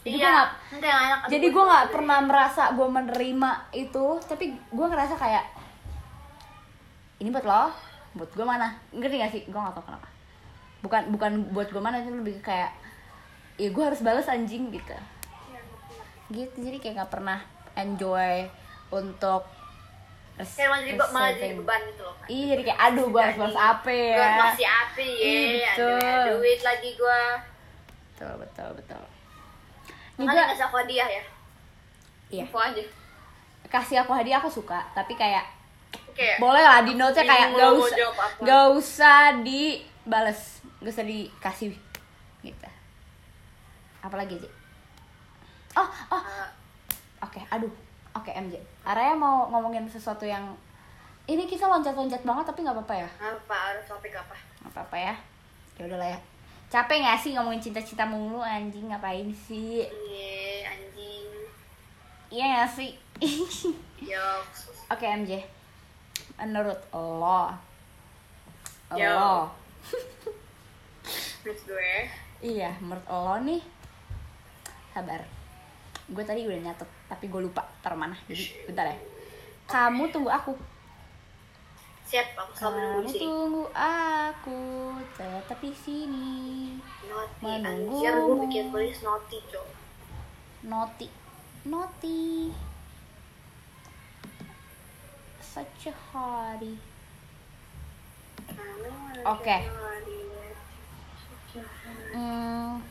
Jadi 0.01 0.15
gue 0.15 0.25
Iya. 0.25 0.49
gak, 0.71 0.81
yang 0.81 1.01
enak. 1.05 1.19
jadi 1.27 1.47
gue 1.47 1.63
nggak 1.63 1.87
pernah 1.89 2.19
merasa 2.19 2.63
gue 2.71 2.87
menerima 2.87 3.51
itu 3.71 4.05
Tapi 4.21 4.45
gue 4.51 4.85
ngerasa 4.85 5.15
kayak 5.15 5.45
Ini 7.17 7.29
buat 7.29 7.45
lo, 7.45 7.71
buat 8.13 8.29
gue 8.29 8.43
mana 8.43 8.73
Ngerti 8.89 9.15
gak 9.17 9.31
sih? 9.31 9.41
Gue 9.45 9.57
gak 9.57 9.73
tau 9.73 9.85
kenapa 9.85 10.07
Bukan 10.79 11.01
bukan 11.11 11.31
buat 11.51 11.67
gue 11.67 11.79
mana, 11.79 11.99
itu 11.99 12.11
lebih 12.11 12.39
kayak 12.39 12.71
Ya 13.55 13.69
gue 13.69 13.83
harus 13.83 13.99
bales 13.99 14.27
anjing 14.27 14.69
gitu 14.69 14.95
gitu 16.29 16.61
jadi 16.61 16.77
kayak 16.77 16.93
nggak 16.93 17.09
pernah 17.09 17.41
enjoy 17.73 18.45
untuk 18.93 19.49
Kayak 20.39 20.69
malah 20.69 20.81
jadi, 20.81 20.95
malah 21.11 21.31
jadi 21.33 21.53
beban 21.53 21.81
gitu 21.85 22.01
loh. 22.01 22.15
iya 22.25 22.45
jadi 22.49 22.63
kayak 22.63 22.79
aduh 22.81 23.05
gue 23.05 23.21
harus 23.21 23.37
balas 23.37 23.57
apa 23.57 23.89
ya 23.89 24.15
Gue 24.15 24.29
masih 24.41 24.67
api 24.67 25.09
ya, 25.09 25.27
Iya, 25.27 25.69
aduh, 25.69 25.99
ya, 25.99 26.15
duit 26.31 26.59
lagi 26.61 26.89
gue. 26.93 27.21
betul 28.09 28.33
betul 28.37 28.69
betul 28.73 29.03
ini 30.15 30.25
gue 30.25 30.43
kasih 30.45 30.65
aku 30.65 30.75
hadiah 30.77 31.07
ya. 31.09 31.23
iya 32.29 32.43
Info 32.43 32.57
aja. 32.57 32.83
kasih 33.65 33.97
aku 33.99 34.11
hadiah 34.11 34.37
aku 34.37 34.49
suka 34.49 34.79
tapi 34.91 35.13
kayak 35.13 35.43
Oke. 36.09 36.35
boleh 36.37 36.59
lah 36.59 36.81
di 36.81 36.93
note 36.93 37.15
kayak 37.17 37.51
gak 37.51 37.71
usah 37.71 37.97
gak 38.39 38.65
usah 38.73 39.17
dibales 39.39 40.41
gak 40.79 40.89
usah 40.89 41.03
dikasih 41.03 41.71
gitu 42.41 42.67
apalagi 43.99 44.35
sih 44.37 44.51
oh 45.75 45.89
oh 46.09 46.23
Eh, 46.23 46.47
Oke, 47.19 47.43
aduh. 47.45 47.67
Oke, 48.15 48.31
MJ. 48.31 48.55
Araya 48.89 49.13
mau 49.13 49.45
ngomongin 49.53 49.85
sesuatu 49.85 50.25
yang 50.25 50.49
ini 51.29 51.45
kita 51.45 51.69
loncat-loncat 51.69 52.25
banget 52.25 52.45
tapi 52.49 52.65
nggak 52.65 52.73
apa-apa 52.73 52.95
ya? 53.05 53.09
apa 53.21 53.55
harus 53.69 53.85
topik 53.85 54.17
apa? 54.17 54.33
Nggak 54.65 54.73
apa-apa 54.73 54.97
ya. 54.97 55.13
Ya 55.77 55.83
udahlah 55.85 56.09
ya. 56.09 56.19
Capek 56.69 57.05
nggak 57.05 57.19
sih 57.21 57.31
ngomongin 57.37 57.61
cinta-cinta 57.61 58.01
mulu 58.01 58.41
anjing 58.41 58.89
ngapain 58.89 59.29
sih? 59.29 59.85
Iya, 59.85 60.73
anjing. 60.73 61.29
Iya 62.33 62.45
nggak 62.49 62.69
sih? 62.73 62.91
Yo. 64.09 64.25
Oke 64.89 65.05
MJ. 65.05 65.37
Menurut 66.41 66.81
lo, 66.89 67.53
Yo. 68.97 69.05
lo, 69.13 69.37
Terus 71.45 71.61
gue. 71.67 71.93
iya 72.41 72.73
menurut 72.81 73.05
lo 73.05 73.37
nih, 73.43 73.61
sabar. 74.95 75.21
Gue 76.09 76.23
tadi 76.25 76.45
udah 76.45 76.59
nyatet 76.59 76.89
tapi 77.05 77.25
gue 77.29 77.41
lupa 77.41 77.65
taruh 77.81 77.97
mana. 77.97 78.17
Jadi 78.29 78.65
bentar 78.65 78.89
ya. 78.89 78.97
Kamu 79.69 80.09
tunggu 80.09 80.29
aku. 80.33 80.53
Siap, 82.09 82.33
aku 82.33 82.51
selalu 82.57 82.77
menunggu 82.81 83.11
tunggu 83.21 83.63
aku 83.77 84.61
tetap 85.13 85.61
di 85.61 85.69
sini. 85.77 86.29
Menunggumu. 87.37 88.01
anjir 88.01 88.13
gue 88.17 88.35
bikin 88.49 88.65
tulis 88.73 88.97
naughty, 89.05 89.37
cok. 89.53 89.67
Noti, 90.65 91.07
noti. 91.69 92.49
Such 95.37 95.89
a 95.89 95.93
hottie. 95.93 96.81
Oke. 99.29 99.57
Hmm, 102.09 102.81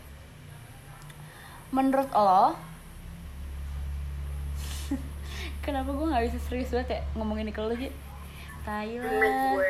menurut 1.75 2.11
lo, 2.15 2.55
kenapa 5.69 5.93
gue 5.93 6.07
nggak 6.09 6.25
bisa 6.33 6.39
serius 6.49 6.73
banget 6.73 6.89
ya 6.97 7.01
ngomongin 7.13 7.45
ini 7.45 7.53
ke 7.53 7.61
lo 7.61 7.77
sih? 7.77 7.93
Menurut 7.93 8.65
Thailand. 8.65 9.61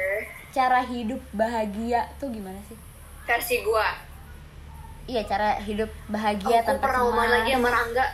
Cara 0.54 0.80
hidup 0.86 1.20
bahagia 1.34 2.06
tuh 2.22 2.30
gimana 2.30 2.62
sih? 2.70 2.78
versi 3.28 3.60
gue. 3.60 3.88
Iya, 5.08 5.22
cara 5.28 5.60
hidup 5.60 5.92
bahagia 6.08 6.64
aku 6.64 6.68
tanpa 6.72 6.84
pernah 6.88 7.00
ngomong 7.04 7.28
lagi 7.28 7.50
sama 7.52 7.68
Rangga. 7.68 8.06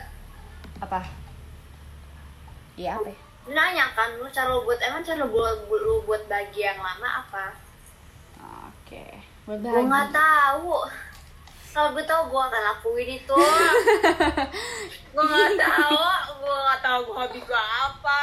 Apa? 0.82 1.01
Iya 2.74 2.99
apa? 2.99 3.11
ya? 3.11 3.18
Nanya 3.55 3.87
kan, 3.95 4.11
lu 4.18 4.26
cara 4.35 4.51
lu 4.51 4.66
buat, 4.66 4.78
emang 4.82 5.07
cara 5.07 5.22
lu 5.22 5.30
buat, 5.30 5.70
lu 5.70 6.03
buat 6.03 6.22
bahagia 6.26 6.74
yang 6.74 6.82
lama 6.82 7.09
apa? 7.22 7.45
Oke. 8.70 9.22
Buat 9.47 9.62
Gue 9.62 9.82
nggak 9.87 10.11
tahu. 10.11 10.74
Kalau 11.75 11.91
gue 11.91 12.07
tahu 12.07 12.22
gue 12.31 12.39
akan 12.39 12.62
lakuin 12.70 13.09
itu. 13.18 13.35
gue 15.14 15.25
nggak 15.27 15.59
tahu, 15.59 15.99
gue 16.39 16.55
nggak 16.55 16.81
tahu 16.87 16.99
gue 17.03 17.16
hobi 17.18 17.41
gue 17.43 17.62
apa. 17.83 18.22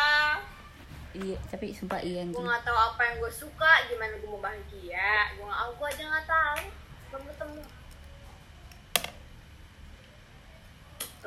Iya, 1.12 1.36
tapi 1.52 1.76
sumpah 1.76 1.99
iya 1.99 2.24
Gue 2.32 2.39
nggak 2.39 2.64
tahu 2.64 2.80
apa 2.80 3.02
yang 3.04 3.20
gue 3.20 3.28
suka, 3.28 3.91
gimana 3.91 4.16
gue 4.16 4.30
mau 4.32 4.39
bahagia. 4.39 5.36
Gue 5.36 5.43
nggak, 5.43 5.68
gue 5.68 5.88
aja 5.91 6.04
nggak 6.08 6.28
tahu. 6.32 6.64
Belum 7.12 7.24
ketemu. 7.28 7.62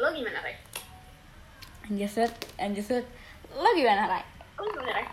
Lo 0.00 0.08
gimana, 0.16 0.38
Rey? 0.40 0.56
Anjir, 1.84 2.30
anjir. 2.56 3.04
Lo 3.52 3.68
gimana, 3.76 4.08
Rai? 4.08 4.24
Lo 4.56 4.64
gimana, 4.72 4.96
Rey? 4.96 5.06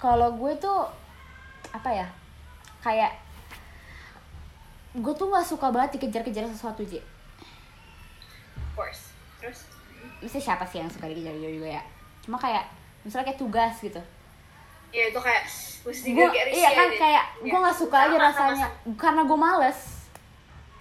Kalau 0.00 0.40
gue 0.40 0.52
tuh 0.56 0.88
apa 1.76 1.90
ya? 1.92 2.08
Kayak 2.80 3.12
gue 4.94 5.12
tuh 5.12 5.26
nggak 5.26 5.46
suka 5.46 5.66
banget 5.68 5.96
dikejar-kejar 5.96 6.44
sesuatu, 6.46 6.82
Ji. 6.82 7.00
Of 8.54 8.70
course. 8.74 9.08
Terus? 9.38 9.64
Mesti 10.20 10.38
siapa 10.38 10.64
sih 10.64 10.78
yang 10.78 10.88
suka 10.88 11.08
dikejar-kejar 11.08 11.50
juga 11.50 11.68
ya? 11.70 11.82
Cuma 12.20 12.36
kayak 12.36 12.68
misalnya 13.02 13.26
kayak 13.26 13.40
tugas 13.40 13.74
gitu. 13.78 14.00
Ya 14.92 15.08
itu 15.08 15.16
kayak 15.16 15.42
mesti 15.82 16.08
gue 16.12 16.26
kayak 16.28 16.46
iya 16.52 16.70
kan 16.70 16.88
kayak 16.92 17.24
Iya. 17.40 17.48
gue 17.48 17.58
nggak 17.58 17.74
suka 17.74 17.96
aja 17.98 18.12
Sama, 18.12 18.24
rasanya. 18.28 18.68
karena 18.94 19.22
gue 19.24 19.38
males 19.40 19.78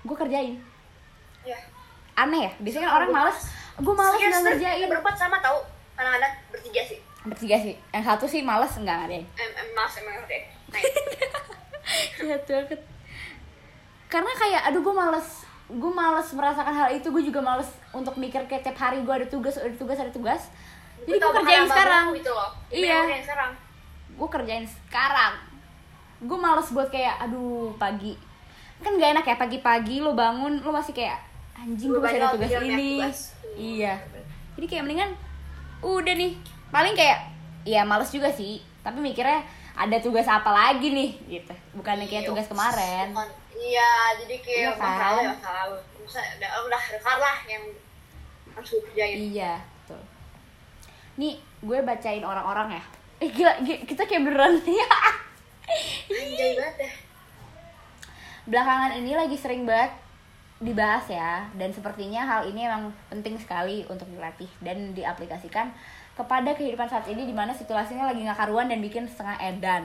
gue 0.01 0.15
kerjain. 0.15 0.55
Ya 1.41 1.57
aneh 2.13 2.45
ya? 2.45 2.51
Biasanya 2.59 2.85
kan 2.85 2.95
orang 2.97 3.11
males. 3.11 3.39
gue 3.73 3.93
males 3.95 4.19
nggak 4.19 4.43
ngerjain. 4.45 4.85
berempat 4.85 5.15
sama 5.15 5.39
tahu 5.39 5.57
kadang-kadang 5.95 6.33
bertiga 6.51 6.81
sih. 6.83 6.99
Bertiga 7.23 7.55
sih. 7.57 7.73
Yang 7.89 8.03
satu 8.05 8.25
sih 8.27 8.41
males 8.43 8.75
enggak 8.75 9.07
ada 9.07 9.13
yang 9.15 9.25
em 9.31 9.51
em 9.55 9.67
mas 9.71 9.93
emang 9.95 10.19
oke 10.19 10.37
nah 10.71 10.81
jahat 12.19 12.43
banget 12.45 12.79
karena 14.11 14.31
kayak 14.35 14.61
aduh 14.67 14.83
gue 14.83 14.91
males. 14.91 15.29
Gue 15.71 15.87
males 15.87 16.27
merasakan 16.29 16.75
hal 16.75 16.89
itu. 16.91 17.07
Gue 17.07 17.23
juga 17.23 17.39
males 17.39 17.71
untuk 17.89 18.19
mikir 18.19 18.43
kayak 18.43 18.61
tiap 18.61 18.77
hari 18.77 18.99
gue 18.99 19.13
ada 19.13 19.23
tugas 19.25 19.55
ada 19.55 19.71
tugas 19.71 19.95
ada 19.95 20.11
tugas. 20.11 20.51
Jadi 21.01 21.15
gue 21.15 21.31
kerjain 21.33 21.65
sekarang. 21.65 22.05
itu 22.11 22.27
loh. 22.27 22.51
Iya. 22.67 22.99
Gue 24.11 24.27
kerjain 24.29 24.67
sekarang. 24.67 25.33
Gue 26.21 26.35
males 26.35 26.67
buat 26.69 26.91
kayak 26.91 27.23
aduh 27.23 27.71
pagi. 27.79 28.19
Kan 28.83 28.97
gak 28.97 29.15
enak 29.15 29.25
ya 29.25 29.35
pagi-pagi 29.37 30.01
lo 30.01 30.11
bangun 30.11 30.59
lo 30.59 30.69
masih 30.69 30.91
kayak 30.91 31.17
anjing 31.55 31.89
gue 31.89 32.01
masih 32.01 32.19
ada 32.19 32.33
tugas 32.33 32.49
banyak 32.51 32.67
ini. 32.67 32.89
tugas. 32.99 33.19
iya. 33.55 33.93
Jadi 34.53 34.65
kayak 34.67 34.83
mendingan 34.83 35.11
udah 35.79 36.13
nih. 36.13 36.33
Paling 36.67 36.93
kayak 36.93 37.19
ya 37.63 37.81
males 37.81 38.11
juga 38.11 38.27
sih. 38.27 38.59
Tapi 38.81 38.97
mikirnya 38.99 39.45
ada 39.71 39.97
tugas 39.97 40.27
apa 40.27 40.51
lagi 40.51 40.91
nih? 40.91 41.09
Gitu. 41.31 41.53
Bukannya 41.73 42.05
kayak 42.05 42.25
Iya. 42.25 42.29
tugas 42.29 42.45
kemarin. 42.45 43.15
Bukan- 43.15 43.39
iya 43.61 43.89
jadi 44.17 44.35
kayak 44.37 44.59
Iya 44.59 44.71
kan? 44.71 44.81
masalah 44.81 45.21
ya 45.21 45.29
masalah. 45.31 45.63
Lu 45.69 45.77
Bisa, 46.01 46.19
udah 46.19 46.49
udah 46.65 46.81
rekar 46.91 47.17
lah 47.17 47.37
yang 47.45 47.63
harus 48.51 48.69
gue 48.69 48.81
kerjain. 48.83 49.17
Iya 49.31 49.53
betul. 49.61 50.01
Nih 51.15 51.33
gue 51.61 51.77
bacain 51.79 52.23
orang-orang 52.23 52.75
ya. 52.75 52.83
Eh 53.19 53.29
gila, 53.29 53.53
gi- 53.61 53.85
kita 53.85 54.03
kayak 54.03 54.25
beneran 54.25 54.57
ya 54.65 54.89
anjay 56.11 56.51
banget 56.53 56.75
deh 56.79 56.93
belakangan 58.41 58.97
ini 58.97 59.13
lagi 59.13 59.37
sering 59.37 59.63
banget 59.63 59.93
dibahas 60.57 61.05
ya. 61.07 61.45
Dan 61.53 61.69
sepertinya 61.69 62.21
hal 62.21 62.41
ini 62.45 62.65
emang 62.65 62.89
penting 63.07 63.37
sekali 63.37 63.85
untuk 63.85 64.05
dilatih 64.07 64.49
dan 64.59 64.91
diaplikasikan 64.91 65.69
kepada 66.11 66.51
kehidupan 66.51 66.85
saat 66.85 67.05
ini 67.07 67.23
di 67.23 67.31
mana 67.31 67.49
situasinya 67.51 68.05
lagi 68.05 68.21
nggak 68.21 68.35
karuan 68.37 68.67
dan 68.67 68.81
bikin 68.81 69.05
setengah 69.05 69.37
edan. 69.39 69.83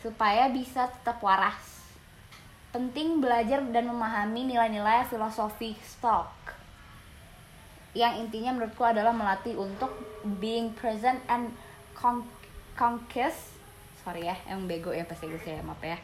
Supaya 0.00 0.48
bisa 0.48 0.88
tetap 0.88 1.20
waras 1.20 1.73
penting 2.74 3.22
belajar 3.22 3.62
dan 3.70 3.86
memahami 3.86 4.50
nilai-nilai 4.50 5.06
filosofi 5.06 5.78
stock 5.78 6.34
yang 7.94 8.18
intinya 8.18 8.50
menurutku 8.50 8.82
adalah 8.82 9.14
melatih 9.14 9.54
untuk 9.54 9.94
being 10.42 10.74
present 10.74 11.22
and 11.30 11.54
con 11.94 12.26
conquest 12.74 13.54
sorry 14.02 14.26
ya 14.26 14.34
yang 14.50 14.66
bego 14.66 14.90
ya 14.90 15.06
pas 15.06 15.22
Inggris 15.22 15.46
ya 15.46 15.62
maaf 15.62 15.78
ya 15.78 15.94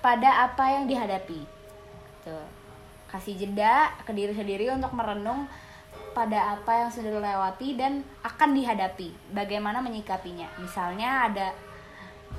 pada 0.00 0.48
apa 0.48 0.64
yang 0.80 0.84
dihadapi. 0.88 1.40
Tuh. 2.24 2.48
Kasih 3.12 3.36
jeda 3.36 3.92
ke 4.04 4.12
diri 4.16 4.32
sendiri 4.32 4.72
untuk 4.72 4.96
merenung 4.96 5.44
pada 6.16 6.56
apa 6.56 6.84
yang 6.84 6.90
sudah 6.90 7.12
dilewati 7.12 7.76
dan 7.76 8.00
akan 8.24 8.56
dihadapi. 8.56 9.12
Bagaimana 9.36 9.84
menyikapinya. 9.84 10.48
Misalnya 10.56 11.28
ada 11.28 11.52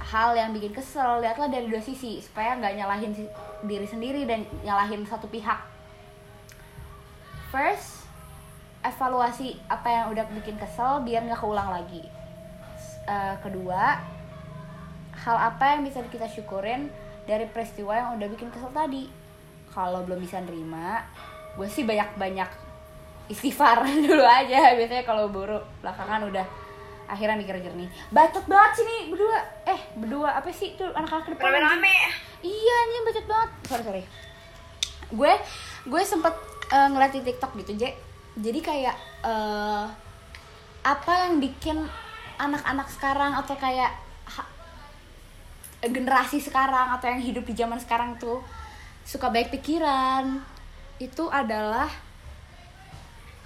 hal 0.01 0.33
yang 0.33 0.51
bikin 0.51 0.73
kesel, 0.73 1.21
lihatlah 1.21 1.47
dari 1.47 1.69
dua 1.69 1.81
sisi 1.81 2.17
supaya 2.17 2.57
nggak 2.57 2.73
nyalahin 2.77 3.13
diri 3.65 3.87
sendiri 3.87 4.25
dan 4.25 4.45
nyalahin 4.65 5.05
satu 5.05 5.29
pihak. 5.29 5.61
First, 7.53 8.07
evaluasi 8.81 9.61
apa 9.69 9.87
yang 9.87 10.05
udah 10.09 10.25
bikin 10.41 10.57
kesel 10.57 11.05
biar 11.05 11.21
nggak 11.25 11.39
keulang 11.39 11.69
lagi. 11.69 12.03
Eh, 13.05 13.35
kedua, 13.43 14.01
hal 15.21 15.37
apa 15.37 15.77
yang 15.77 15.85
bisa 15.85 16.01
kita 16.09 16.25
syukurin 16.25 16.89
dari 17.29 17.45
peristiwa 17.45 17.93
yang 17.93 18.09
udah 18.17 18.27
bikin 18.33 18.49
kesel 18.49 18.73
tadi 18.73 19.05
kalau 19.69 20.03
belum 20.03 20.19
bisa 20.19 20.41
nerima 20.41 21.05
gue 21.55 21.67
sih 21.67 21.85
banyak-banyak 21.85 22.49
istighfar 23.29 23.85
dulu 24.07 24.23
aja 24.23 24.73
biasanya 24.75 25.03
kalau 25.05 25.29
buruk 25.29 25.63
belakangan 25.83 26.27
udah 26.27 26.45
akhirnya 27.12 27.36
mikir 27.36 27.59
jernih 27.59 27.91
bacot 28.07 28.47
banget 28.47 28.72
sih 28.80 28.86
nih 28.88 29.01
berdua. 29.12 29.38
Eh 29.68 29.80
berdua 29.99 30.30
apa 30.32 30.47
sih? 30.49 30.80
Tuh 30.80 30.88
anak-anak 30.95 31.28
depan 31.36 31.51
rame-rame. 31.51 31.95
iya 32.39 32.78
ini 32.88 32.97
bacot 33.03 33.26
banget. 33.28 33.49
Sorry 33.68 33.84
sorry. 33.84 34.03
Gue 35.12 35.34
gue 35.91 36.01
sempet 36.07 36.32
eh, 36.72 36.88
ngeliat 36.88 37.12
di 37.12 37.22
tiktok 37.22 37.51
gitu 37.59 37.76
je 37.76 37.89
jadi 38.39 38.59
kayak 38.64 38.95
eh, 39.28 39.86
apa 40.82 41.14
yang 41.28 41.43
bikin 41.43 41.84
anak-anak 42.39 42.88
sekarang 42.89 43.36
atau 43.36 43.53
kayak 43.53 43.91
ha- 44.26 44.49
generasi 45.84 46.39
sekarang 46.39 46.95
atau 46.95 47.12
yang 47.12 47.22
hidup 47.22 47.43
di 47.43 47.53
zaman 47.53 47.78
sekarang 47.78 48.16
tuh 48.18 48.39
suka 49.03 49.30
baik 49.30 49.51
pikiran 49.51 50.41
itu 50.97 51.26
adalah 51.28 51.89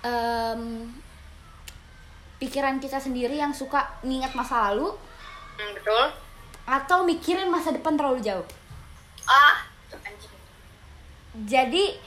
em, 0.03 0.91
pikiran 2.45 2.77
kita 2.77 3.01
sendiri 3.01 3.41
yang 3.41 3.49
suka 3.49 3.97
nginget 4.05 4.37
masa 4.37 4.69
lalu 4.69 4.93
hmm, 5.57 5.71
betul. 5.81 6.05
atau 6.69 7.01
mikirin 7.01 7.49
masa 7.49 7.73
depan 7.73 7.97
terlalu 7.97 8.21
jauh. 8.21 8.45
Ah 9.25 9.65
anjing. 10.05 10.33
Jadi 11.49 11.97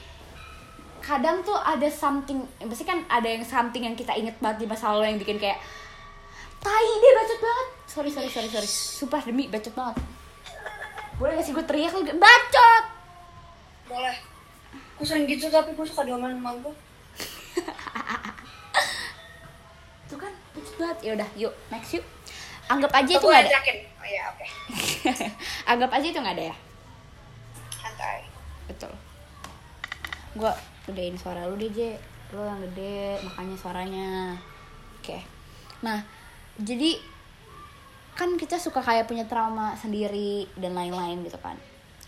kadang 1.03 1.43
tuh 1.43 1.59
ada 1.59 1.91
something 1.91 2.47
pasti 2.63 2.87
kan 2.87 3.03
ada 3.11 3.27
yang 3.27 3.43
something 3.43 3.83
yang 3.83 3.99
kita 3.99 4.15
inget 4.15 4.39
banget 4.39 4.63
di 4.63 4.67
masa 4.71 4.95
lalu 4.95 5.11
yang 5.11 5.19
bikin 5.19 5.35
kayak 5.35 5.59
tai 6.63 6.87
deh 6.87 7.11
bacot 7.19 7.39
banget. 7.43 7.67
Sorry 7.91 8.09
sorry 8.11 8.31
sorry 8.31 8.47
sorry. 8.47 8.69
Sumpah 8.69 9.19
demi 9.27 9.51
bacot 9.51 9.75
banget. 9.75 9.99
Boleh 11.19 11.35
gak 11.35 11.43
sih 11.43 11.51
gue 11.51 11.65
teriak 11.67 11.91
lagi? 11.91 12.15
Bacot! 12.15 12.83
Boleh. 13.91 14.15
Gue 14.95 15.03
sering 15.03 15.27
gitu 15.27 15.51
tapi 15.51 15.75
gue 15.75 15.83
suka 15.83 16.07
diomelin 16.07 16.39
sama 16.39 16.55
gue 16.63 16.71
tuh 20.09 20.17
kan 20.17 20.33
bacot 20.57 20.75
banget. 20.81 20.97
Ya 21.05 21.11
udah 21.13 21.29
yuk 21.37 21.53
next 21.69 21.93
yuk. 21.93 22.05
Anggap 22.69 22.91
aja 22.93 23.11
itu 23.13 23.25
nggak 23.25 23.45
ada. 23.45 23.51
oh 24.01 24.07
iya 24.09 24.21
oke. 24.33 24.45
Anggap 25.71 25.89
aja 25.93 26.07
itu 26.09 26.19
nggak 26.19 26.35
ada 26.37 26.45
ya? 26.49 26.55
Santai. 27.77 28.19
Betul. 28.65 28.93
Gue 30.33 30.51
gedein 30.89 31.15
suara 31.17 31.45
lu 31.45 31.55
deh 31.57 31.69
Je. 31.69 31.93
Lu 32.33 32.41
yang 32.41 32.61
gede 32.65 33.21
makanya 33.21 33.55
suaranya. 33.57 34.09
Oke. 35.01 35.21
Nah 35.85 36.01
jadi 36.57 36.97
kan 38.17 38.35
kita 38.35 38.59
suka 38.59 38.83
kayak 38.83 39.07
punya 39.07 39.23
trauma 39.23 39.77
sendiri 39.79 40.49
dan 40.57 40.73
lain-lain 40.73 41.21
gitu 41.25 41.37
kan. 41.37 41.55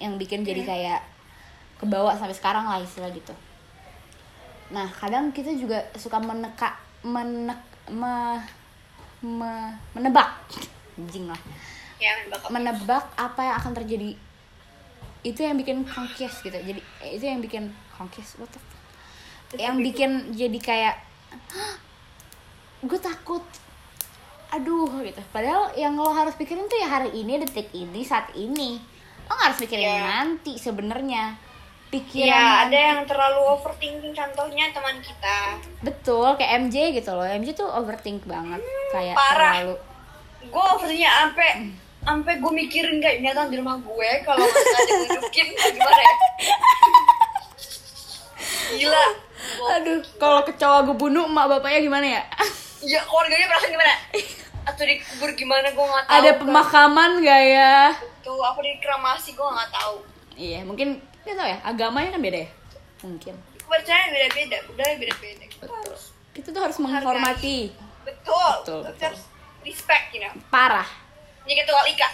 Yang 0.02 0.26
bikin 0.26 0.42
jadi 0.42 0.62
kayak 0.66 1.02
kebawa 1.82 2.14
sampai 2.18 2.38
sekarang 2.38 2.66
lah 2.66 2.82
istilah 2.82 3.10
gitu. 3.14 3.34
Nah 4.70 4.86
kadang 4.94 5.34
kita 5.34 5.50
juga 5.58 5.82
suka 5.98 6.22
meneka 6.22 6.78
menek 7.02 7.71
me, 7.90 8.38
me- 9.24 9.76
menebak. 9.96 10.38
Anjing 11.00 11.26
lah. 11.26 11.40
Ya 11.98 12.14
menebak. 12.50 13.06
Apa 13.16 13.40
yang 13.42 13.56
akan 13.58 13.72
terjadi. 13.78 14.14
Itu 15.22 15.40
yang 15.42 15.58
bikin 15.58 15.86
kongkes 15.86 16.42
gitu. 16.42 16.54
Jadi 16.54 16.82
eh, 17.02 17.18
itu 17.18 17.26
yang 17.26 17.42
bikin 17.42 17.70
kongkes 17.94 18.38
what 18.38 18.50
the 18.50 18.60
fuck? 18.60 18.70
yang 19.60 19.84
bikin 19.84 20.32
jadi 20.32 20.60
kayak 20.64 20.96
gue 22.82 23.00
takut. 23.00 23.44
Aduh 24.52 24.90
gitu. 25.04 25.22
Padahal 25.32 25.72
yang 25.76 25.96
lo 25.96 26.12
harus 26.12 26.34
pikirin 26.36 26.66
tuh 26.68 26.80
ya 26.80 26.88
hari 26.88 27.12
ini 27.14 27.40
detik 27.40 27.68
ini 27.72 28.02
saat 28.02 28.32
ini. 28.34 28.80
Lo 29.28 29.36
nggak 29.36 29.48
harus 29.54 29.62
pikirin 29.62 29.86
Iya. 29.86 30.02
nanti 30.02 30.56
sebenarnya 30.58 31.36
pikiran 31.92 32.32
ya 32.32 32.44
ada 32.66 32.80
yang 32.80 33.02
terlalu 33.04 33.60
overthinking 33.60 34.16
contohnya 34.16 34.72
teman 34.72 34.98
kita. 35.04 35.60
Betul 35.84 36.40
kayak 36.40 36.72
MJ 36.72 36.96
gitu 36.96 37.12
loh. 37.12 37.28
MJ 37.28 37.52
tuh 37.52 37.68
overthink 37.68 38.24
banget. 38.24 38.64
Kayak 38.96 39.20
parah. 39.20 39.54
terlalu 39.60 39.76
gue 40.42 40.64
overthinknya 40.74 41.12
sampai 41.12 41.50
sampai 42.02 42.34
gue 42.42 42.52
mikirin 42.66 42.98
kayak 42.98 43.22
binatang 43.22 43.54
di 43.54 43.62
rumah 43.62 43.78
gue 43.78 44.10
kalau 44.26 44.42
nggak 44.42 44.82
nunjukin 44.90 45.48
gimana 45.54 46.02
ya? 46.02 46.16
Gila. 48.80 49.06
Aduh 49.78 50.00
kalau 50.16 50.42
kecoa 50.48 50.78
gue 50.88 50.96
bunuh 50.96 51.28
emak 51.28 51.46
bapaknya 51.60 51.80
gimana 51.84 52.08
ya? 52.08 52.24
Ya 52.82 53.00
keluarganya 53.06 53.46
perasaan 53.52 53.72
gimana? 53.76 53.94
Atau 54.66 54.84
dikubur 54.88 55.30
gimana 55.36 55.68
gue 55.70 55.86
nggak 55.86 56.06
tahu 56.08 56.16
ada 56.18 56.32
kan. 56.32 56.40
pemakaman 56.40 57.12
gak 57.22 57.44
ya? 57.46 57.76
Tuh 58.24 58.40
apa 58.42 58.60
dikremasi 58.64 59.36
gue 59.36 59.44
nggak 59.46 59.70
tahu. 59.76 59.96
Iya 60.40 60.66
mungkin 60.66 61.11
nggak 61.22 61.36
tahu 61.36 61.48
ya 61.48 61.58
agamanya 61.64 62.10
kan 62.12 62.22
beda 62.22 62.40
ya? 62.40 62.50
Mungkin. 63.02 63.36
Kepercayaan 63.58 64.10
beda 64.10 64.28
beda 64.32 64.58
budaya 64.68 64.94
beda 64.98 65.14
beda 65.18 65.46
betul. 65.48 65.94
kita 66.32 66.48
tuh 66.50 66.62
harus 66.62 66.78
menghormati. 66.78 67.58
betul. 68.02 68.50
Betul, 68.62 68.80
Kita 68.82 68.90
betul. 68.90 69.06
harus 69.08 69.24
respect 69.62 70.06
you 70.12 70.22
know. 70.22 70.34
Parah. 70.50 70.88
Ini 71.46 71.54
ketua 71.56 71.82
ika 71.88 72.08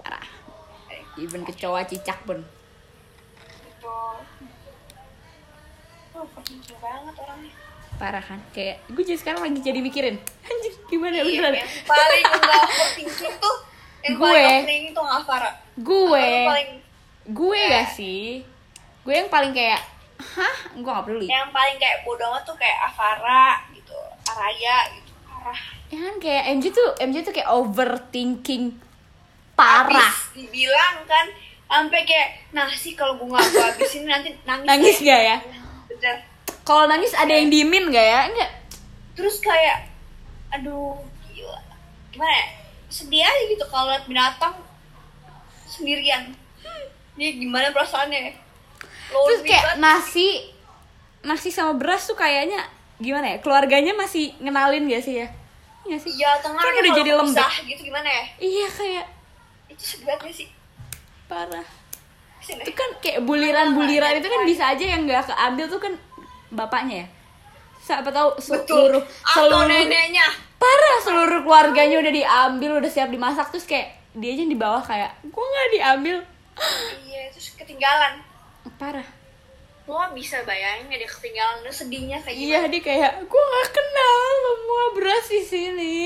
parah. 0.00 0.26
Even 1.16 1.42
kecoa 1.42 1.82
cicak 1.82 2.18
pun. 2.22 2.42
Betul. 3.64 4.16
Oh 6.14 6.24
banget 6.76 7.14
orangnya. 7.18 7.52
Parah 7.96 8.20
kan? 8.20 8.40
Kayak 8.52 8.84
gue 8.88 9.02
jadi 9.02 9.18
sekarang 9.18 9.40
lagi 9.42 9.60
jadi 9.60 9.80
mikirin 9.80 10.16
anjir 10.44 10.72
gimana 10.86 11.16
Iya, 11.16 11.24
beneran? 11.24 11.54
paling 11.88 12.24
nggak 12.28 12.60
overthinking 12.62 13.34
tuh 13.40 13.56
yang 14.04 14.14
Gue. 14.14 14.22
paling 14.22 14.44
overthinking 14.44 14.92
tuh 14.92 15.04
Farah. 15.24 15.54
Gue. 15.76 16.28
Paling 16.46 16.70
gue 17.26 17.62
gak 17.70 17.90
sih? 17.94 18.42
Gue 19.02 19.14
yang 19.18 19.30
paling 19.30 19.50
kayak 19.50 19.82
hah? 20.18 20.56
Gue 20.74 20.86
gak 20.86 21.04
peduli. 21.06 21.26
Yang 21.26 21.50
paling 21.50 21.76
kayak 21.78 22.06
bodoh 22.06 22.34
tuh 22.46 22.56
kayak 22.58 22.78
Avara 22.90 23.62
gitu 23.74 23.96
Araya 24.26 24.90
gitu 24.94 25.12
parah 25.22 25.62
ya 25.86 25.98
kan 26.02 26.14
kayak 26.18 26.42
MJ 26.58 26.64
tuh 26.74 26.88
MJ 26.98 27.16
tuh 27.22 27.30
kayak 27.34 27.50
overthinking 27.50 28.74
parah. 29.54 30.10
Habis 30.10 30.34
dibilang 30.34 31.06
kan 31.06 31.26
sampai 31.66 32.02
kayak 32.06 32.50
nasi 32.54 32.94
kalau 32.98 33.18
gue 33.18 33.26
nggak 33.26 33.42
gue 33.54 33.62
habisin 33.62 34.04
nanti 34.06 34.30
nangis 34.46 34.66
nangis 34.70 34.96
ya. 35.02 35.06
gak 35.06 35.22
ya? 35.22 35.36
Bener. 35.86 36.16
kalau 36.66 36.90
nangis 36.90 37.14
ada 37.14 37.30
yang 37.30 37.46
diemin 37.46 37.94
gak 37.94 38.06
ya? 38.06 38.20
Enggak. 38.26 38.50
Terus 39.14 39.38
kayak 39.38 39.86
aduh 40.50 40.98
gila. 41.30 41.58
Gimana 42.10 42.34
ya? 42.34 42.46
Sedih 42.90 43.22
aja 43.22 43.42
gitu 43.50 43.64
kalau 43.70 43.90
liat 43.90 44.06
binatang 44.10 44.54
sendirian 45.66 46.34
dia 47.16 47.30
gimana 47.32 47.68
perasaannya 47.70 48.32
terus 49.06 49.12
Lonely 49.38 49.46
kayak 49.46 49.64
banget. 49.66 49.78
nasi 49.78 50.28
nasi 51.22 51.48
sama 51.48 51.72
beras 51.72 52.04
tuh 52.04 52.14
kayaknya 52.14 52.60
gimana 52.96 53.26
ya 53.26 53.36
keluarganya 53.38 53.92
masih 53.92 54.36
ngenalin 54.38 54.86
gak 54.86 55.02
sih 55.02 55.16
ya 55.18 55.28
Iya 55.82 55.96
sih 55.96 56.10
Iya, 56.12 56.34
tengah 56.36 56.58
Kan 56.58 56.74
udah 56.74 56.92
jadi 56.92 57.12
lembek. 57.14 57.50
gitu 57.64 57.82
gimana 57.84 58.08
ya? 58.08 58.24
iya 58.38 58.66
kayak 58.66 59.06
Itu 59.68 59.82
sedih 59.86 60.10
gak 60.10 60.28
sih? 60.28 60.48
parah 61.24 61.62
Sini. 62.38 62.58
itu 62.60 62.72
kan 62.72 62.90
kayak 62.98 63.22
buliran-buliran 63.22 64.14
itu 64.14 64.26
kan 64.26 64.42
bisa 64.42 64.64
aja 64.68 64.84
yang 64.84 65.02
nggak 65.02 65.26
keambil 65.26 65.66
tuh 65.66 65.80
kan 65.80 65.92
bapaknya 66.48 66.96
ya 66.96 67.06
siapa 67.80 68.06
tahu 68.08 68.34
seluruh 68.36 68.98
Atau 68.98 69.46
seluruh 69.46 69.62
neneknya. 69.64 70.26
parah 70.56 70.96
seluruh 71.00 71.40
keluarganya 71.40 71.98
udah 71.98 72.12
diambil 72.12 72.70
udah 72.76 72.86
siap 72.86 73.06
dimasak 73.06 73.46
terus 73.48 73.62
kayak 73.64 73.94
dia 74.12 74.30
aja 74.32 74.42
di 74.44 74.54
bawah 74.54 74.78
kayak 74.80 75.10
gua 75.26 75.42
nggak 75.44 75.68
diambil 75.72 76.16
Iya, 77.04 77.30
terus 77.30 77.54
ketinggalan. 77.54 78.24
parah 78.76 79.06
Lo 79.86 80.02
bisa 80.10 80.42
bayangin 80.42 80.90
ya 80.90 80.98
dia 80.98 81.06
ketinggalan 81.06 81.62
lu 81.62 81.70
sedihnya 81.70 82.18
kayak 82.18 82.34
iya 82.34 82.66
dia 82.66 82.82
kayak 82.82 83.22
gua 83.24 83.38
nggak 83.38 83.68
kenal 83.70 84.18
semua 84.42 84.82
beras 84.92 85.26
di 85.30 85.40
sini 85.40 85.96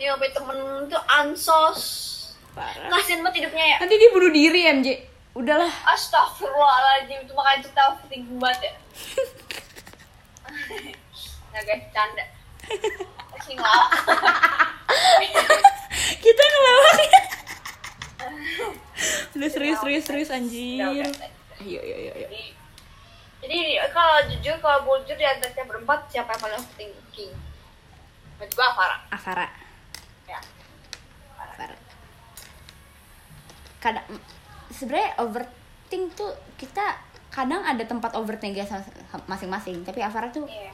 Dia 0.00 0.16
sampai 0.16 0.32
temen 0.32 0.56
tuh 0.88 1.02
ansos. 1.04 1.80
parah 2.56 2.88
Kasian 2.88 3.20
banget 3.20 3.44
hidupnya 3.44 3.64
ya. 3.66 3.76
nanti 3.78 3.94
dia 3.94 4.08
bunuh 4.08 4.32
diri 4.32 4.60
MJ 4.72 4.88
udahlah 5.36 5.70
Astagfirullahaladzim, 5.86 7.22
itu 7.22 7.30
makanya 7.30 7.60
kita 7.62 7.80
overthinking 7.92 8.38
banget 8.40 8.60
ya. 8.64 8.74
nah 11.52 11.62
guys, 11.62 11.84
canda. 11.92 12.24
Ngelawak. 13.48 13.90
kita 16.24 16.42
ngelawak 16.42 16.96
ya 16.98 17.20
udah 19.34 19.48
serius 19.48 19.78
serius 19.78 20.04
serius 20.04 20.28
anjir 20.28 20.82
ayo 20.82 21.06
ayo, 21.58 21.96
ayo. 22.14 22.28
Jadi, 22.28 22.42
jadi 23.40 23.58
kalau 23.88 24.18
jujur, 24.26 24.54
kalau 24.58 24.78
bujur 24.84 25.14
di 25.14 25.22
antara 25.22 25.46
kita 25.48 25.62
berempat, 25.64 26.06
siapa 26.08 26.30
yang 26.32 26.40
paling 26.40 26.56
overthinking? 26.56 27.32
Menurut 28.34 28.52
gua 28.52 28.68
Farah. 28.72 29.00
Avara 29.10 29.46
Ya. 30.24 30.38
Avara 31.36 31.74
kadang 33.78 34.06
sebenarnya 34.68 35.10
overthink 35.18 36.04
tuh 36.12 36.30
kita 36.56 36.98
kadang 37.28 37.62
ada 37.62 37.80
tempat 37.80 38.10
overthink 38.12 38.54
ya 38.54 38.66
masing-masing 39.24 39.82
tapi 39.82 39.98
Avara 40.00 40.28
tuh 40.28 40.44
Iya. 40.44 40.70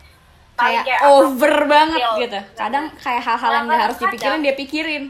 Paling 0.55 0.81
kayak 0.81 1.01
apa? 1.01 1.09
over 1.11 1.55
banget 1.67 1.99
Feel. 1.99 2.15
gitu 2.23 2.41
kadang 2.55 2.85
kayak 2.95 3.23
hal-hal 3.23 3.51
yang 3.53 3.67
gak 3.67 3.81
harus 3.83 3.99
dipikirin 3.99 4.25
kadang- 4.31 4.43
dia 4.43 4.55
pikirin 4.55 5.05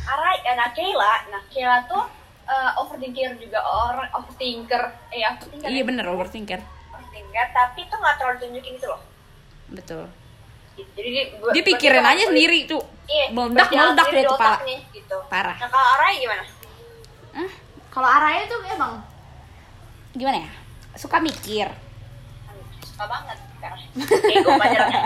Arai, 0.00 0.36
ya, 0.40 0.52
nah 0.54 0.70
Kayla, 0.70 1.12
nah 1.28 1.42
Kayla 1.46 1.76
tuh 1.84 2.02
eh, 2.50 2.70
overthinker 2.82 3.30
juga 3.38 3.62
orang 3.62 4.10
overthinker, 4.18 4.82
eh 5.14 5.22
overthinker, 5.22 5.68
iya 5.70 5.82
ya? 5.82 5.84
bener 5.86 6.04
overthinker 6.10 6.60
overthinker, 6.90 7.46
tapi 7.54 7.80
tuh 7.86 7.96
nggak 8.02 8.14
terlalu 8.18 8.36
tunjukin 8.42 8.74
itu 8.74 8.86
loh. 8.90 9.02
betul 9.70 10.04
Gitu. 10.70 10.96
Jadi 10.96 11.08
dia, 11.12 11.24
dia 11.52 11.62
pikirin 11.66 12.00
dia 12.00 12.12
aja 12.14 12.24
sendiri 12.30 12.58
tuh 12.64 12.80
Iya, 13.10 13.34
meledak 13.34 13.68
meledak 13.74 14.06
sendiri 14.06 14.22
deh 14.22 14.24
di 14.24 14.32
kepala 14.32 14.56
gitu. 14.94 15.16
Parah. 15.26 15.56
Nah 15.58 15.68
kalau 15.68 15.86
Arai 15.98 16.14
gimana? 16.22 16.44
Hah? 17.36 17.50
kalau 17.90 18.08
Araya 18.08 18.46
tuh 18.46 18.58
emang 18.70 19.02
gimana 20.14 20.46
ya 20.46 20.50
suka 20.94 21.18
mikir 21.18 21.66
Suka 22.86 23.04
banget 23.06 23.38
karena 23.60 23.82
ego 24.30 24.50
pelajarannya. 24.56 25.02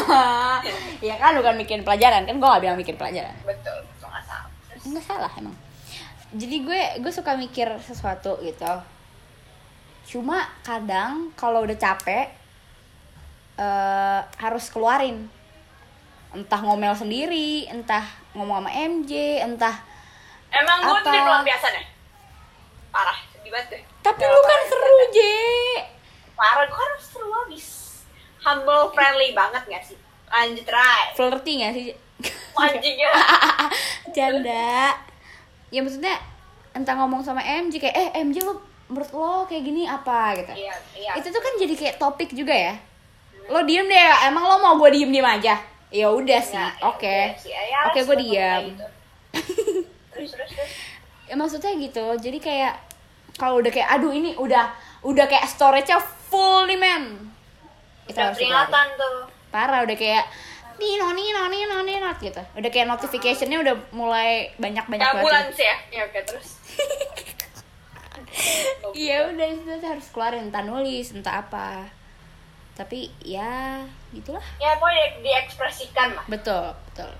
ya 1.08 1.14
kan 1.16 1.32
bukan 1.38 1.54
mikirin 1.60 1.84
pelajaran 1.86 2.24
kan 2.26 2.34
gue 2.40 2.48
gak 2.48 2.62
bilang 2.64 2.78
mikir 2.80 2.96
pelajaran 2.98 3.36
Betul, 3.46 3.84
itu 3.84 4.04
nggak 4.04 4.24
salah. 4.26 4.48
Nggak 4.80 5.04
salah 5.04 5.32
emang 5.36 5.56
jadi 6.30 6.56
gue 6.62 6.80
gue 7.02 7.12
suka 7.12 7.34
mikir 7.34 7.66
sesuatu 7.82 8.38
gitu 8.42 8.72
cuma 10.10 10.46
kadang 10.62 11.30
kalau 11.38 11.62
udah 11.62 11.76
capek 11.78 12.30
eh 13.60 14.20
harus 14.40 14.72
keluarin 14.72 15.28
entah 16.30 16.60
ngomel 16.62 16.94
sendiri 16.94 17.66
entah 17.68 18.06
ngomong 18.32 18.62
sama 18.62 18.70
MJ 18.70 19.42
entah 19.42 19.90
Emang 20.50 20.82
gue 20.82 20.98
Apa? 20.98 21.06
tuh 21.06 21.22
luar 21.22 21.42
biasa 21.46 21.66
deh. 21.70 21.86
Parah, 22.90 23.18
sedih 23.30 23.54
banget 23.54 23.78
deh. 23.78 23.82
tapi 24.02 24.18
Gak 24.26 24.34
lu 24.34 24.40
kan 24.42 24.60
seru. 24.66 24.94
J 25.14 25.18
Parah, 26.34 26.66
gue 26.66 26.74
kan 26.74 26.92
seru 26.98 27.30
abis. 27.46 27.66
Humble, 28.42 28.90
friendly 28.90 29.30
banget 29.30 29.62
gak 29.70 29.82
sih? 29.86 29.94
Lanjut, 30.26 30.66
Rai. 30.66 31.14
flirty 31.14 31.52
gak 31.62 31.70
sih 31.70 31.82
J? 31.86 31.90
Anjing 32.58 32.96
ya. 32.98 33.12
Janda 34.16 34.98
ya 35.70 35.80
maksudnya 35.80 36.18
entah 36.70 36.94
ngomong 36.94 37.20
sama 37.20 37.40
MJ 37.40 37.78
kayak 37.80 37.96
eh 37.96 38.20
MJ 38.20 38.42
lu 38.42 38.54
menurut 38.86 39.10
lo 39.12 39.32
kayak 39.44 39.62
gini 39.62 39.82
apa 39.84 40.34
gitu 40.36 40.52
Iya, 40.56 40.74
iya. 40.94 41.12
itu 41.14 41.26
tuh 41.26 41.38
kan 41.38 41.52
jadi 41.56 41.74
kayak 41.74 41.96
topik 41.96 42.30
juga 42.30 42.50
ya 42.50 42.74
lo 43.46 43.62
diem 43.62 43.84
deh 43.84 43.98
emang 44.24 44.44
lo 44.44 44.56
mau 44.58 44.74
gue 44.76 44.90
diem 44.92 45.08
diem 45.08 45.24
aja 45.24 45.54
ya 45.88 46.06
udah 46.08 46.40
sih 46.40 46.54
Ya, 46.54 46.70
ya 46.70 46.86
oke 46.86 47.02
udah 47.02 47.34
sih. 47.36 47.50
Ya, 47.50 47.78
oke 47.84 47.98
gue 47.98 48.04
sebenarnya 48.04 48.26
diam 48.26 48.62
gitu. 48.68 48.86
terus, 50.12 50.30
terus, 50.32 50.50
terus. 50.52 50.70
ya 51.24 51.34
maksudnya 51.34 51.70
gitu 51.76 52.06
jadi 52.18 52.38
kayak 52.38 52.74
kalau 53.34 53.58
udah 53.58 53.70
kayak 53.70 53.88
aduh 53.88 54.10
ini 54.10 54.34
udah 54.34 54.74
udah 55.00 55.24
kayak 55.24 55.46
storage-nya 55.46 55.98
full 56.28 56.66
nih 56.66 56.76
men 56.76 57.30
itu 58.04 58.12
Udah 58.12 58.26
harus 58.26 58.36
peringatan 58.36 58.86
tuh. 58.94 59.18
parah 59.48 59.80
udah 59.80 59.96
kayak 59.96 60.24
nino 60.80 61.12
nino 61.12 61.42
nino 61.46 61.76
nino 61.84 62.08
gitu 62.16 62.40
udah 62.56 62.70
kayak 62.72 62.88
notificationnya 62.88 63.60
udah 63.60 63.74
mulai 63.92 64.48
banyak 64.56 64.82
banyak 64.82 65.04
Ambulans 65.06 65.54
ya. 65.54 65.76
Ya 65.92 66.02
oke, 66.02 66.20
terus. 66.24 66.48
iya 68.94 69.26
udah 69.26 69.46
itu 69.46 69.86
harus 69.86 70.06
keluarin 70.08 70.48
entah 70.48 70.62
nulis 70.62 71.12
entah 71.12 71.42
apa 71.42 71.84
tapi 72.72 73.12
ya 73.20 73.82
gitulah 74.10 74.40
Ya 74.56 74.72
pokoknya 74.74 75.20
diekspresikan 75.20 76.16
lah. 76.16 76.24
betul 76.26 76.72
betul 76.88 77.10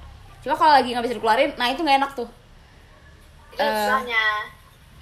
cuma 0.41 0.55
kalau 0.57 0.73
lagi 0.73 0.95
nggak 0.95 1.05
bisa 1.05 1.17
dikeluarin 1.19 1.51
nah 1.55 1.69
itu 1.69 1.83
nggak 1.83 1.99
enak 2.01 2.13
tuh 2.15 2.31
Itu 3.51 3.61
susahnya. 3.61 4.25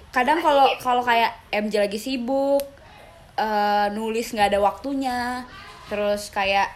kadang 0.09 0.41
kalau 0.41 0.67
kalau 0.81 0.99
kayak 0.99 1.31
MJ 1.53 1.79
lagi 1.79 1.95
sibuk 1.95 2.65
eh, 3.37 3.87
nulis 3.93 4.33
nggak 4.33 4.51
ada 4.51 4.59
waktunya 4.59 5.45
terus 5.87 6.27
kayak 6.29 6.67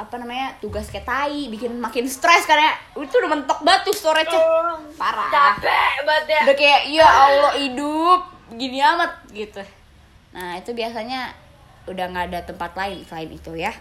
apa 0.00 0.16
namanya 0.16 0.56
tugas 0.64 0.88
kayak 0.88 1.04
tai 1.04 1.52
bikin 1.52 1.76
makin 1.76 2.08
stres 2.08 2.48
karena 2.48 2.72
itu 2.96 3.12
udah 3.12 3.36
mentok 3.36 3.60
batu 3.60 3.92
storage 3.92 4.32
Oh, 4.32 4.80
parah. 4.96 5.28
Capek 5.28 6.08
banget 6.08 6.24
ya. 6.32 6.40
udah 6.48 6.56
kayak 6.56 6.80
ya 6.88 7.04
Allah 7.04 7.52
hidup. 7.60 8.20
Gini 8.50 8.80
amat 8.80 9.12
gitu. 9.30 9.60
Nah 10.32 10.56
itu 10.56 10.72
biasanya 10.72 11.36
udah 11.84 12.04
nggak 12.08 12.26
ada 12.32 12.40
tempat 12.48 12.72
lain 12.72 13.04
selain 13.04 13.28
itu 13.28 13.52
ya. 13.54 13.76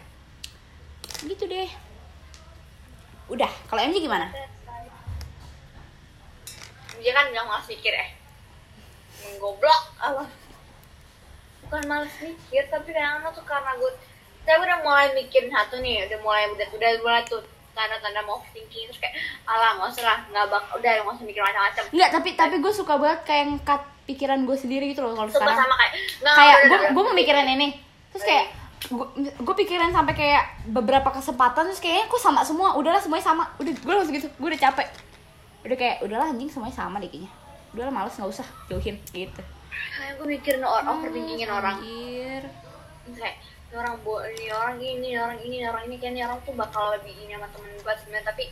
Gitu 1.23 1.47
deh. 1.47 1.71
Udah 3.31 3.49
kalau 3.71 3.79
MJ 3.79 4.03
gimana? 4.03 4.27
Dia 6.99 7.11
kan 7.15 7.31
bilang 7.31 7.47
malas 7.47 7.63
mikir 7.63 7.95
eh. 7.95 8.11
Menggoblok 9.23 9.81
apa? 10.03 10.27
Bukan 11.63 11.83
malas 11.87 12.11
mikir, 12.19 12.67
tapi 12.67 12.91
kadang-kadang 12.91 13.31
tuh 13.31 13.45
karena 13.47 13.71
gue 13.77 13.91
saya 14.49 14.65
udah 14.65 14.81
mulai 14.81 15.13
mikirin 15.13 15.53
satu 15.53 15.77
nih, 15.77 16.09
udah 16.09 16.19
mulai 16.25 16.49
udah 16.49 16.67
udah 16.73 16.89
mulai 17.05 17.21
tuh 17.21 17.37
tanda-tanda 17.77 18.25
mau 18.25 18.41
thinking 18.49 18.89
terus 18.89 18.97
kayak 18.97 19.13
alah 19.45 19.77
nggak 19.77 19.93
usah 19.93 20.03
lah 20.09 20.19
nggak 20.25 20.45
bak 20.49 20.63
udah 20.73 20.89
nggak 21.05 21.13
usah 21.13 21.25
mikir 21.29 21.41
macam-macam. 21.45 21.83
Enggak, 21.93 22.09
tapi 22.17 22.29
tapi 22.33 22.55
gue 22.57 22.73
suka 22.73 22.97
banget 22.97 23.21
kayak 23.29 23.45
ngkat 23.61 23.81
pikiran 24.09 24.39
gue 24.49 24.57
sendiri 24.57 24.89
gitu 24.89 25.05
loh 25.05 25.13
kalau 25.13 25.29
sekarang. 25.29 25.53
sama 25.53 25.75
kayak 25.77 25.93
nggak 26.25 26.33
kayak 26.33 26.55
gue 26.65 26.79
gue 26.81 27.03
udah. 27.05 27.11
memikirin 27.13 27.47
ini. 27.53 27.67
Terus 28.09 28.23
kayak 28.25 28.45
gue 29.37 29.55
pikirin 29.61 29.93
sampai 29.93 30.13
kayak 30.17 30.43
beberapa 30.65 31.13
kesempatan 31.13 31.69
terus 31.69 31.77
kayaknya 31.77 32.09
kok 32.09 32.17
sama 32.17 32.41
semua. 32.41 32.73
Udahlah 32.73 32.97
semuanya 32.97 33.29
sama. 33.29 33.45
Udah 33.61 33.69
gue 33.69 33.93
langsung 33.93 34.17
gitu 34.17 34.33
gue 34.33 34.49
udah 34.49 34.61
capek. 34.65 34.89
Udah 35.61 35.77
kayak 35.77 35.95
udahlah 36.01 36.33
anjing 36.33 36.49
semuanya 36.49 36.73
sama 36.73 36.97
deh 36.97 37.05
kayaknya. 37.05 37.29
Udahlah 37.77 37.93
males 37.93 38.17
nggak 38.17 38.33
usah 38.33 38.47
jauhin 38.65 38.97
gitu. 39.13 39.41
Kayak 39.93 40.17
gue 40.17 40.25
mikirin 40.25 40.65
orang 40.65 40.89
overthinkingin 40.89 41.53
orang. 41.53 41.77
Kayak 43.13 43.37
ini 43.69 43.77
orang 43.77 43.95
bo 44.01 44.17
ini 44.25 44.49
orang 44.49 44.77
ini 44.81 45.09
orang 45.13 45.39
ini 45.45 45.57
orang 45.61 45.83
ini 45.85 45.95
kayak 46.01 46.13
ini 46.17 46.21
orang 46.25 46.41
tuh 46.41 46.57
bakal 46.57 46.89
lebih 46.89 47.13
ini 47.21 47.37
sama 47.37 47.45
temen 47.53 47.69
gue 47.77 47.93
sebenarnya. 48.01 48.25
Tapi 48.33 48.43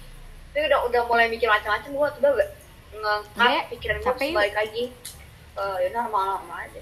tapi 0.54 0.64
udah 0.70 0.80
udah 0.86 1.02
mulai 1.10 1.26
mikir 1.26 1.50
macam-macam 1.50 1.90
gue 1.90 2.08
udah 2.22 2.32
gak 2.38 2.50
ngangkat 3.02 3.50
Iya, 3.50 3.62
pikiran 3.74 3.98
gue 3.98 4.14
balik 4.30 4.54
lagi. 4.54 4.84
Ke 5.58 5.66
ya 5.82 5.90
normal 5.90 6.38
normal 6.38 6.58
aja. 6.70 6.82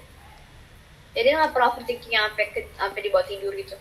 Jadi 1.16 1.28
nggak 1.32 1.50
pernah 1.56 1.68
overthinking 1.72 2.12
sampai 2.12 2.44
ke 2.52 2.60
sampai 2.76 3.00
dibawa 3.00 3.24
tidur 3.24 3.52
gitu. 3.56 3.76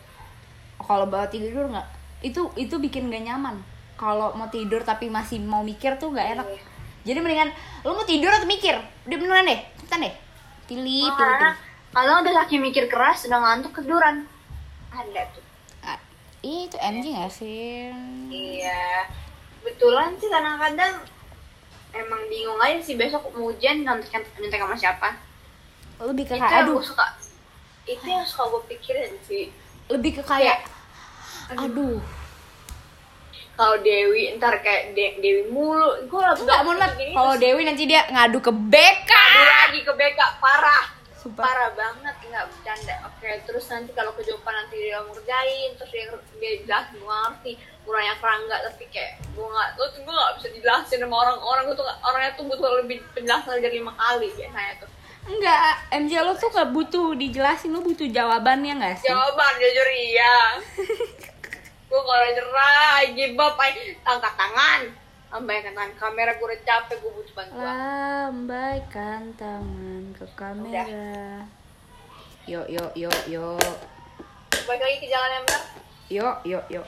Kalau 0.80 1.04
bawa 1.04 1.28
tidur 1.28 1.68
nggak? 1.68 1.88
Itu 2.24 2.56
itu 2.56 2.80
bikin 2.80 3.12
gak 3.12 3.28
nyaman. 3.28 3.60
Kalau 4.00 4.32
mau 4.40 4.48
tidur 4.48 4.88
tapi 4.88 5.12
masih 5.12 5.44
mau 5.44 5.68
mikir 5.68 6.00
tuh 6.00 6.16
nggak 6.16 6.40
enak. 6.40 6.48
Iya. 6.48 6.64
jadi 7.06 7.22
mendingan 7.22 7.54
lu 7.86 7.92
mau 7.92 8.08
tidur 8.08 8.32
atau 8.32 8.48
mikir? 8.48 8.80
Udah 9.04 9.18
beneran 9.20 9.52
deh 9.52 9.60
cepetan 9.84 10.08
deh. 10.08 10.16
Tilip, 10.66 11.14
karena 11.14 11.54
tilip. 11.54 11.94
kalau 11.94 12.24
udah 12.24 12.34
saking 12.42 12.62
mikir 12.64 12.84
keras 12.90 13.28
udah 13.30 13.38
ngantuk 13.44 13.78
ketiduran 13.78 14.26
ada 14.96 15.22
tuh. 15.36 15.44
Ah, 15.84 16.00
itu 16.42 16.78
MJ 16.80 17.06
gak 17.12 17.32
sih? 17.32 17.92
Iya, 18.32 19.10
kebetulan 19.62 20.16
sih 20.18 20.30
kadang-kadang 20.32 21.04
emang 21.96 22.22
bingung 22.28 22.60
aja 22.60 22.80
sih 22.84 22.96
besok 22.96 23.28
mau 23.32 23.52
hujan 23.52 23.84
nyontek 23.84 24.24
nyontek 24.40 24.60
sama 24.60 24.76
siapa. 24.76 25.10
lebih 25.96 26.28
ke 26.28 26.36
kayak 26.36 26.68
aduh. 26.68 26.84
suka. 26.84 27.08
Itu 27.88 28.04
yang 28.04 28.28
suka 28.28 28.44
gue 28.52 28.62
pikirin 28.76 29.16
sih. 29.24 29.48
lebih 29.88 30.20
ke 30.20 30.24
kayak 30.26 30.66
aduh. 31.56 32.02
Kalau 33.56 33.80
Dewi 33.80 34.36
ntar 34.36 34.60
kayak 34.60 34.92
De- 34.92 35.16
Dewi 35.24 35.48
mulu, 35.48 36.04
gue 36.12 36.20
nggak 36.20 36.60
mau 36.68 36.76
kalau 37.16 37.36
Dewi 37.40 37.64
nanti 37.64 37.88
dia 37.88 38.04
ngadu 38.12 38.44
ke 38.44 38.52
BK 38.52 39.12
lagi 39.48 39.80
ke 39.88 39.94
BK 39.96 40.20
parah. 40.44 40.95
Sumpah. 41.26 41.42
Parah 41.42 41.74
banget 41.74 42.16
nggak 42.22 42.46
bercanda. 42.54 42.96
Oke, 43.10 43.30
terus 43.50 43.66
nanti 43.74 43.90
kalau 43.98 44.14
kejupan 44.14 44.54
nanti 44.54 44.78
dia 44.78 45.02
ngerjain, 45.02 45.74
terus 45.74 45.90
dia 45.90 46.06
dia 46.38 46.52
jelasin 46.62 47.02
gue 47.02 47.10
ngerti, 47.10 47.52
kurangnya 47.82 48.14
kerangga 48.22 48.58
tapi 48.70 48.86
kayak 48.94 49.18
gue 49.34 49.42
nggak, 49.42 49.70
lu 49.74 49.86
tuh 49.90 50.02
gue 50.06 50.14
nggak 50.14 50.34
bisa 50.38 50.48
dijelasin 50.54 51.02
sama 51.02 51.16
orang-orang 51.18 51.64
gue 51.66 51.76
tuh 51.82 51.88
orangnya 52.06 52.32
tuh 52.38 52.46
butuh 52.46 52.72
lebih 52.86 52.98
penjelasan 53.18 53.58
dari 53.58 53.82
lima 53.82 53.94
kali 53.98 54.30
biasanya 54.38 54.74
tuh. 54.78 54.90
enggak 55.26 55.74
MJ 55.90 56.12
lo 56.22 56.38
tuh 56.38 56.54
gak 56.54 56.70
butuh 56.70 57.18
dijelasin 57.18 57.74
lo 57.74 57.82
butuh 57.82 58.06
jawabannya 58.06 58.78
gak 58.78 59.02
sih 59.02 59.10
Jawaban 59.10 59.58
jujur 59.58 59.90
iya. 59.90 60.38
gue 61.90 62.02
kalau 62.06 62.28
nyerah, 62.30 63.02
give 63.18 63.34
up, 63.42 63.58
angkat 64.06 64.34
tangan. 64.38 64.82
Lambaikan 65.36 65.76
tangan 65.76 65.94
kamera 66.00 66.32
gue 66.40 66.48
udah 66.48 66.62
capek, 66.64 66.96
gue 67.04 67.12
butuh 67.12 67.34
bantuan. 67.36 67.60
lambaikan 67.68 69.22
tangan 69.36 70.04
ke 70.16 70.26
kamera. 70.32 71.44
Yuk 72.48 72.72
yuk 72.72 72.92
yuk 72.96 73.20
yuk 73.28 73.60
Balik 74.64 74.80
lagi 74.80 74.98
ke 75.04 75.08
jalan 75.12 75.30
yang 75.36 75.44
benar. 75.44 75.64
yuk 76.08 76.36
yuk 76.48 76.66
yuk 76.72 76.88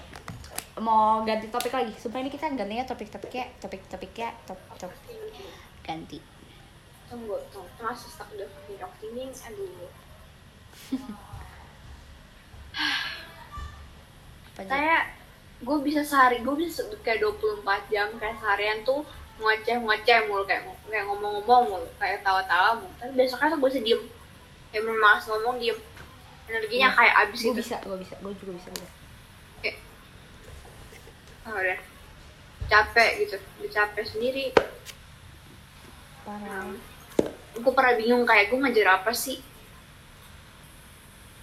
mau 0.79 1.27
ganti 1.27 1.51
topik 1.51 1.75
lagi? 1.75 1.91
Supaya 1.99 2.23
ini 2.23 2.31
kita 2.31 2.47
gantinya 2.53 2.87
topik-topiknya 2.87 3.51
topik-topiknya 3.59 4.31
top 4.47 4.59
top. 4.79 4.95
Ganti. 5.83 6.21
Tunggu, 7.11 7.35
tunggu, 7.51 7.67
masih 7.83 8.07
stuck 8.11 8.31
di 8.31 8.43
Rock. 8.79 8.93
Timing, 8.99 9.31
aduh. 9.31 9.91
apa? 14.57 15.26
Gue 15.57 15.77
bisa 15.81 16.05
sehari, 16.05 16.45
gue 16.45 16.55
bisa 16.57 16.85
kayak 17.01 17.25
24 17.25 17.65
jam 17.89 18.07
kayak 18.21 18.37
seharian 18.37 18.85
tuh 18.85 19.01
ngoceh 19.37 19.77
ngoceh 19.81 20.17
mulu 20.25 20.43
kayak 20.49 20.65
kayak 20.89 21.05
ngomong-ngomong 21.05 21.63
mulu 21.69 21.87
kayak 21.97 22.21
tawa-tawa 22.21 22.77
mulu. 22.81 22.93
Tapi 22.97 23.11
besoknya 23.13 23.53
tuh 23.53 23.59
gue 23.61 23.69
bisa 23.69 23.81
diem. 23.81 24.01
Kayak 24.69 24.81
bener 24.85 24.99
malas 25.01 25.25
ngomong 25.29 25.55
diem. 25.57 25.77
Energinya 26.47 26.89
kayak 26.93 27.13
abis 27.25 27.39
gue 27.41 27.53
gitu. 27.53 27.61
bisa 27.61 27.75
gue 27.81 27.97
bisa 28.01 28.15
gue 28.21 28.33
juga 28.39 28.51
bisa 28.55 28.69
udah 28.71 28.91
kayak 29.61 29.77
oh, 31.43 31.53
udah 31.57 31.79
capek 32.67 33.09
gitu 33.25 33.35
udah 33.61 33.71
capek 33.73 34.05
sendiri. 34.05 34.45
Parah. 36.25 36.69
Gue 37.57 37.73
pernah 37.73 37.93
bingung 37.97 38.25
kayak 38.29 38.53
gue 38.53 38.59
ngejar 38.61 39.01
apa 39.01 39.11
sih? 39.13 39.41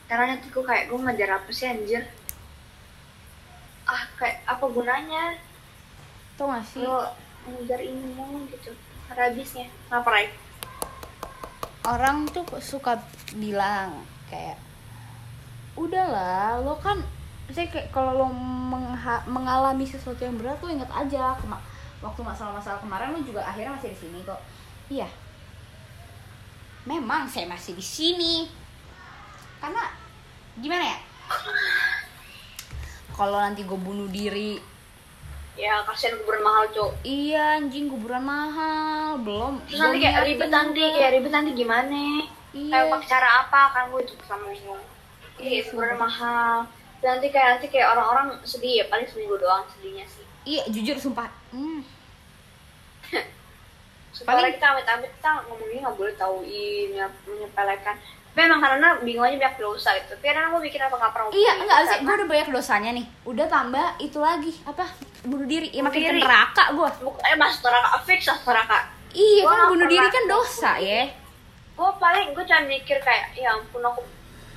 Karena 0.06 0.34
nanti 0.34 0.46
gue 0.50 0.64
kayak 0.66 0.86
gue 0.90 0.98
ngejar 0.98 1.30
apa 1.42 1.50
sih 1.50 1.66
anjir 1.66 2.06
ah 3.84 4.04
kayak 4.16 4.40
apa 4.44 4.64
gunanya? 4.66 5.36
Tau 6.34 6.50
gak 6.50 6.64
sih? 6.64 6.82
Lo 6.82 7.04
ngejar 7.44 7.80
ini 7.80 8.16
mulu 8.16 8.48
gitu 8.48 8.72
habisnya. 9.08 9.68
Kenapa 9.88 10.10
Rai? 10.10 10.26
orang 11.84 12.24
tuh 12.32 12.48
suka 12.64 12.96
bilang 13.36 14.08
kayak 14.32 14.56
udahlah 15.76 16.56
lo 16.64 16.80
kan 16.80 16.96
saya 17.52 17.68
kayak 17.68 17.92
kalau 17.92 18.16
lo 18.16 18.26
mengha- 18.32 19.20
mengalami 19.28 19.84
sesuatu 19.84 20.24
yang 20.24 20.40
berat 20.40 20.56
lo 20.64 20.72
inget 20.72 20.88
aja 20.88 21.36
Kema- 21.36 21.60
waktu 22.00 22.24
masalah-masalah 22.24 22.80
kemarin 22.80 23.12
lo 23.12 23.20
juga 23.20 23.44
akhirnya 23.44 23.76
masih 23.76 23.92
di 23.92 23.98
sini 24.00 24.18
kok. 24.24 24.40
Iya. 24.88 25.08
Memang 26.88 27.28
saya 27.28 27.44
masih 27.44 27.76
di 27.76 27.84
sini. 27.84 28.48
Karena 29.60 29.92
gimana 30.56 30.84
ya 30.88 30.98
kalau 33.14 33.38
nanti 33.38 33.62
gue 33.62 33.78
bunuh 33.78 34.06
diri. 34.06 34.58
Ya 35.54 35.86
kasihan 35.86 36.18
kuburan 36.18 36.42
mahal 36.42 36.66
cok 36.66 36.90
iya 37.06 37.56
anjing 37.56 37.86
kuburan 37.86 38.20
mahal. 38.20 39.22
Belum 39.22 39.62
terus 39.64 39.78
nanti 39.78 40.02
kayak 40.02 40.26
ribet 40.26 40.50
nanti 40.50 40.82
kayak 40.82 41.10
ribet 41.14 41.30
nanti 41.30 41.50
gimana? 41.54 42.02
Iya. 42.50 42.70
kayak 42.74 42.90
pakai 42.90 43.08
cara 43.08 43.28
apa? 43.40 43.60
Kan 43.70 43.84
gue 43.88 44.02
juga 44.02 44.24
sama 44.26 44.50
bingung. 44.50 44.82
Iya 45.38 45.60
kuburan 45.64 45.94
mahal. 45.96 46.66
Nanti 46.98 47.26
kayak 47.28 47.48
nanti 47.54 47.66
kayak 47.68 47.86
orang-orang 47.88 48.34
sedih 48.42 48.82
ya 48.82 48.84
paling 48.86 49.06
seminggu 49.06 49.38
doang 49.38 49.62
sedihnya 49.70 50.02
sih. 50.04 50.26
Iya 50.44 50.62
jujur 50.68 50.98
sumpah. 50.98 51.30
Hmm. 51.54 51.86
Paling- 54.26 54.54
kita 54.54 54.66
amit-amit 54.70 55.10
kita 55.12 55.30
ngomongnya 55.44 55.78
nggak 55.84 55.96
boleh 55.96 56.14
tauin, 56.14 56.86
nyep- 56.92 57.22
menyepelekan. 57.26 57.96
Tapi 58.34 58.50
emang 58.50 58.58
karena 58.58 58.98
bingung 59.06 59.22
aja 59.22 59.38
banyak 59.38 59.62
dosa 59.62 59.94
gitu. 59.94 60.18
Tapi 60.18 60.26
kadang 60.26 60.50
gue 60.58 60.62
mikir 60.66 60.82
apa 60.82 60.98
nggak 60.98 61.12
pernah 61.14 61.26
Iya, 61.30 61.52
enggak 61.54 61.78
itu 61.78 61.86
sih. 61.86 61.94
karena 61.94 62.02
Gue 62.02 62.14
udah 62.18 62.28
banyak 62.34 62.48
dosanya 62.50 62.90
nih. 62.90 63.06
Udah 63.30 63.46
tambah 63.46 63.86
itu 64.02 64.18
lagi 64.18 64.52
apa? 64.66 64.84
Bunuh 65.22 65.46
diri. 65.46 65.68
Ya 65.70 65.80
makin 65.86 66.02
ke 66.02 66.10
diri. 66.10 66.18
neraka 66.18 66.64
gue. 66.74 66.88
Bukannya 67.06 67.36
masuk 67.38 67.62
neraka, 67.70 67.96
fix 68.02 68.20
masuk 68.26 68.46
neraka. 68.50 68.78
Iya 69.14 69.42
Gua 69.46 69.54
kan 69.54 69.66
bunuh 69.70 69.86
diri 69.86 70.08
kan 70.10 70.24
dosa 70.26 70.72
ya. 70.82 71.14
Gue 71.78 71.90
paling 72.02 72.26
gue 72.34 72.42
cuma 72.42 72.62
mikir 72.66 72.98
kayak, 72.98 73.38
ya 73.38 73.54
ampun 73.54 73.82
aku, 73.86 74.02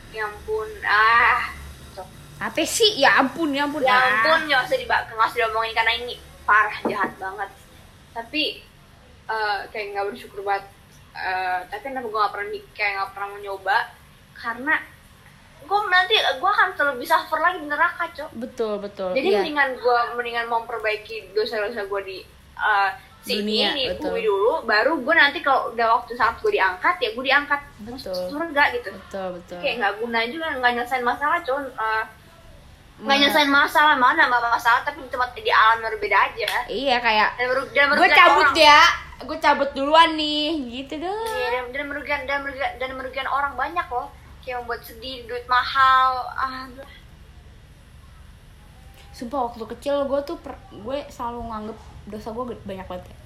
ya 0.10 0.26
ampun, 0.26 0.70
ah, 0.82 1.54
gitu. 1.86 2.02
Apa 2.42 2.62
sih? 2.66 2.98
Ya 2.98 3.22
ampun, 3.22 3.54
ya 3.54 3.70
ampun. 3.70 3.86
ya 3.86 3.94
ah. 3.94 4.02
ampun 4.02 4.50
nggak 4.50 4.66
usah 4.66 4.78
dibak 4.82 5.06
nggak 5.14 5.22
usah 5.22 5.38
diomongin 5.38 5.78
karena 5.78 5.94
ini 6.02 6.18
parah 6.50 6.78
jahat 6.90 7.14
banget. 7.22 7.50
Tapi 8.18 8.66
eh, 9.30 9.60
kayak 9.70 9.86
nggak 9.94 10.06
bersyukur 10.10 10.42
banget. 10.42 10.66
Eh, 11.18 11.59
tapi 11.74 11.82
kenapa 11.89 12.05
gue 12.05 12.20
nggak 12.22 12.34
pernah 12.34 12.49
kayak 12.78 12.91
nggak 12.93 13.09
pernah 13.18 13.28
mau 13.34 13.39
nyoba 13.41 13.78
karena 14.38 14.76
gue 15.57 15.80
nanti 15.89 16.13
gue 16.13 16.49
akan 16.53 16.68
terlalu 16.78 16.97
bisa 17.01 17.18
suffer 17.26 17.41
lagi 17.41 17.57
di 17.57 17.68
neraka 17.68 18.05
cok. 18.13 18.30
Betul, 18.38 18.74
betul. 18.78 19.09
Jadi 19.18 19.28
iya. 19.34 19.41
mendingan 19.41 19.70
gue 19.82 19.99
mendingan 20.13 20.45
memperbaiki 20.45 21.34
dosa-dosa 21.34 21.89
gue 21.89 22.01
di 22.05 22.18
uh, 22.61 22.93
sini 23.26 23.65
Dunia, 23.65 23.70
di 23.74 23.84
betul. 23.97 24.13
bumi 24.13 24.22
dulu, 24.24 24.53
baru 24.70 24.93
gue 25.01 25.13
nanti 25.18 25.39
kalau 25.41 25.74
udah 25.74 25.88
waktu 25.99 26.13
saat 26.13 26.38
gue 26.38 26.53
diangkat 26.53 26.95
ya 27.01 27.09
gue 27.11 27.24
diangkat 27.26 27.61
Betul. 27.82 28.24
surga 28.30 28.63
gitu. 28.78 28.89
Betul, 28.93 29.28
betul. 29.41 29.57
Kayak 29.59 29.76
nggak 29.82 29.93
guna 29.97 30.20
juga 30.30 30.45
nggak 30.61 30.72
nyelesain 30.78 31.03
masalah 31.03 31.38
cuman 31.41 31.65
uh, 31.82 32.03
nggak 33.01 33.18
nyelesain 33.18 33.49
masalah 33.49 33.97
mana 33.97 34.30
nggak 34.30 34.53
masalah 34.53 34.86
tapi 34.86 35.01
di 35.01 35.09
tempat 35.09 35.34
di 35.34 35.49
alam 35.49 35.82
berbeda 35.82 36.18
aja. 36.30 36.51
Iya 36.70 37.01
kayak 37.01 37.30
Dan 37.41 37.49
dan 37.74 37.86
gue 37.97 38.09
cabut 38.13 38.53
orang. 38.53 38.61
ya. 38.61 39.07
Gue 39.18 39.38
cabut 39.38 39.70
duluan 39.74 40.13
nih, 40.13 40.53
gitu 40.70 40.93
Iya, 40.95 41.09
dong. 41.09 41.26
dan, 41.26 41.65
dan 41.74 41.86
merugikan 41.89 42.22
dan 42.24 42.38
merugikan 42.45 42.72
dan 42.78 42.89
merugikan 42.93 43.28
orang 43.28 43.53
banyak 43.53 43.88
loh. 43.88 44.07
Kayak 44.39 44.61
membuat 44.61 44.82
sedih, 44.82 45.26
duit 45.26 45.45
mahal, 45.45 46.24
ah. 46.30 46.70
Sumpah 49.09 49.49
waktu 49.49 49.65
kecil 49.74 50.05
gue 50.05 50.20
tuh 50.22 50.38
per- 50.38 50.61
gue 50.72 50.97
selalu 51.09 51.49
nganggep 51.49 51.78
dosa 52.07 52.30
gue 52.30 52.45
banyak 52.61 52.86
banget. 52.86 53.05
ya. 53.07 53.18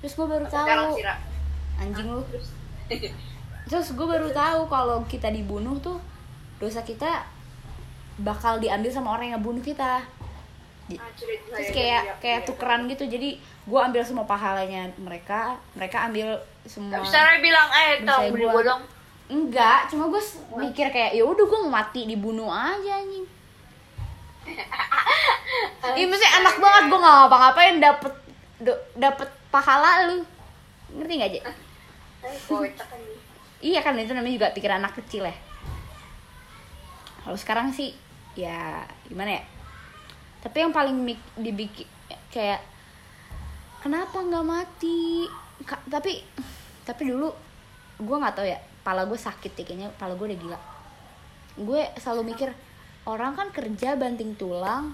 Terus 0.00 0.12
gue 0.14 0.26
baru 0.28 0.44
tahu 0.44 1.00
anjing 1.74 2.06
lu. 2.06 2.20
Terus 2.30 2.48
Terus 3.64 3.88
gue 3.96 4.04
baru 4.06 4.28
tahu 4.28 4.68
kalau 4.68 5.00
kita 5.08 5.32
dibunuh 5.32 5.80
tuh 5.80 5.96
dosa 6.60 6.84
kita 6.84 7.24
bakal 8.20 8.60
diambil 8.60 8.92
sama 8.92 9.16
orang 9.16 9.32
yang 9.32 9.40
bunuh 9.40 9.64
kita. 9.64 10.04
Di- 10.84 11.00
ah, 11.00 11.08
Terus 11.16 11.40
saya 11.48 11.72
kayak 11.72 12.02
kayak 12.20 12.40
iya. 12.44 12.46
tukeran 12.46 12.84
gitu. 12.92 13.04
Jadi 13.08 13.40
gue 13.40 13.80
ambil 13.80 14.02
semua 14.04 14.28
pahalanya 14.28 14.92
mereka, 15.00 15.56
mereka 15.72 16.04
ambil 16.04 16.36
semua. 16.68 17.00
Tapi 17.00 17.08
secara 17.08 17.40
bilang 17.40 17.68
eh 17.72 17.90
tolong 18.04 18.32
beli 18.32 18.46
gue 18.46 18.62
dong. 18.64 18.82
Enggak, 19.24 19.88
cuma 19.88 20.12
gue 20.12 20.22
mikir 20.60 20.92
kayak 20.92 21.16
ya 21.16 21.24
udah 21.24 21.44
gue 21.48 21.60
mati 21.72 22.04
dibunuh 22.04 22.52
aja 22.52 23.00
anjing. 23.00 23.24
Iya 25.84 26.08
maksudnya 26.08 26.32
enak 26.40 26.56
banget 26.58 26.82
gue 26.90 26.98
nggak 26.98 27.16
ngapa-ngapain 27.22 27.76
dapet 27.76 28.14
dapet 28.96 29.28
pahala 29.52 30.08
lu 30.08 30.24
ngerti 30.96 31.12
nggak 31.20 31.30
aja? 31.30 31.40
Kan. 31.44 31.54
Iya 33.64 33.80
kan 33.80 33.96
itu 33.96 34.12
namanya 34.12 34.36
juga 34.36 34.48
pikiran 34.52 34.84
anak 34.84 34.92
kecil 35.00 35.24
ya. 35.24 35.36
kalau 37.24 37.40
sekarang 37.40 37.72
sih 37.72 37.96
ya 38.36 38.84
gimana 39.08 39.40
ya 39.40 39.42
tapi 40.44 40.56
yang 40.60 40.70
paling 40.76 41.08
dibikin 41.40 41.88
kayak 42.28 42.60
kenapa 43.80 44.20
nggak 44.20 44.44
mati? 44.44 45.24
Ka- 45.64 45.80
tapi 45.88 46.20
tapi 46.84 47.02
dulu 47.08 47.32
gue 47.96 48.16
nggak 48.20 48.36
tahu 48.36 48.46
ya 48.46 48.60
pala 48.84 49.08
gue 49.08 49.16
sakit 49.16 49.56
ya 49.56 49.64
kayaknya 49.64 49.88
pala 49.96 50.12
gue 50.14 50.26
udah 50.28 50.38
gila. 50.38 50.58
Gue 51.56 51.80
selalu 51.96 52.36
mikir 52.36 52.52
orang 53.08 53.32
kan 53.32 53.48
kerja 53.48 53.96
banting 53.96 54.36
tulang 54.36 54.92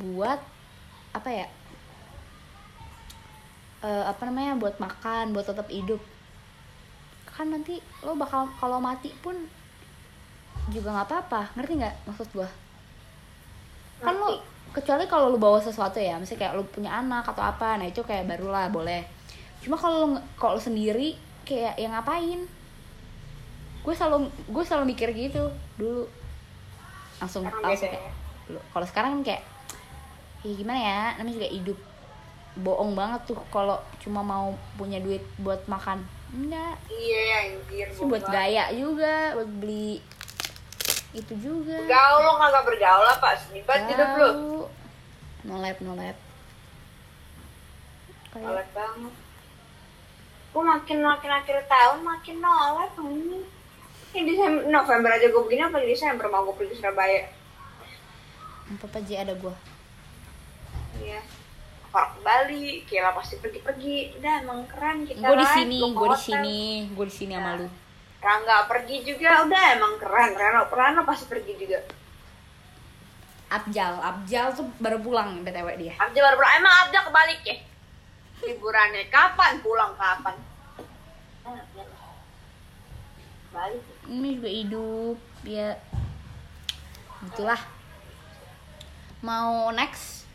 buat 0.00 0.40
apa 1.12 1.30
ya 1.30 1.46
Eh, 3.84 4.04
apa 4.08 4.24
namanya 4.24 4.56
buat 4.56 4.80
makan 4.80 5.36
buat 5.36 5.44
tetap 5.44 5.68
hidup. 5.68 6.00
Kan 7.28 7.52
nanti 7.52 7.84
lo 8.00 8.16
bakal 8.16 8.48
kalau 8.56 8.80
mati 8.80 9.12
pun 9.20 9.36
juga 10.72 10.88
nggak 10.88 11.08
apa-apa 11.12 11.52
ngerti 11.52 11.72
nggak 11.84 11.94
maksud 12.08 12.28
gua? 12.32 12.48
Kan 14.00 14.16
lo 14.16 14.40
kecuali 14.74 15.06
kalau 15.06 15.30
lo 15.30 15.38
bawa 15.38 15.62
sesuatu 15.62 15.96
ya 15.96 16.18
misalnya 16.18 16.50
kayak 16.50 16.54
lo 16.58 16.66
punya 16.66 16.90
anak 16.90 17.22
atau 17.24 17.40
apa 17.40 17.78
nah 17.78 17.86
itu 17.86 18.02
kayak 18.02 18.26
barulah 18.26 18.66
boleh. 18.68 19.06
Cuma 19.62 19.78
kalau 19.78 19.96
lo 20.02 20.06
nge- 20.18 20.26
kalau 20.34 20.58
sendiri 20.58 21.14
kayak 21.46 21.78
yang 21.78 21.94
ngapain? 21.94 22.42
Gue 23.80 23.94
selalu 23.94 24.26
gue 24.50 24.64
selalu 24.66 24.84
mikir 24.90 25.14
gitu 25.14 25.46
dulu. 25.78 26.10
Langsung 27.22 27.46
Sekarang 27.46 27.62
langsung 27.62 27.88
beda 27.88 27.96
kayak 27.96 28.12
kalau 28.74 28.86
sekarang 28.86 29.10
kan 29.16 29.22
kayak 29.24 29.42
ya 30.44 30.52
gimana 30.52 30.80
ya 30.80 31.02
namanya 31.16 31.34
juga 31.40 31.48
hidup 31.48 31.78
bohong 32.54 32.92
banget 32.92 33.20
tuh 33.24 33.38
kalau 33.48 33.80
cuma 33.98 34.20
mau 34.20 34.52
punya 34.74 35.00
duit 35.00 35.22
buat 35.38 35.62
makan. 35.64 36.02
Enggak. 36.34 36.76
Iya 36.90 37.22
anjir 37.46 37.86
sih 37.94 38.04
buat 38.04 38.26
gaya 38.26 38.74
juga 38.74 39.38
buat 39.38 39.50
beli 39.62 40.02
itu 41.14 41.34
juga. 41.38 41.78
Gaul 41.86 42.20
lo 42.20 42.32
kagak 42.36 42.62
bergaul 42.66 43.06
apa 43.06 43.38
senibat 43.38 43.86
hidup 43.86 44.10
lo 44.18 44.30
Tahu. 45.44 45.52
no 45.52 45.60
lab 45.60 45.76
no 45.84 45.92
lab. 45.92 46.16
Kayak 48.32 48.44
Nolep 48.48 48.68
banget. 48.72 49.14
Gue 50.54 50.62
makin 50.64 50.98
makin 51.04 51.30
akhir 51.30 51.56
tahun 51.68 51.98
makin 52.02 52.36
nolep 52.40 52.92
ini 53.04 53.40
ini 54.14 54.30
Desember 54.30 54.62
November 54.70 55.10
aja 55.10 55.26
gue 55.26 55.42
begini 55.42 55.62
apa 55.66 55.78
Desember? 55.82 56.26
Mau 56.30 56.46
gue 56.50 56.56
pergi 56.64 56.74
Surabaya. 56.78 57.26
Apa 58.70 58.86
apa 58.86 58.98
aja 59.02 59.14
ada 59.26 59.34
gua. 59.34 59.54
Iya. 61.02 61.20
Orang 61.94 62.10
ke 62.14 62.20
Bali 62.26 62.64
Kila 62.86 63.10
pasti 63.14 63.38
pergi-pergi. 63.38 64.18
Udah 64.18 64.34
emang 64.42 64.66
keren 64.70 65.06
kita 65.06 65.22
gue 65.22 65.36
di 65.38 65.48
sini 65.50 65.78
gue 65.90 66.08
di 66.10 66.20
sini 66.22 66.58
gue 66.94 67.06
di 67.06 67.14
sini 67.14 67.32
sama 67.34 67.50
lu. 67.58 67.68
Rangga 68.24 68.56
pergi 68.70 68.96
juga 69.04 69.44
udah 69.44 69.62
emang 69.76 69.94
keren. 69.98 70.30
Rano 70.38 70.66
Rano 70.70 71.00
pasti 71.04 71.26
pergi 71.26 71.54
juga 71.58 71.82
Abjal. 73.54 73.94
Abjal 74.02 74.46
tuh 74.50 74.66
baru 74.82 74.98
pulang 74.98 75.46
btw 75.46 75.68
dia. 75.78 75.94
Abja 76.00 76.18
baru 76.18 76.36
pulang. 76.38 76.52
Emang 76.58 76.74
Abja 76.86 76.98
kebalik 77.06 77.40
ya? 77.46 77.56
Liburannya 78.42 79.06
kapan 79.08 79.62
pulang? 79.62 79.94
Kapan? 79.94 80.34
Balik. 83.54 83.82
Ini 84.10 84.28
juga 84.42 84.50
hidup 84.50 85.18
ya. 85.46 85.70
Gitulah. 87.30 87.62
Mau 89.22 89.70
next? 89.70 90.26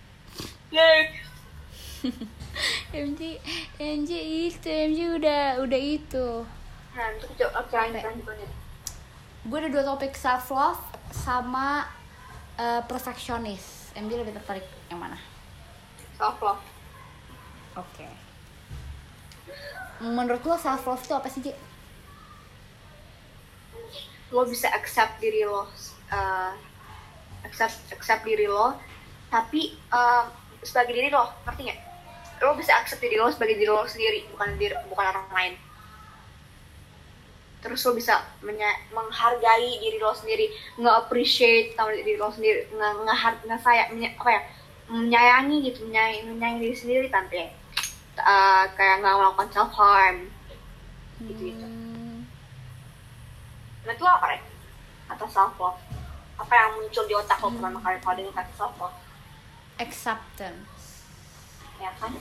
MJ 2.94 3.22
MJ 4.00 4.12
itu 4.48 4.70
MJ 4.70 5.00
udah 5.20 5.44
udah 5.62 5.82
itu. 5.82 6.28
Nah 6.96 7.08
itu 7.14 7.28
gue 9.40 9.58
ada 9.58 9.70
dua 9.72 9.84
topik 9.88 10.14
self 10.14 10.52
love 10.52 10.84
sama 11.10 11.88
eh, 12.60 12.82
perfectionist 12.86 13.95
MJ 13.95 14.20
lebih 14.20 14.36
tertarik 14.36 14.68
yang 14.91 14.99
mana? 14.99 15.18
Self 16.20 16.38
love. 16.43 16.64
Oke. 17.80 18.05
Menurut 20.03 20.43
lo 20.43 20.55
self 20.60 20.84
love 20.84 21.03
itu 21.03 21.16
apa 21.16 21.30
sih 21.32 21.41
J? 21.43 21.55
lo 24.30 24.45
bisa 24.45 24.70
accept 24.70 25.18
diri 25.18 25.41
lo 25.41 25.66
uh, 25.66 26.53
accept 27.41 27.89
accept 27.89 28.22
diri 28.22 28.45
lo 28.45 28.78
tapi 29.34 29.74
uh, 29.89 30.30
sebagai 30.62 30.93
diri 30.93 31.10
lo 31.10 31.34
ngerti 31.49 31.62
nggak? 31.66 31.80
Lo 32.45 32.53
bisa 32.53 32.78
accept 32.78 33.01
diri 33.01 33.18
lo 33.18 33.34
sebagai 33.34 33.57
diri 33.57 33.70
lo 33.70 33.89
sendiri 33.89 34.30
bukan 34.30 34.53
diri 34.62 34.78
bukan 34.86 35.05
orang 35.10 35.28
lain 35.34 35.53
terus 37.60 37.84
lo 37.84 37.91
bisa 37.91 38.24
menghargai 38.89 39.68
diri 39.78 39.99
lo 39.99 40.12
sendiri 40.12 40.47
nge-appreciate 40.76 41.76
sama 41.76 41.91
diri 41.91 42.16
lo 42.16 42.32
sendiri 42.32 42.72
nge 42.72 42.88
nge 43.03 43.16
nge 43.45 43.57
saya 43.60 43.84
menya- 43.91 44.16
apa 44.16 44.30
ya 44.32 44.41
menyayangi 44.89 45.57
gitu 45.64 45.86
menyayangi, 45.86 46.20
menyayangi 46.26 46.60
diri 46.62 46.74
sendiri 46.74 47.07
tanpa 47.07 47.51
uh, 48.18 48.64
kayak 48.74 48.99
nggak 48.99 49.14
melakukan 49.14 49.49
self 49.49 49.72
harm 49.74 50.18
gitu 51.22 51.51
gitu 51.51 51.66
Hmm, 51.68 52.24
Nah 53.80 53.91
itu 53.91 54.03
apa 54.03 54.26
Rek? 54.30 54.41
Kata 55.05 55.26
self 55.26 55.55
love 55.55 55.80
Apa 56.36 56.53
yang 56.53 56.72
muncul 56.76 57.03
di 57.03 57.14
otak 57.14 57.39
lo 57.39 57.51
pertama 57.51 57.80
kali 57.80 57.97
kalau 57.99 58.16
dengan 58.16 58.34
kata 58.34 58.51
self 58.55 58.76
love? 58.78 58.95
acceptance 59.78 61.03
Ya 61.76 61.91
kan? 61.95 62.12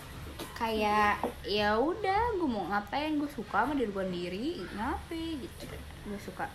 Kayak 0.59 1.15
ya 1.45 1.75
udah 1.75 2.35
gue 2.35 2.49
mau 2.49 2.67
ngapain? 2.67 3.15
Gue 3.15 3.29
suka 3.29 3.63
sama 3.63 3.73
diri 3.73 3.89
gue 3.89 4.05
sendiri. 4.05 4.49
Ngapain? 4.71 5.37
Gitu. 5.41 5.65
Gue 6.05 6.19
suka. 6.19 6.47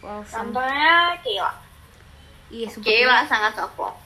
Wow 0.00 0.24
sam- 0.24 0.50
Contohnya 0.50 1.14
Kila 1.18 1.52
iya 2.50 2.66
sumpah 2.66 2.84
Kila 2.84 3.16
sangat 3.24 3.52
self 3.54 3.76
love 3.76 4.00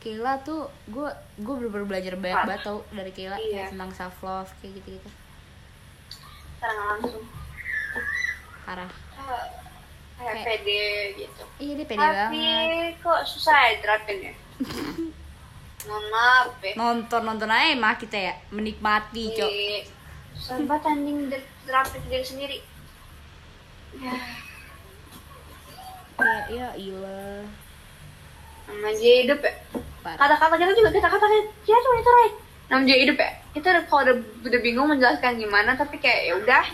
Kayla 0.00 0.40
tuh 0.40 0.64
gue 0.86 1.04
gue 1.36 1.54
bener-bener 1.54 1.84
belajar 1.86 2.14
banyak 2.14 2.42
banget 2.44 2.62
tau 2.62 2.80
dari 2.90 3.10
Kayla. 3.10 3.36
Iya. 3.36 3.68
tentang 3.68 3.90
self 3.90 4.16
love 4.20 4.48
kayak 4.58 4.78
gitu 4.78 4.96
gitu 4.96 5.10
Secara 6.54 6.72
nggak 6.72 6.86
langsung. 6.90 7.24
Parah. 8.64 8.88
Eh, 8.88 9.46
Kayak 10.14 10.32
Kayak- 10.32 10.46
pede 10.46 10.84
gitu. 11.18 11.42
Iya 11.58 11.72
dia 11.74 11.86
pede 11.86 12.00
Tapi 12.00 12.40
banget. 12.40 12.92
kok 13.00 13.20
susah 13.26 13.58
ya 13.62 13.74
terapin 13.78 14.18
ya? 14.22 14.34
Mohon 15.84 16.04
maaf 16.08 16.48
ya 16.58 16.72
nonton 16.74 17.22
nonton 17.22 17.48
aja 17.48 17.74
mah 17.74 17.94
kita 17.94 18.16
ya. 18.18 18.34
Menikmati 18.48 19.24
cok. 19.30 19.50
Iya. 19.50 19.80
De- 21.28 21.46
terapin 21.64 22.00
ke 22.00 22.08
diri 22.08 22.24
sendiri. 22.24 22.58
Ya, 23.94 24.16
ya 26.18 26.34
ya 26.48 26.68
ilah. 26.74 27.44
Namanya 28.64 28.96
hidup 29.20 29.40
ya 29.40 29.52
kata-kata 30.04 30.54
kita 30.54 30.72
juga 30.74 30.90
kita 30.90 31.08
kata 31.08 31.26
kita 31.64 31.78
cuma 31.80 31.96
itu 31.96 32.12
right 32.12 32.34
namanya 32.64 32.92
hidup 32.94 33.16
ya 33.16 33.30
kita 33.52 33.66
udah- 33.72 33.86
kalau 33.88 34.02
udah, 34.04 34.16
udah 34.42 34.60
bingung 34.60 34.84
menjelaskan 34.86 35.36
gimana 35.36 35.72
tapi 35.72 35.96
kayak 35.96 36.20
ya 36.26 36.34
udah 36.34 36.64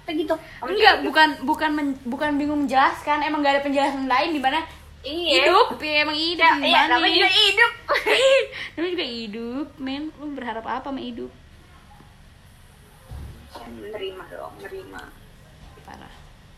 kayak 0.00 0.16
gitu. 0.16 0.34
Enggak 0.60 0.94
bukan 1.02 1.28
bukan 1.44 1.70
men- 1.70 2.00
bukan 2.02 2.30
bingung 2.34 2.64
menjelaskan. 2.64 3.20
Emang 3.20 3.40
gak 3.40 3.60
ada 3.60 3.62
penjelasan 3.62 4.06
lain 4.06 4.32
di 4.32 4.40
mana 4.40 4.64
iya. 5.04 5.48
Hidup. 5.48 5.80
Ya 5.80 5.94
emang 6.04 6.18
hidup. 6.18 6.54
Ya, 6.60 6.66
iya 6.66 6.80
namanya 6.88 7.14
juga 7.16 7.30
hidup. 7.32 7.72
namanya 8.74 8.92
juga 8.92 9.08
hidup 9.08 9.68
men. 9.80 10.02
Lu 10.20 10.26
berharap 10.36 10.64
apa 10.66 10.88
sama 10.88 11.00
hidup? 11.00 11.32
Menerima 13.70 14.22
dong 14.30 14.52
menerima. 14.60 15.00
Parah. 15.86 16.14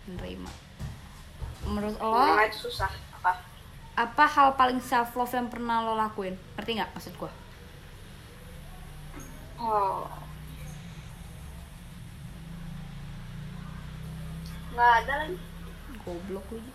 Menerima. 0.09 0.51
Menurut 1.68 1.97
lo? 2.01 2.12
Menerima 2.12 2.45
itu 2.51 2.59
susah. 2.66 2.90
Apa? 3.20 3.32
Apa 3.93 4.24
hal 4.24 4.49
paling 4.57 4.80
self 4.80 5.14
love 5.14 5.32
yang 5.32 5.47
pernah 5.53 5.84
lo 5.84 5.95
lakuin? 5.95 6.34
Ngerti 6.57 6.70
nggak 6.80 6.93
maksud 6.97 7.14
gua? 7.20 7.32
Oh. 9.61 10.09
Nggak 14.72 14.93
ada 15.05 15.12
lagi. 15.22 15.38
Goblok 16.03 16.47
lu 16.51 16.71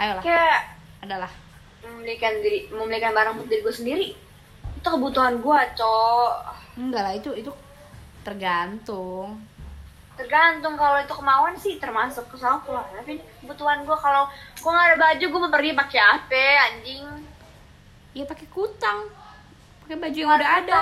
ayolah. 0.00 0.24
Kayak 0.24 0.60
adalah. 1.04 1.32
membelikan 1.80 2.44
diri 2.44 2.68
membelikan 2.68 3.12
barang 3.16 3.40
untuk 3.40 3.48
diri 3.48 3.64
gue 3.64 3.74
sendiri. 3.74 4.08
Itu 4.76 4.88
kebutuhan 4.88 5.40
gue 5.40 5.58
cok. 5.76 6.32
Enggak 6.76 7.02
lah 7.04 7.14
itu 7.16 7.30
itu 7.32 7.52
tergantung. 8.20 9.40
Tergantung. 10.16 10.76
Kalau 10.76 11.00
itu 11.00 11.14
kemauan 11.16 11.56
sih 11.56 11.80
termasuk 11.80 12.28
ke 12.28 12.36
self 12.36 12.68
love 12.68 12.88
tapi 12.92 13.16
kebutuhan 13.40 13.88
gue 13.88 13.96
kalau 13.96 14.28
gue 14.60 14.70
nggak 14.70 14.88
ada 14.92 14.96
baju 15.00 15.24
gue 15.24 15.40
mau 15.40 15.52
pergi 15.52 15.72
pakai 15.72 16.00
apa 16.04 16.44
anjing. 16.68 17.04
Ya 18.12 18.24
pakai 18.28 18.46
kutang. 18.52 19.08
Pakai 19.84 19.96
baju 19.96 20.18
yang 20.20 20.36
udah 20.36 20.50
ada. 20.60 20.80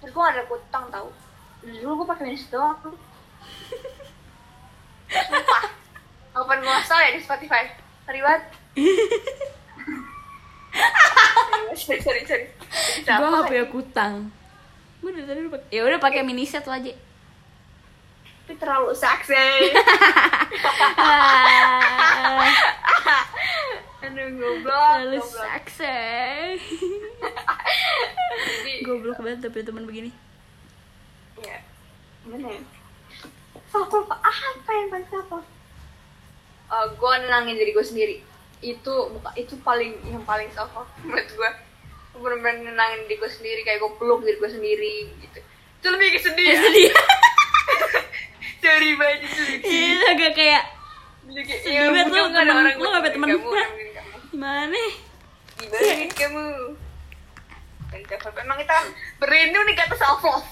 Terus 0.00 0.10
gue 0.16 0.22
gak 0.22 0.34
ada 0.34 0.46
kutang 0.48 0.84
tau. 0.88 1.08
Dulu 1.60 2.02
gue 2.02 2.08
pakai 2.08 2.24
minus 2.32 2.48
doang. 2.48 2.80
Sumpah. 5.12 5.64
Kapan 6.32 6.58
gue 6.64 6.72
ya 6.72 7.10
di 7.12 7.20
Spotify 7.20 7.81
sorry 8.02 8.20
banget 8.20 8.42
sorry 11.74 12.00
sorry 12.00 12.22
sorry. 12.24 12.46
Gua 13.04 13.28
nggak 13.28 13.44
punya 13.46 13.64
kutang. 13.68 14.14
Gua 14.98 15.10
dari 15.10 15.24
tadi 15.24 15.40
udah 15.42 15.60
ya 15.68 15.82
udah 15.82 15.98
pakai 15.98 16.22
mini 16.22 16.44
set 16.44 16.64
aja. 16.64 16.92
Tapi 18.42 18.52
terlalu 18.56 18.90
seksi 18.92 19.48
aduh 24.02 24.28
goblok 24.34 24.92
Lalu 24.98 25.18
goblok. 25.18 25.38
sakse. 25.38 25.98
jadi 28.42 28.72
Goblok 28.82 29.18
banget 29.18 29.40
tapi 29.40 29.62
teman 29.62 29.86
begini. 29.86 30.10
ya 31.38 31.58
gimana 32.22 32.50
ya? 32.50 32.60
Love 33.72 34.10
apa 34.10 34.70
yang 34.70 34.88
paling 34.90 35.06
love 35.08 35.46
uh, 36.72 36.86
gue 36.96 37.12
nenangin 37.20 37.60
diri 37.60 37.76
gue 37.76 37.84
sendiri 37.84 38.16
itu 38.64 38.94
itu 39.36 39.54
paling 39.60 39.92
yang 40.08 40.24
paling 40.24 40.48
self 40.56 40.72
love 40.72 40.88
menurut 41.04 41.28
gue 41.28 41.50
gue 42.12 42.20
bener-bener 42.20 42.72
nenangin 42.72 43.04
diri 43.04 43.20
gue 43.20 43.30
sendiri 43.30 43.60
kayak 43.66 43.78
gue 43.84 43.92
peluk 44.00 44.24
diri 44.24 44.38
gue 44.40 44.50
sendiri 44.50 44.94
gitu 45.20 45.38
itu 45.82 45.86
lebih 45.90 46.08
ke 46.14 46.20
sedih 46.22 46.46
ya 46.46 46.56
Sedih. 46.62 46.90
sorry 48.62 48.90
banget 48.94 49.20
itu 49.26 49.42
Iya 49.66 49.98
agak 50.14 50.32
kayak 50.38 50.64
Sedih 51.32 51.74
ya 51.74 51.90
banget 51.90 52.06
lu, 52.10 52.22
nggak 52.30 52.42
ada 52.46 52.52
orang 52.54 52.74
lu 52.78 52.86
nggak 52.86 53.02
punya 53.02 53.14
temen. 53.14 53.28
kamu, 53.30 53.50
kamu. 53.50 54.18
gimana? 54.30 54.82
Gimana 55.58 56.04
kamu? 56.14 56.46
Dan 57.92 58.00
self-love. 58.08 58.38
Emang 58.42 58.58
kita 58.58 58.76
berlindung 59.22 59.64
nih 59.68 59.74
kata 59.78 59.94
self 59.98 60.22
love. 60.22 60.48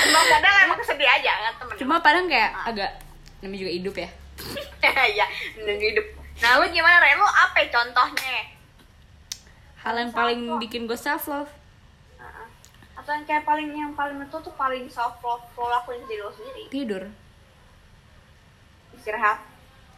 Emang 0.00 0.24
kadang 0.32 0.54
emang 0.64 0.78
sedih 0.84 1.08
aja 1.08 1.32
kan 1.36 1.52
temen. 1.60 1.74
Cuma 1.76 1.94
padahal 2.00 2.26
kayak 2.28 2.50
agak 2.68 2.90
namanya 3.44 3.60
juga 3.64 3.72
hidup 3.72 3.94
ya. 3.96 4.08
ya, 5.18 5.26
nunggu 5.60 5.86
hidup. 5.94 6.06
Nah 6.40 6.50
lu 6.60 6.66
gimana 6.72 6.96
Ren? 7.04 7.20
Lu 7.20 7.28
apa 7.28 7.56
ya 7.60 7.68
contohnya? 7.68 8.36
Hal 9.80 9.94
yang 9.96 10.12
paling 10.12 10.40
bikin 10.60 10.84
gue 10.84 10.96
self 10.96 11.28
love. 11.28 11.52
Heeh. 12.20 12.46
Atau 12.96 13.10
yang 13.16 13.24
kayak 13.24 13.44
paling 13.48 13.68
yang 13.72 13.92
paling 13.96 14.20
itu 14.20 14.36
tuh 14.40 14.54
paling 14.56 14.88
self 14.88 15.20
love 15.24 15.44
lo 15.56 15.68
lakuin 15.68 16.04
diri 16.08 16.20
lo 16.20 16.32
sendiri. 16.32 16.68
Tidur. 16.68 17.04
Istirahat. 18.96 19.40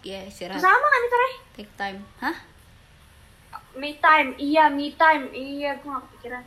Iya 0.03 0.26
istirahat. 0.26 0.62
Sama 0.62 0.86
kan 0.86 1.03
itu 1.03 1.16
Ren? 1.18 1.34
Take 1.55 1.72
time. 1.78 1.99
Hah? 2.18 2.36
Me 3.72 3.97
time, 3.97 4.36
iya 4.36 4.68
me 4.68 4.93
time, 4.93 5.32
iya 5.32 5.80
gue 5.80 5.88
gak 5.88 6.05
kepikiran. 6.11 6.45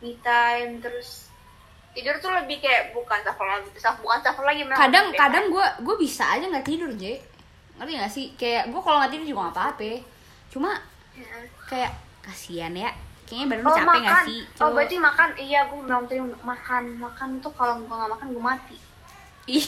Me 0.00 0.12
time 0.24 0.80
terus 0.80 1.28
tidur 1.92 2.16
tuh 2.18 2.32
lebih 2.32 2.56
kayak 2.64 2.96
bukan 2.96 3.20
self 3.20 3.38
love, 3.38 3.68
self 3.76 3.96
bukan 4.00 4.18
self 4.24 4.40
love 4.40 4.48
lagi 4.48 4.64
Kadang 4.64 5.06
kadang 5.12 5.44
gue 5.52 5.66
gue 5.84 5.96
bisa 6.00 6.24
aja 6.24 6.48
nggak 6.48 6.66
tidur 6.66 6.90
J. 6.96 7.20
Ngerti 7.74 7.92
gak 7.94 8.10
sih? 8.10 8.26
Kayak 8.34 8.68
gue 8.68 8.78
kalau 8.78 8.98
nggak 8.98 9.10
tidur 9.10 9.26
juga 9.26 9.40
nggak 9.42 9.54
apa-apa. 9.54 9.90
Cuma 10.48 10.70
kayak- 11.10 11.50
kayak 11.66 11.92
kasihan 12.20 12.72
ya. 12.72 12.90
Kayaknya 13.24 13.46
badan 13.48 13.64
Oh 13.64 13.72
capek 13.72 13.86
makan, 13.88 14.02
gak 14.04 14.24
sih? 14.26 14.40
oh 14.58 14.70
berarti 14.70 14.96
makan, 14.98 15.28
iya 15.36 15.60
gue 15.64 15.78
bilang 15.80 16.04
tadi 16.04 16.20
makan, 16.20 16.82
makan 16.96 17.28
tuh 17.38 17.52
kalau 17.52 17.74
gue 17.78 17.88
gak 17.88 18.10
makan 18.10 18.28
gue 18.30 18.44
mati. 18.44 18.76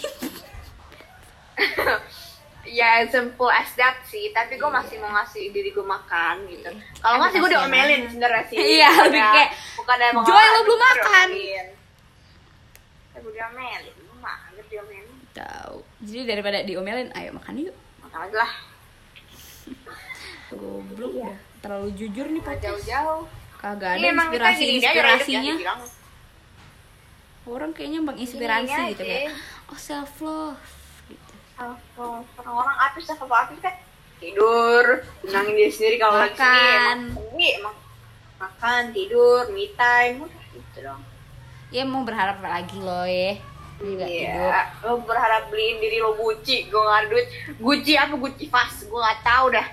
Ya 2.64 3.04
simple 3.04 3.52
as 3.52 3.68
that 3.74 4.00
sih, 4.02 4.32
tapi 4.32 4.56
gue 4.56 4.64
masih 4.66 4.96
mau 4.96 5.12
ngasih 5.12 5.52
diri 5.52 5.68
gue 5.68 5.84
makan 5.84 6.48
gitu. 6.48 6.64
Kalau 6.96 7.20
nggak 7.20 7.30
sih 7.30 7.38
gue 7.38 7.50
diomelin 7.50 7.76
banget. 8.00 8.08
sebenarnya 8.08 8.44
sih. 8.48 8.56
Iya, 8.74 8.88
lebih 9.04 9.20
ya- 9.20 9.32
kayak, 9.34 9.50
bukan 9.76 9.94
ada 9.94 10.08
mau 10.10 10.24
"Joy, 10.24 10.44
lo 10.46 10.60
belum 10.64 10.80
makan." 10.82 11.26
Ya 11.28 11.62
gue 13.14 13.30
diomelin, 13.30 13.94
gue 13.94 14.16
mager 14.18 14.64
diomelin. 14.66 15.12
tahu. 15.30 15.76
Jadi 16.00 16.20
daripada 16.24 16.58
diomelin, 16.62 17.12
ayo 17.12 17.30
makan 17.32 17.54
yuk. 17.60 17.76
Aja 18.14 18.36
lah, 18.46 18.52
Goblok 20.54 21.12
dah. 21.18 21.36
Terlalu 21.58 21.88
jujur 21.98 22.26
nih 22.30 22.42
podcast. 22.46 22.62
jauh-jauh. 22.62 23.26
Kagak 23.58 23.98
ada 23.98 24.06
inspirasi 24.06 24.62
jangan 24.62 24.76
inspirasinya. 24.78 25.54
Orang 27.44 27.70
kayaknya 27.74 28.00
menginspirasi 28.00 28.80
gitu 28.94 29.02
kayak 29.02 29.34
oh 29.66 29.78
self 29.80 30.14
love 30.22 30.62
gitu. 31.10 31.34
Kalau 31.58 32.22
orang-orang 32.38 32.76
artis 32.86 33.10
apa 33.10 33.24
artis 33.28 33.58
kan 33.58 33.74
tidur, 34.22 35.04
menangin 35.26 35.54
diri 35.58 35.72
sendiri 35.74 35.96
kalau 36.00 36.16
lagi 36.22 36.38
Makan. 36.38 36.98
emang 37.18 37.36
emang 37.40 37.76
makan, 38.40 38.82
tidur, 38.94 39.50
me 39.50 39.68
time, 39.74 40.24
udah 40.24 40.44
gitu 40.54 40.78
dong. 40.86 41.02
Ya 41.74 41.82
mau 41.82 42.06
berharap 42.06 42.38
apa 42.38 42.62
lagi 42.62 42.78
lo 42.78 43.04
ya. 43.04 43.36
Tidur. 43.84 44.08
Iya, 44.08 44.60
lo 44.80 45.04
berharap 45.04 45.52
beliin 45.52 45.76
diri 45.78 46.00
lo 46.00 46.16
Gucci, 46.16 46.72
gue 46.72 46.80
nggak 46.80 46.98
ada 47.04 47.08
duit. 47.12 47.26
Gucci 47.60 47.92
apa 48.00 48.14
Gucci 48.16 48.44
Fast, 48.48 48.88
gue 48.88 48.96
nggak 48.96 49.20
tahu 49.20 49.46
dah. 49.52 49.66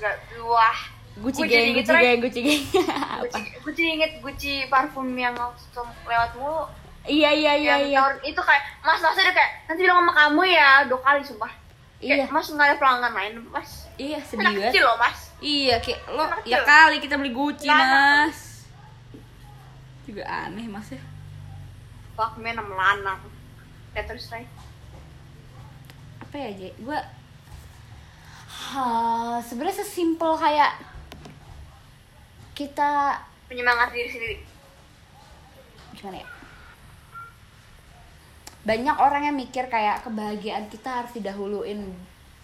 Nggak, 0.00 0.14
wah. 0.48 0.78
Gucci 1.20 1.42
geng, 1.44 1.76
Gucci 1.76 1.92
geng, 1.92 2.18
Gucci 2.24 2.40
geng. 2.40 2.62
apa? 2.88 3.38
Gucci, 3.60 3.82
inget 3.84 4.12
Gucci 4.24 4.64
parfum 4.72 5.12
yang 5.12 5.36
lewat 6.08 6.32
mulu. 6.40 6.64
Iya 7.04 7.32
iya 7.32 7.52
iya 7.56 7.74
yang 7.80 7.82
iya. 7.88 7.98
tahun 8.04 8.14
itu 8.28 8.40
kayak 8.44 8.62
mas 8.84 9.00
masnya 9.00 9.24
udah 9.24 9.34
kayak 9.40 9.50
nanti 9.64 9.80
bilang 9.80 9.98
sama 10.04 10.12
kamu 10.12 10.42
ya 10.52 10.68
dua 10.84 11.00
kali 11.00 11.20
sumpah. 11.24 11.52
Iya. 12.00 12.12
Kayak, 12.24 12.32
mas 12.32 12.46
nggak 12.48 12.66
ada 12.68 12.76
pelanggan 12.76 13.12
lain 13.16 13.32
mas. 13.48 13.70
Iya 13.96 14.18
sedih 14.24 14.44
banget. 14.44 14.68
kecil 14.68 14.84
loh 14.84 14.96
mas. 15.00 15.18
Iya 15.40 15.76
kayak 15.80 16.00
lo 16.12 16.22
Anak 16.28 16.40
ya 16.44 16.60
kecil. 16.60 16.68
kali 16.68 16.96
kita 17.00 17.14
beli 17.16 17.32
Gucci 17.32 17.68
anak 17.72 17.88
mas. 17.88 18.38
Juga 20.04 20.22
aneh 20.28 20.66
mas 20.68 20.88
ya. 20.92 21.00
Fuck 22.16 22.36
man 22.36 22.56
sama 22.56 22.74
lanang. 22.76 23.20
Terus 23.94 24.30
Ray. 24.32 24.44
Apa 26.22 26.34
ya 26.38 26.50
J? 26.54 26.62
Gue 26.80 26.98
sebenarnya 29.42 29.82
sesimpel 29.82 30.30
kayak 30.38 30.78
kita 32.54 33.18
Penyemangat 33.50 33.90
diri 33.90 34.06
sendiri. 34.06 34.36
gimana 35.90 36.22
ya 36.22 36.28
banyak 38.62 38.96
orang 39.00 39.22
yang 39.26 39.36
mikir 39.36 39.66
kayak 39.66 40.06
kebahagiaan 40.06 40.70
kita 40.70 41.02
harus 41.02 41.10
didahuluin 41.16 41.82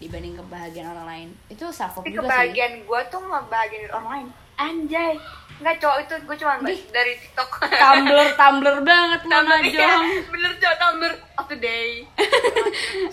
dibanding 0.03 0.35
kebahagiaan 0.35 0.91
orang 0.91 1.07
lain 1.07 1.29
itu 1.47 1.63
self 1.71 2.01
juga 2.03 2.11
sih 2.11 2.17
kebahagiaan 2.17 2.83
gue 2.83 3.01
tuh 3.07 3.21
ngebahagiain 3.23 3.87
orang 3.93 4.09
lain. 4.11 4.27
Anjay. 4.57 5.13
Nggak 5.57 5.75
cowok 5.81 5.97
itu 6.03 6.13
gue 6.21 6.35
cuma 6.37 6.53
dari 6.91 7.13
TikTok. 7.17 7.49
tumbler 7.65 8.29
tumbler 8.33 8.77
banget 8.81 9.21
mana 9.25 9.57
Tumblr, 9.57 9.65
iya. 9.65 9.79
jong 9.89 10.05
Bener 10.29 10.51
cowok 10.55 10.77
Tumblr 10.77 11.13
of 11.35 11.45
the 11.47 11.57
day. 11.57 11.89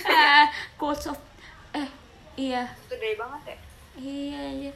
Ah, 0.05 0.45
quotes 0.77 1.07
of 1.07 1.17
eh 1.73 1.89
iya 2.37 2.69
Of 2.69 2.89
the 2.89 2.99
day 2.99 3.15
banget 3.15 3.43
ya. 3.47 3.57
iya 3.97 4.43
iya 4.61 4.73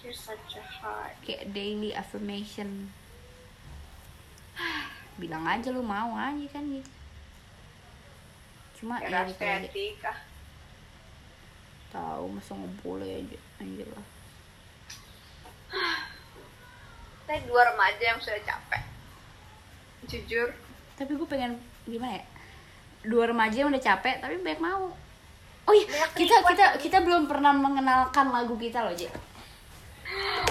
You're 0.00 0.12
such 0.12 0.52
a 0.52 0.64
heart. 0.82 1.16
kayak 1.24 1.48
daily 1.50 1.94
affirmation 1.94 2.92
bilang 5.20 5.46
aja 5.46 5.72
lu 5.72 5.80
mau 5.80 6.12
aja 6.12 6.44
kan 6.52 6.60
gitu 6.68 6.90
cuma 8.76 9.00
ya 9.00 9.24
Kayak 9.32 9.72
gitu 9.72 10.12
tahu 11.88 12.24
masa 12.28 12.52
nggak 12.52 12.74
boleh 12.82 13.10
aja 13.22 13.38
anjir 13.62 13.88
lah 13.88 14.04
Kita 17.20 17.34
dua 17.44 17.62
remaja 17.66 18.04
yang 18.04 18.18
sudah 18.18 18.40
capek. 18.40 18.82
Jujur. 20.04 20.48
tapi 20.94 21.10
gue 21.10 21.24
pengen 21.24 21.56
gimana 21.82 22.20
ya 22.20 22.24
dua 23.02 23.24
remaja 23.26 23.56
yang 23.56 23.68
udah 23.68 23.82
capek 23.82 24.20
tapi 24.20 24.36
banyak 24.38 24.60
mau 24.60 24.92
oh 25.64 25.74
iya 25.74 25.88
Banyak 25.88 26.10
kita 26.14 26.36
kita 26.44 26.66
lagi. 26.70 26.78
kita 26.80 26.98
belum 27.00 27.24
pernah 27.24 27.50
mengenalkan 27.50 28.28
lagu 28.28 28.54
kita 28.54 28.84
loh 28.84 28.92
J 28.92 29.08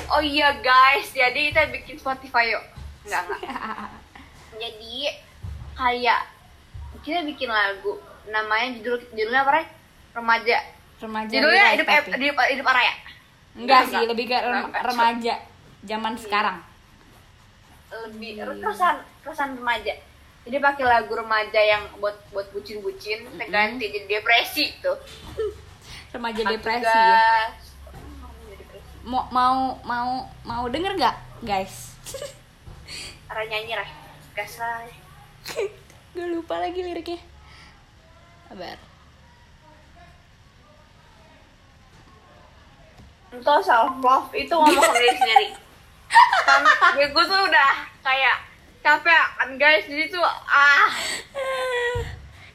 Oh 0.09 0.19
iya 0.19 0.49
guys, 0.59 1.13
jadi 1.13 1.53
kita 1.53 1.69
bikin 1.69 1.95
Spotify 1.95 2.51
yuk. 2.51 2.63
Enggak 3.05 3.21
enggak. 3.23 3.41
Jadi 4.59 4.95
kayak 5.73 6.21
kita 6.99 7.21
bikin 7.23 7.47
lagu 7.47 8.01
namanya 8.27 8.73
judul 8.75 8.97
judulnya 9.07 9.41
apa 9.41 9.51
Ray? 9.53 9.65
Remaja. 10.11 10.57
remaja 10.97 11.29
Judulnya 11.29 11.63
Realize 11.63 11.75
hidup 11.77 11.87
Tapi. 11.87 12.09
hidup 12.17 12.35
hidup 12.49 12.65
Araya. 12.67 12.93
Enggak 13.53 13.81
sih 13.83 13.95
Enggak. 13.95 14.09
lebih 14.09 14.25
ke 14.27 14.37
rem- 14.37 14.73
remaja 14.73 15.33
zaman 15.83 16.13
sekarang 16.15 16.57
Lebih 18.07 18.29
Iya. 18.35 18.49
keresahan 18.57 18.97
keresahan 19.21 19.53
remaja. 19.53 19.93
Jadi 20.43 20.57
pakai 20.57 20.83
lagu 20.83 21.13
remaja 21.13 21.55
yang 21.55 21.87
buat 21.97 22.17
buat 22.29 22.49
bucin-bucin, 22.49 23.21
ganti 23.47 23.85
jadi 23.87 24.09
depresi 24.09 24.73
tuh. 24.79 24.97
remaja 26.09 26.41
depresi 26.43 26.83
ya. 26.83 27.47
Remaja 27.87 28.51
depresi. 28.51 28.87
mau 29.03 29.23
mau 29.29 29.55
mau 29.83 30.09
mau 30.43 30.63
denger 30.67 30.93
nggak 30.95 31.15
guys 31.41 31.93
Ara 33.29 33.45
nyanyi 33.45 33.73
Ray. 33.73 33.89
Gas 34.33 34.57
Ray. 34.57 34.89
gue 36.11 36.25
lupa 36.27 36.57
lagi 36.57 36.79
liriknya 36.79 37.21
sabar 38.43 38.77
Entah 43.33 43.59
self 43.59 43.97
love 43.99 44.29
itu 44.31 44.53
ngomong 44.53 44.83
ke 44.85 44.95
diri 44.95 45.17
sendiri. 45.17 45.47
Kan 46.45 46.61
gue 46.95 47.23
tuh 47.25 47.39
udah 47.49 47.71
kayak 48.05 48.37
capek. 48.79 49.25
Kan 49.35 49.49
guys 49.57 49.89
jadi 49.89 50.05
tuh 50.07 50.21
ah. 50.45 50.87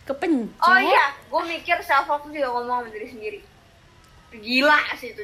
Kepencet. 0.06 0.62
Oh 0.62 0.78
iya 0.78 1.12
gue 1.12 1.42
mikir 1.44 1.76
self 1.82 2.06
love 2.06 2.30
juga 2.30 2.48
ngomong 2.48 2.86
sama 2.86 2.88
diri 2.88 3.08
sendiri. 3.10 3.38
Gila 4.30 4.78
sih 4.96 5.12
itu 5.12 5.22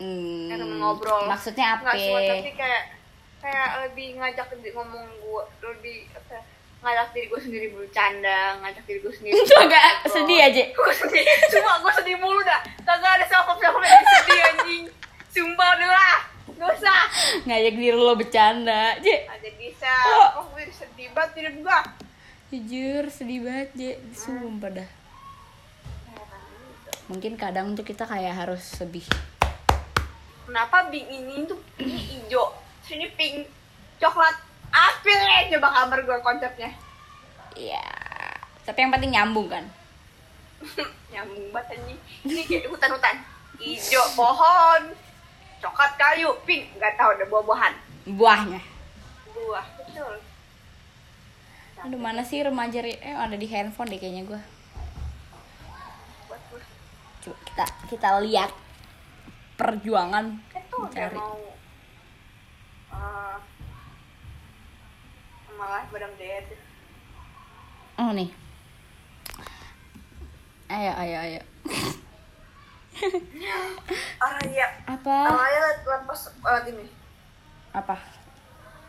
Hmm, 0.00 0.48
ngobrol. 0.80 1.28
maksudnya 1.28 1.76
apa? 1.76 1.92
Nggak 1.92 2.00
cuma 2.00 2.20
tapi 2.24 2.50
kayak 2.56 2.82
kayak 3.44 3.68
lebih 3.84 4.16
ngajak 4.16 4.48
ngomong 4.72 5.04
gue 5.20 5.42
lebih 5.60 6.08
apa 6.16 6.40
ya, 6.40 6.42
ngajak 6.80 7.06
diri 7.12 7.26
gue 7.28 7.40
sendiri 7.40 7.66
bercanda 7.68 8.56
ngajak 8.64 8.84
diri 8.88 8.98
gue 9.04 9.12
sendiri 9.12 9.36
Itu 9.44 9.54
agak 9.60 10.08
sedih 10.08 10.40
aja. 10.40 10.64
gue 10.72 10.92
sedih. 10.96 11.24
Cuma 11.52 11.84
gue 11.84 11.92
sedih 12.00 12.16
mulu 12.16 12.40
dah. 12.40 12.64
Kagak 12.80 13.20
ada 13.20 13.26
self 13.28 13.44
self 13.52 13.76
yang 13.76 14.04
sedih 14.08 14.40
anjing 14.40 14.84
sumpah 15.30 15.68
udah 15.76 15.90
lah 15.92 16.16
gak 16.50 16.76
usah 16.76 17.00
Ngajak 17.50 17.74
diri 17.74 17.98
lo 17.98 18.14
bercanda, 18.14 18.94
Je. 19.02 19.26
ada 19.26 19.50
bisa 19.58 19.90
Oh. 20.06 20.46
kok 20.46 20.54
gue 20.54 20.70
sedih 20.70 21.10
banget 21.10 21.42
hidup 21.42 21.66
gue 21.66 21.80
Jujur 22.54 23.04
sedih 23.10 23.42
banget, 23.42 23.74
Je. 23.74 23.92
Sumpah 24.14 24.70
dah. 24.70 24.90
Mungkin 27.10 27.34
kadang 27.34 27.74
tuh 27.74 27.82
kita 27.82 28.06
kayak 28.06 28.38
harus 28.38 28.62
lebih 28.78 29.02
kenapa 30.46 30.94
bing 30.94 31.10
ini 31.10 31.42
tuh 31.46 31.58
ini 31.82 31.98
hijau 31.98 32.54
sini 32.86 33.10
pink 33.18 33.50
coklat? 33.98 34.38
Apa 34.70 35.10
ya? 35.10 35.50
Coba 35.50 35.74
kamar 35.74 36.06
gue 36.06 36.18
konsepnya. 36.22 36.70
Ya 37.58 37.82
tapi 38.62 38.86
yang 38.86 38.94
penting 38.94 39.10
nyambung 39.10 39.50
kan? 39.50 39.66
Nyambung 41.10 41.50
banget 41.50 41.82
anjing. 41.82 41.98
Ini 42.22 42.42
kayak 42.46 42.70
hutan-hutan. 42.70 43.16
Hijau 43.58 44.06
pohon 44.14 45.09
coklat 45.60 45.92
kayu 46.00 46.32
pink. 46.48 46.72
Nggak 46.76 46.96
tahu 46.96 47.08
ada 47.14 47.24
buah-buahan. 47.28 47.72
Buahnya. 48.16 48.60
Buah 49.36 49.66
betul. 49.78 50.14
Aduh 51.80 52.00
mana 52.00 52.20
sih 52.20 52.44
remaja 52.44 52.84
eh 52.84 53.16
ada 53.16 53.36
di 53.36 53.48
handphone 53.48 53.88
deh 53.88 53.96
kayaknya 53.96 54.28
gue 54.28 54.40
coba 57.20 57.36
kita 57.44 57.64
kita 57.92 58.08
lihat 58.24 58.50
perjuangan 59.60 60.40
itu 60.56 60.76
udah 60.76 60.88
mencari. 60.88 61.16
mau 61.20 61.36
uh, 62.96 63.36
malah 65.60 65.84
badam 65.92 66.12
diet 66.16 66.48
oh 68.00 68.12
nih. 68.16 68.32
Ayo 70.70 70.92
ayo 70.96 71.16
ayo 71.20 71.40
ah 74.24 74.38
iya. 74.44 74.66
Apa? 74.84 75.16
Ah 75.30 75.46
ya 75.46 75.58
liat 75.62 75.78
liat 75.86 76.02
pas 76.04 76.20
lewat 76.42 76.64
ini. 76.74 76.86
Apa? 77.72 77.96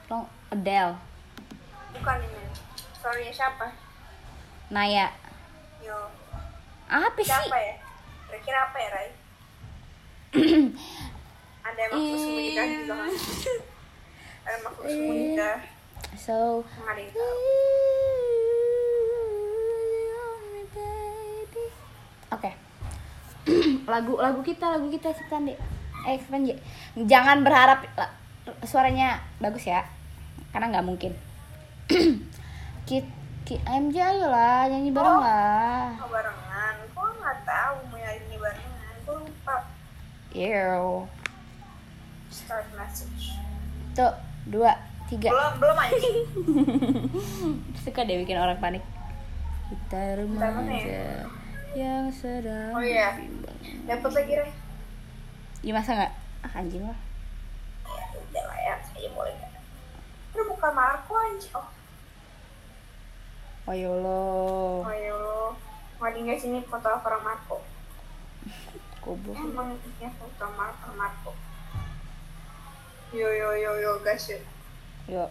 Lo 0.09 0.25
Adele. 0.49 0.97
Bukan 1.95 2.17
ini. 2.25 2.43
Story 2.97 3.29
siapa? 3.29 3.71
Naya. 4.73 5.13
Yo. 5.85 5.97
Apa 6.91 7.19
sih? 7.21 7.29
Siapa 7.29 7.57
ya? 7.57 7.75
Kira-kira 8.31 8.59
apa 8.63 8.77
ya 8.79 8.89
Rai 8.95 9.09
ada 11.67 11.79
yang 11.83 11.91
makhluk 11.91 12.15
sembunyikan 12.23 12.67
juga 12.71 12.95
kan 12.95 13.13
ada 14.47 14.57
makhluk 14.63 14.85
sembunyikan 14.87 15.57
so 16.15 16.63
yang 16.63 16.87
ada 16.87 17.01
yang 17.03 17.11
tahu 17.11 17.39
Oke. 22.31 22.47
lagu 23.91 24.13
lagu 24.15 24.39
kita 24.41 24.65
lagu 24.69 24.87
kita 24.87 25.11
ciptaan 25.11 25.45
deh. 25.45 25.57
Eh 26.03 26.17
J. 26.17 26.57
Jangan 27.01 27.41
berharap 27.41 27.85
suaranya 28.61 29.21
bagus 29.37 29.65
ya. 29.65 29.85
Karena 30.49 30.67
nggak 30.69 30.85
mungkin. 30.85 31.11
Kit, 32.87 33.05
Kit 33.43 33.61
MJ 33.63 33.95
ayo 34.01 34.27
lah 34.27 34.65
nyanyi 34.65 34.89
bareng 34.89 35.11
Oh. 35.11 35.21
lah. 35.21 35.91
oh, 35.97 36.07
barengan 36.07 36.75
kok 36.87 37.09
nggak 37.13 37.37
tahu 37.41 37.75
mau 37.87 37.97
nyanyi 37.97 38.35
barengan 38.35 38.93
gue 39.01 39.15
lupa 39.21 39.55
Ew. 40.31 40.85
start 42.27 42.67
message 42.73 43.35
Tuh, 43.91 44.13
dua, 44.45 44.71
tiga. 45.05 45.29
belum 45.29 45.53
belum 45.57 45.77
anjing 45.77 46.17
Suka 47.83 48.01
deh 48.01 48.17
bikin 48.17 48.35
orang 48.35 48.55
panik. 48.57 48.83
Kita 49.67 50.19
mana 50.21 50.51
remaja 50.51 50.83
ya? 50.83 51.23
yang 51.71 52.11
sedang 52.11 52.71
Oh, 52.71 52.83
iya. 52.83 53.15
bimbang. 53.15 53.40
Dapat 53.83 54.11
lagi 54.11 54.33
Rai 54.35 54.53
Iya 55.61 55.71
masa 55.71 55.91
nggak? 55.93 56.13
Ah, 56.41 56.57
anjing 56.57 56.81
lah. 56.81 56.97
ya 57.85 58.05
udah 58.15 58.43
lah 58.43 58.57
ya 58.59 58.75
saya 58.83 59.09
boleh 59.11 59.33
nggak 59.33 59.51
Itu 60.31 60.41
bukan 60.47 60.71
Marco 60.71 61.13
anjing 61.15 61.53
oh 63.61 63.75
yolo. 63.77 64.23
ya 64.89 65.13
lo 65.13 65.53
mau 65.95 66.09
di 66.09 66.19
nggak 66.19 66.35
sini 66.35 66.59
foto 66.63 66.89
orang 66.89 67.21
Marco 67.21 67.61
Goblok. 69.03 69.37
emang 69.37 69.69
ya 69.97 70.09
foto 70.11 70.45
Marco 70.51 70.89
Marco 70.93 71.31
yo 73.11 73.27
yo 73.27 73.53
yo 73.53 73.71
yo 73.77 73.91
guys 74.01 74.25
yuk. 74.25 74.41
Yuk. 75.07 75.29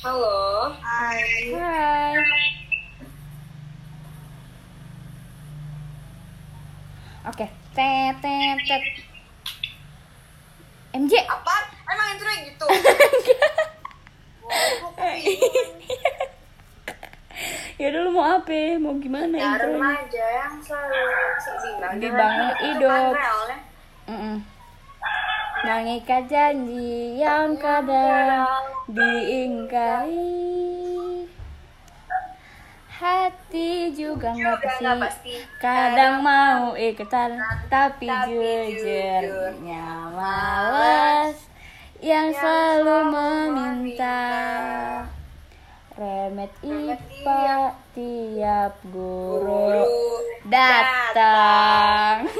halo 0.00 0.68
hai 0.76 1.54
Hai. 1.54 2.12
Oke, 7.22 7.46
tet 7.72 8.14
tet 8.18 8.58
tet. 8.66 8.82
MJ. 10.92 11.12
apa 11.22 11.54
emang 11.86 12.08
itu 12.12 12.24
gitu 12.46 12.66
Wah, 14.42 14.92
kok 14.92 15.08
ya 17.78 17.88
dulu 17.88 18.08
mau 18.12 18.26
apa? 18.36 18.76
Mau 18.76 18.94
gimana 18.98 19.32
Ya 19.32 19.56
intronya? 19.56 19.72
remaja 19.72 20.26
yang 20.36 20.54
selalu 20.60 21.00
Bimbang 21.96 21.98
dengan 21.98 22.32
hidup. 22.60 23.12
relnya. 23.12 23.58
Mm-mm. 24.04 24.36
Mengikat 25.62 26.22
janji 26.26 26.92
yang 27.16 27.54
kadang 27.56 28.50
diingkari 28.90 30.51
Hati 33.02 33.90
juga 33.98 34.30
nggak 34.30 34.62
pasti. 34.62 34.86
pasti. 35.02 35.34
Kadang 35.58 36.22
mau 36.22 36.78
ikutan 36.78 37.34
Tapi 37.66 38.06
Tapi 38.06 38.06
jujur 38.30 39.58
malas. 40.14 41.34
Yang 41.98 42.38
Yang 42.38 42.38
selalu 42.38 42.98
meminta. 43.10 44.22
Remet 45.98 46.54
IPA 46.62 47.74
tiap 47.90 48.78
guru 48.94 49.50
Guru 49.50 49.86
datang. 50.46 52.30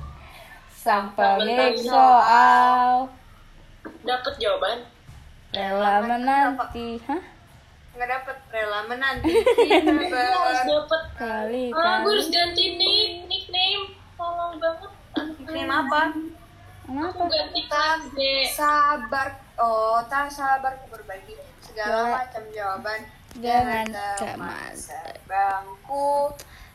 Sang 0.80 1.12
pemilik 1.12 1.76
soal. 1.76 3.04
Dapat 4.00 4.34
jawaban. 4.40 4.80
rela 5.50 5.98
menanti 6.06 7.02
hah 7.10 7.39
nggak 8.00 8.16
dapet 8.16 8.36
rela 8.48 8.80
menanti 8.88 9.28
Gue 9.28 10.08
harus 10.08 10.56
sabar 10.56 10.64
dapet. 10.64 11.02
kali 11.14 11.64
Ah, 11.68 12.00
gue 12.00 12.08
kali 12.08 12.08
harus 12.08 12.28
ganti 12.28 12.64
nick, 12.74 13.28
nickname. 13.28 13.92
Tolong 14.16 14.56
banget. 14.56 14.90
ini 15.44 15.60
apa 15.62 16.02
kenapa 16.80 17.12
Aku 17.12 17.28
ganti 17.28 17.60
D. 18.10 18.18
sabar 18.50 19.28
oh 19.54 20.00
tak 20.08 20.32
sabar 20.32 20.80
ku 20.80 20.88
berbagi 20.88 21.36
segala 21.60 22.24
macam 22.24 22.42
jawaban 22.48 23.00
Dengan 23.30 23.84
teman 24.16 24.72
cemas. 24.72 24.88
bangku 25.28 26.32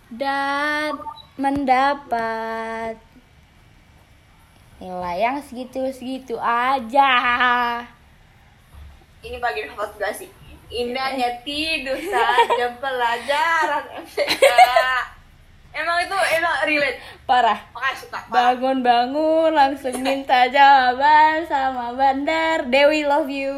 dan 0.08 0.94
mendapat 1.36 3.02
nilai 4.78 5.18
yang 5.18 5.38
segitu-segitu 5.42 6.38
aja 6.38 7.12
ini 9.20 9.42
bagian 9.42 9.74
hafal 9.74 9.90
sih 10.14 10.30
indahnya 10.72 11.42
tidur 11.46 11.98
saat 12.00 12.48
jam 12.58 12.74
pelajaran 12.82 13.84
MTK 14.06 15.16
emang 15.76 15.98
itu 16.08 16.18
emang 16.40 16.56
relate. 16.64 17.00
Parah. 17.28 17.60
Pak. 17.76 18.32
bangun-bangun 18.32 19.52
langsung 19.52 19.96
minta 20.00 20.48
jawaban 20.48 21.44
sama 21.52 21.92
bandar. 21.94 22.66
Dewi 22.72 23.04
love 23.04 23.28
you. 23.30 23.56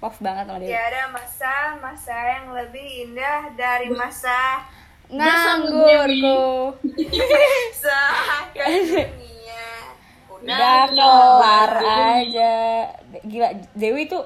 Love 0.00 0.18
banget 0.20 0.44
sama 0.48 0.58
Dewi. 0.60 0.72
Tiada 0.72 1.02
masa-masa 1.12 2.16
yang 2.16 2.46
lebih 2.56 2.88
indah 3.08 3.52
dari 3.54 3.88
masa 3.92 4.64
nganggurku. 5.12 6.72
dunia. 8.88 9.68
Udah 10.32 10.80
kelar 10.92 11.72
aja. 11.84 12.56
Gila 13.24 13.48
Dewi 13.76 14.08
tuh 14.08 14.24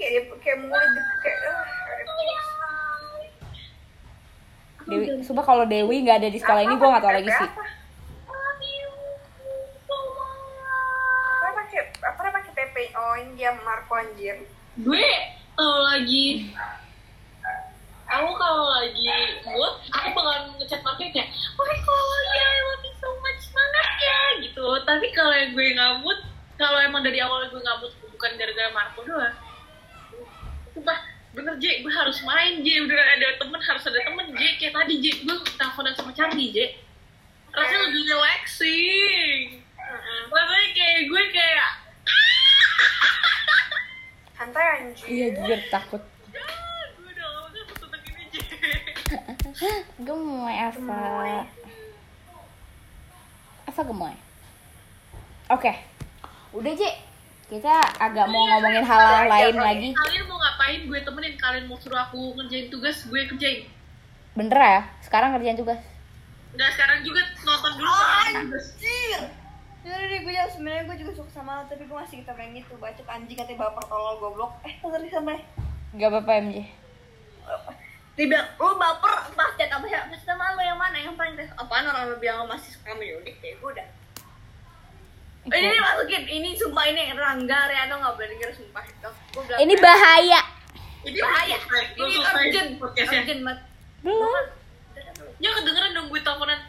kayak 0.00 0.24
kayak 0.40 0.58
mulut 0.64 0.92
kayak 1.20 1.38
ah, 1.44 1.64
Dewi 4.88 5.20
sumpah 5.22 5.44
kalau 5.44 5.64
Dewi 5.68 6.02
nggak 6.02 6.24
ada 6.24 6.28
di 6.32 6.40
sekolah 6.40 6.64
ini 6.64 6.74
gue 6.74 6.88
nggak 6.88 7.04
tahu 7.04 7.14
lagi 7.14 7.30
sih. 7.30 7.46
Apa? 7.46 7.62
Pakai 11.54 11.80
apa 12.00 12.20
pakai 12.32 12.52
TP? 12.56 12.76
Oh 12.96 13.14
ini 13.20 13.38
dia 13.38 13.52
Marco 13.60 13.94
anjir. 13.94 14.40
Gue 14.80 15.04
kalau 15.54 15.78
lagi 15.84 16.50
aku 18.10 18.30
kalau 18.34 18.66
lagi 18.82 19.06
mood 19.46 19.74
aku 19.94 20.08
bakal 20.16 20.34
ngechat 20.58 20.80
Marco 20.82 21.04
kayak 21.06 21.28
kalau 21.60 22.04
lagi 22.10 22.38
I 22.40 22.58
love 22.66 22.82
you 22.82 22.94
so 22.98 23.08
much 23.20 23.40
semangat 23.46 23.88
ya 24.00 24.20
gitu. 24.48 24.66
Tapi 24.88 25.06
kalau 25.12 25.34
yang 25.36 25.52
gue 25.54 25.66
nggak 25.76 25.92
mood 26.02 26.18
kalau 26.58 26.80
emang 26.82 27.04
dari 27.06 27.20
awal 27.22 27.46
gue 27.46 27.60
nggak 27.60 27.78
mood 27.78 27.92
bukan 28.16 28.30
gara-gara 28.40 28.74
Marco 28.74 29.06
doang 29.06 29.49
bener 31.30 31.54
J 31.62 31.86
gue 31.86 31.92
harus 31.92 32.18
main 32.26 32.58
J 32.60 32.82
udah 32.82 32.98
ada 32.98 33.28
temen 33.38 33.60
harus 33.62 33.84
ada 33.86 34.00
temen 34.02 34.26
J 34.34 34.42
kayak 34.58 34.74
tadi 34.74 34.94
J 34.98 35.06
gue 35.22 35.36
teleponan 35.54 35.94
sama 35.94 36.10
Charlie 36.10 36.50
J 36.50 36.74
rasanya 37.54 37.86
lebih 37.86 38.02
relaxing 38.10 39.38
rasanya 40.26 40.68
kayak 40.74 41.00
gue 41.06 41.22
kayak 41.30 41.70
santai 44.34 44.66
anjir 44.80 45.04
Iya 45.04 45.26
jujur 45.36 45.60
takut. 45.68 46.02
"Ah, 46.32 46.82
gue 46.96 47.12
ini 48.08 48.24
J 48.32 48.36
Gemoy 50.06 50.54
Eva. 50.56 51.44
Eva 53.68 53.82
gemoy. 53.84 54.14
Oke. 55.50 55.72
Udah, 56.50 56.72
J. 56.72 56.82
Kita 57.50 57.82
agak 57.98 58.30
mau 58.30 58.46
ngomongin 58.46 58.86
hal 58.86 59.26
lain 59.26 59.58
lagi. 59.58 59.90
kalian 59.90 60.24
mau 60.30 60.38
ngapain 60.38 60.86
gue 60.86 61.00
temenin? 61.02 61.34
Kalian 61.34 61.66
mau 61.66 61.74
suruh 61.82 61.98
aku 61.98 62.38
ngerjain 62.38 62.70
tugas 62.70 63.02
gue 63.10 63.26
kerjain. 63.26 63.66
Bener 64.38 64.54
ya? 64.54 64.80
Sekarang 65.02 65.34
kerjaan 65.34 65.58
tugas. 65.58 65.82
Nggak 66.54 66.70
sekarang 66.78 67.02
juga 67.02 67.26
nonton 67.42 67.72
dulu 67.74 67.90
anjir! 67.90 69.20
Yaudah 69.82 70.06
deh, 70.06 70.20
gue 70.22 70.30
juga 70.30 70.46
sebenarnya 70.46 70.82
gue 70.86 70.96
juga 71.02 71.12
suka 71.18 71.30
sama 71.34 71.58
lo, 71.58 71.62
tapi 71.66 71.90
gue 71.90 71.96
masih 71.96 72.22
kita 72.22 72.36
main 72.38 72.54
gitu, 72.54 72.76
baca 72.78 73.02
anjing 73.10 73.34
katanya 73.34 73.58
baper 73.66 73.84
tolol 73.90 74.14
goblok. 74.22 74.52
Eh, 74.62 74.74
tadi 74.78 75.08
sampai 75.10 75.42
Gak 75.98 76.06
apa-apa 76.06 76.32
MJ. 76.46 76.56
dia 78.14 78.26
bilang 78.28 78.46
lo 78.60 78.76
baper 78.76 79.32
pas 79.32 79.50
chat 79.56 79.72
apa 79.72 79.86
ya 79.90 80.06
pas 80.06 80.20
sama 80.22 80.54
lo 80.54 80.62
yang 80.62 80.78
mana? 80.78 81.02
Yang 81.02 81.18
paling 81.18 81.34
apaan 81.58 81.82
orang 81.88 82.14
lo 82.14 82.16
bilang 82.22 82.46
masih 82.46 82.70
suka 82.70 82.94
sama 82.94 83.02
Yudi 83.02 83.34
ya 83.42 83.58
gue 83.58 83.70
udah 83.74 83.86
Oh, 85.42 85.48
ini 85.50 85.66
nih 85.66 85.80
masukin 85.80 86.22
ini 86.26 86.48
sumpah 86.52 86.84
ini 86.84 87.10
Rangga 87.10 87.64
Riano 87.64 87.96
nggak 87.96 88.12
boleh 88.12 88.28
denger 88.30 88.50
sumpah 88.52 88.82
itu 88.82 89.08
Ini 89.56 89.74
bahaya. 89.76 90.40
ini 91.00 91.16
bahaya 91.18 91.56
ini 91.96 92.14
urgent 92.20 92.70
podcastnya 92.76 93.20
urgent 93.22 93.40
banget 93.42 93.60
Belum. 94.00 94.44
ya 95.36 95.50
kedengeran 95.50 95.90
dong 95.92 96.06
gue 96.06 96.20
teleponan 96.20 96.60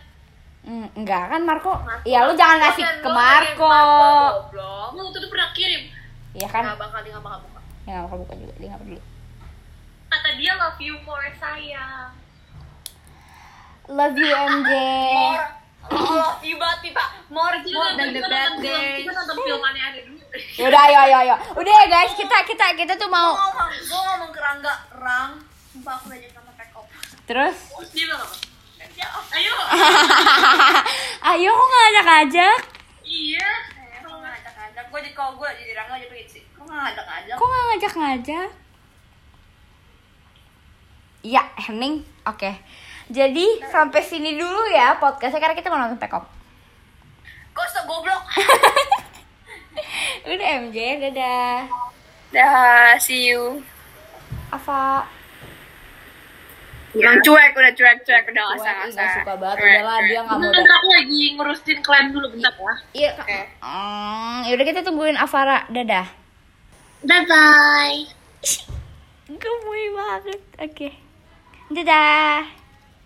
Hmm, 0.61 0.85
enggak 0.93 1.25
kan 1.27 1.41
Marco? 1.41 1.73
Marco. 1.75 2.05
Ya 2.05 2.21
lu 2.21 2.31
jangan 2.31 2.61
ngasih 2.61 2.85
ke 3.01 3.09
Marco. 3.09 3.65
waktu 4.93 5.17
itu 5.17 5.27
pernah 5.27 5.49
kirim 5.51 5.83
Iya 6.31 6.47
kan? 6.47 6.63
nggak 6.63 6.79
bakal 6.79 6.99
dia 7.01 7.11
nggak 7.11 7.25
bakal 7.25 7.39
buka 7.41 7.59
Ya 7.81 7.91
nggak 7.91 8.03
bakal 8.05 8.17
buka 8.19 8.33
juga. 8.37 8.53
Dia 8.55 8.67
nggak 8.69 8.81
peduli. 8.81 9.01
kata 10.07 10.29
dia 10.37 10.51
love 10.55 10.79
you 10.79 10.95
more 11.01 11.27
sayang 11.35 12.11
Love 13.89 14.15
you 14.15 14.31
MJ. 14.31 14.71
more 15.11 15.43
oh 15.83 16.31
tiba-tiba 16.37 17.03
more 17.27 17.57
Kita 17.57 17.71
more 17.71 17.89
nonton- 17.89 17.97
than 17.97 18.09
the 18.13 18.21
bad 18.21 18.49
kita 18.95 19.11
nonton 19.11 19.35
film 19.39 19.61
aneh-aneh 19.63 20.01
dulu 20.03 20.19
Udah 20.61 20.81
ayo 20.85 20.97
ayo 21.01 21.15
ayo. 21.21 21.35
Udah 21.53 21.73
ya 21.75 21.85
guys, 21.87 22.13
kita 22.13 22.37
kita 22.43 22.71
kita 22.73 22.93
tuh 22.95 23.03
gue 23.03 23.11
mau 23.11 23.35
ngomong 23.35 23.67
gue 23.73 23.99
ngomong 24.01 24.29
ke 24.29 24.39
Rangga 24.39 24.73
Rang 24.93 25.31
sumpah 25.67 25.93
aku 25.93 26.07
udah 26.07 26.17
jadi 26.17 26.31
sama 26.31 26.51
Pekop 26.53 26.85
terus. 27.25 27.57
dia 27.89 28.05
bilang 28.05 28.23
apa 28.23 28.35
ayo 29.33 29.53
ayo 31.31 31.49
kok 31.51 31.67
nggak 31.67 31.85
ajak-ajak? 31.89 32.59
iya 33.03 33.49
Eh, 33.75 33.99
kok 33.99 34.13
nggak 34.13 34.31
ngajak-ngajak 34.31 34.83
gue 34.85 34.99
jadi 35.01 35.13
kalau 35.13 35.31
gue 35.35 35.49
jadi 35.53 35.71
Rangga 35.73 35.95
jadi 35.97 36.09
begitu 36.09 36.31
sih 36.31 36.43
kok 36.49 36.63
nggak 36.63 36.79
ngajak-ngajak 36.81 37.35
Kok 37.35 37.45
nggak 37.45 37.63
ngajak-ngajak? 37.67 38.49
Iya, 41.21 41.43
Hening. 41.55 42.01
Oke. 42.25 42.49
Jadi 43.11 43.43
sampai 43.67 44.01
sini 44.01 44.33
dulu 44.33 44.63
ya 44.67 44.95
podcastnya 44.95 45.37
karena 45.37 45.53
kita 45.53 45.67
mau 45.67 45.77
nonton 45.77 45.99
Pekop. 45.99 46.23
kok 47.51 47.67
so 47.67 47.83
goblok 47.83 48.23
Udah 50.23 50.47
MJ, 50.61 50.77
dadah. 51.01 51.67
dah 52.31 52.95
see 52.95 53.27
you 53.27 53.59
Apa? 54.47 55.03
Yang 56.91 57.23
cuek 57.25 57.51
udah 57.53 57.71
cuek 57.73 57.97
cuek 58.01 58.23
udah 58.25 58.41
nggak 58.41 58.57
usah 58.57 58.71
nggak 58.85 59.09
suka 59.13 59.33
banget. 59.35 59.57
Cuek, 59.57 59.75
Udahlah 59.77 59.95
cuek. 59.97 60.07
dia 60.07 60.19
nggak 60.21 60.37
mau. 60.37 60.47
bentar 60.47 60.71
aku 60.73 60.87
lagi 60.93 61.21
ngurusin 61.33 61.77
klien 61.81 62.05
dulu 62.09 62.27
bentar 62.29 62.53
ya 62.53 62.73
Iya. 62.93 63.11
Kak. 63.17 63.27
Hmm, 63.59 64.39
yaudah 64.45 64.65
kita 64.65 64.79
tungguin 64.81 65.15
Avara. 65.15 65.67
Dadah. 65.67 66.07
bye 67.01 67.23
bye 67.25 67.99
Gemoy 69.27 69.83
banget. 69.93 70.39
Oke. 70.61 70.89
Dadah. 71.69 72.60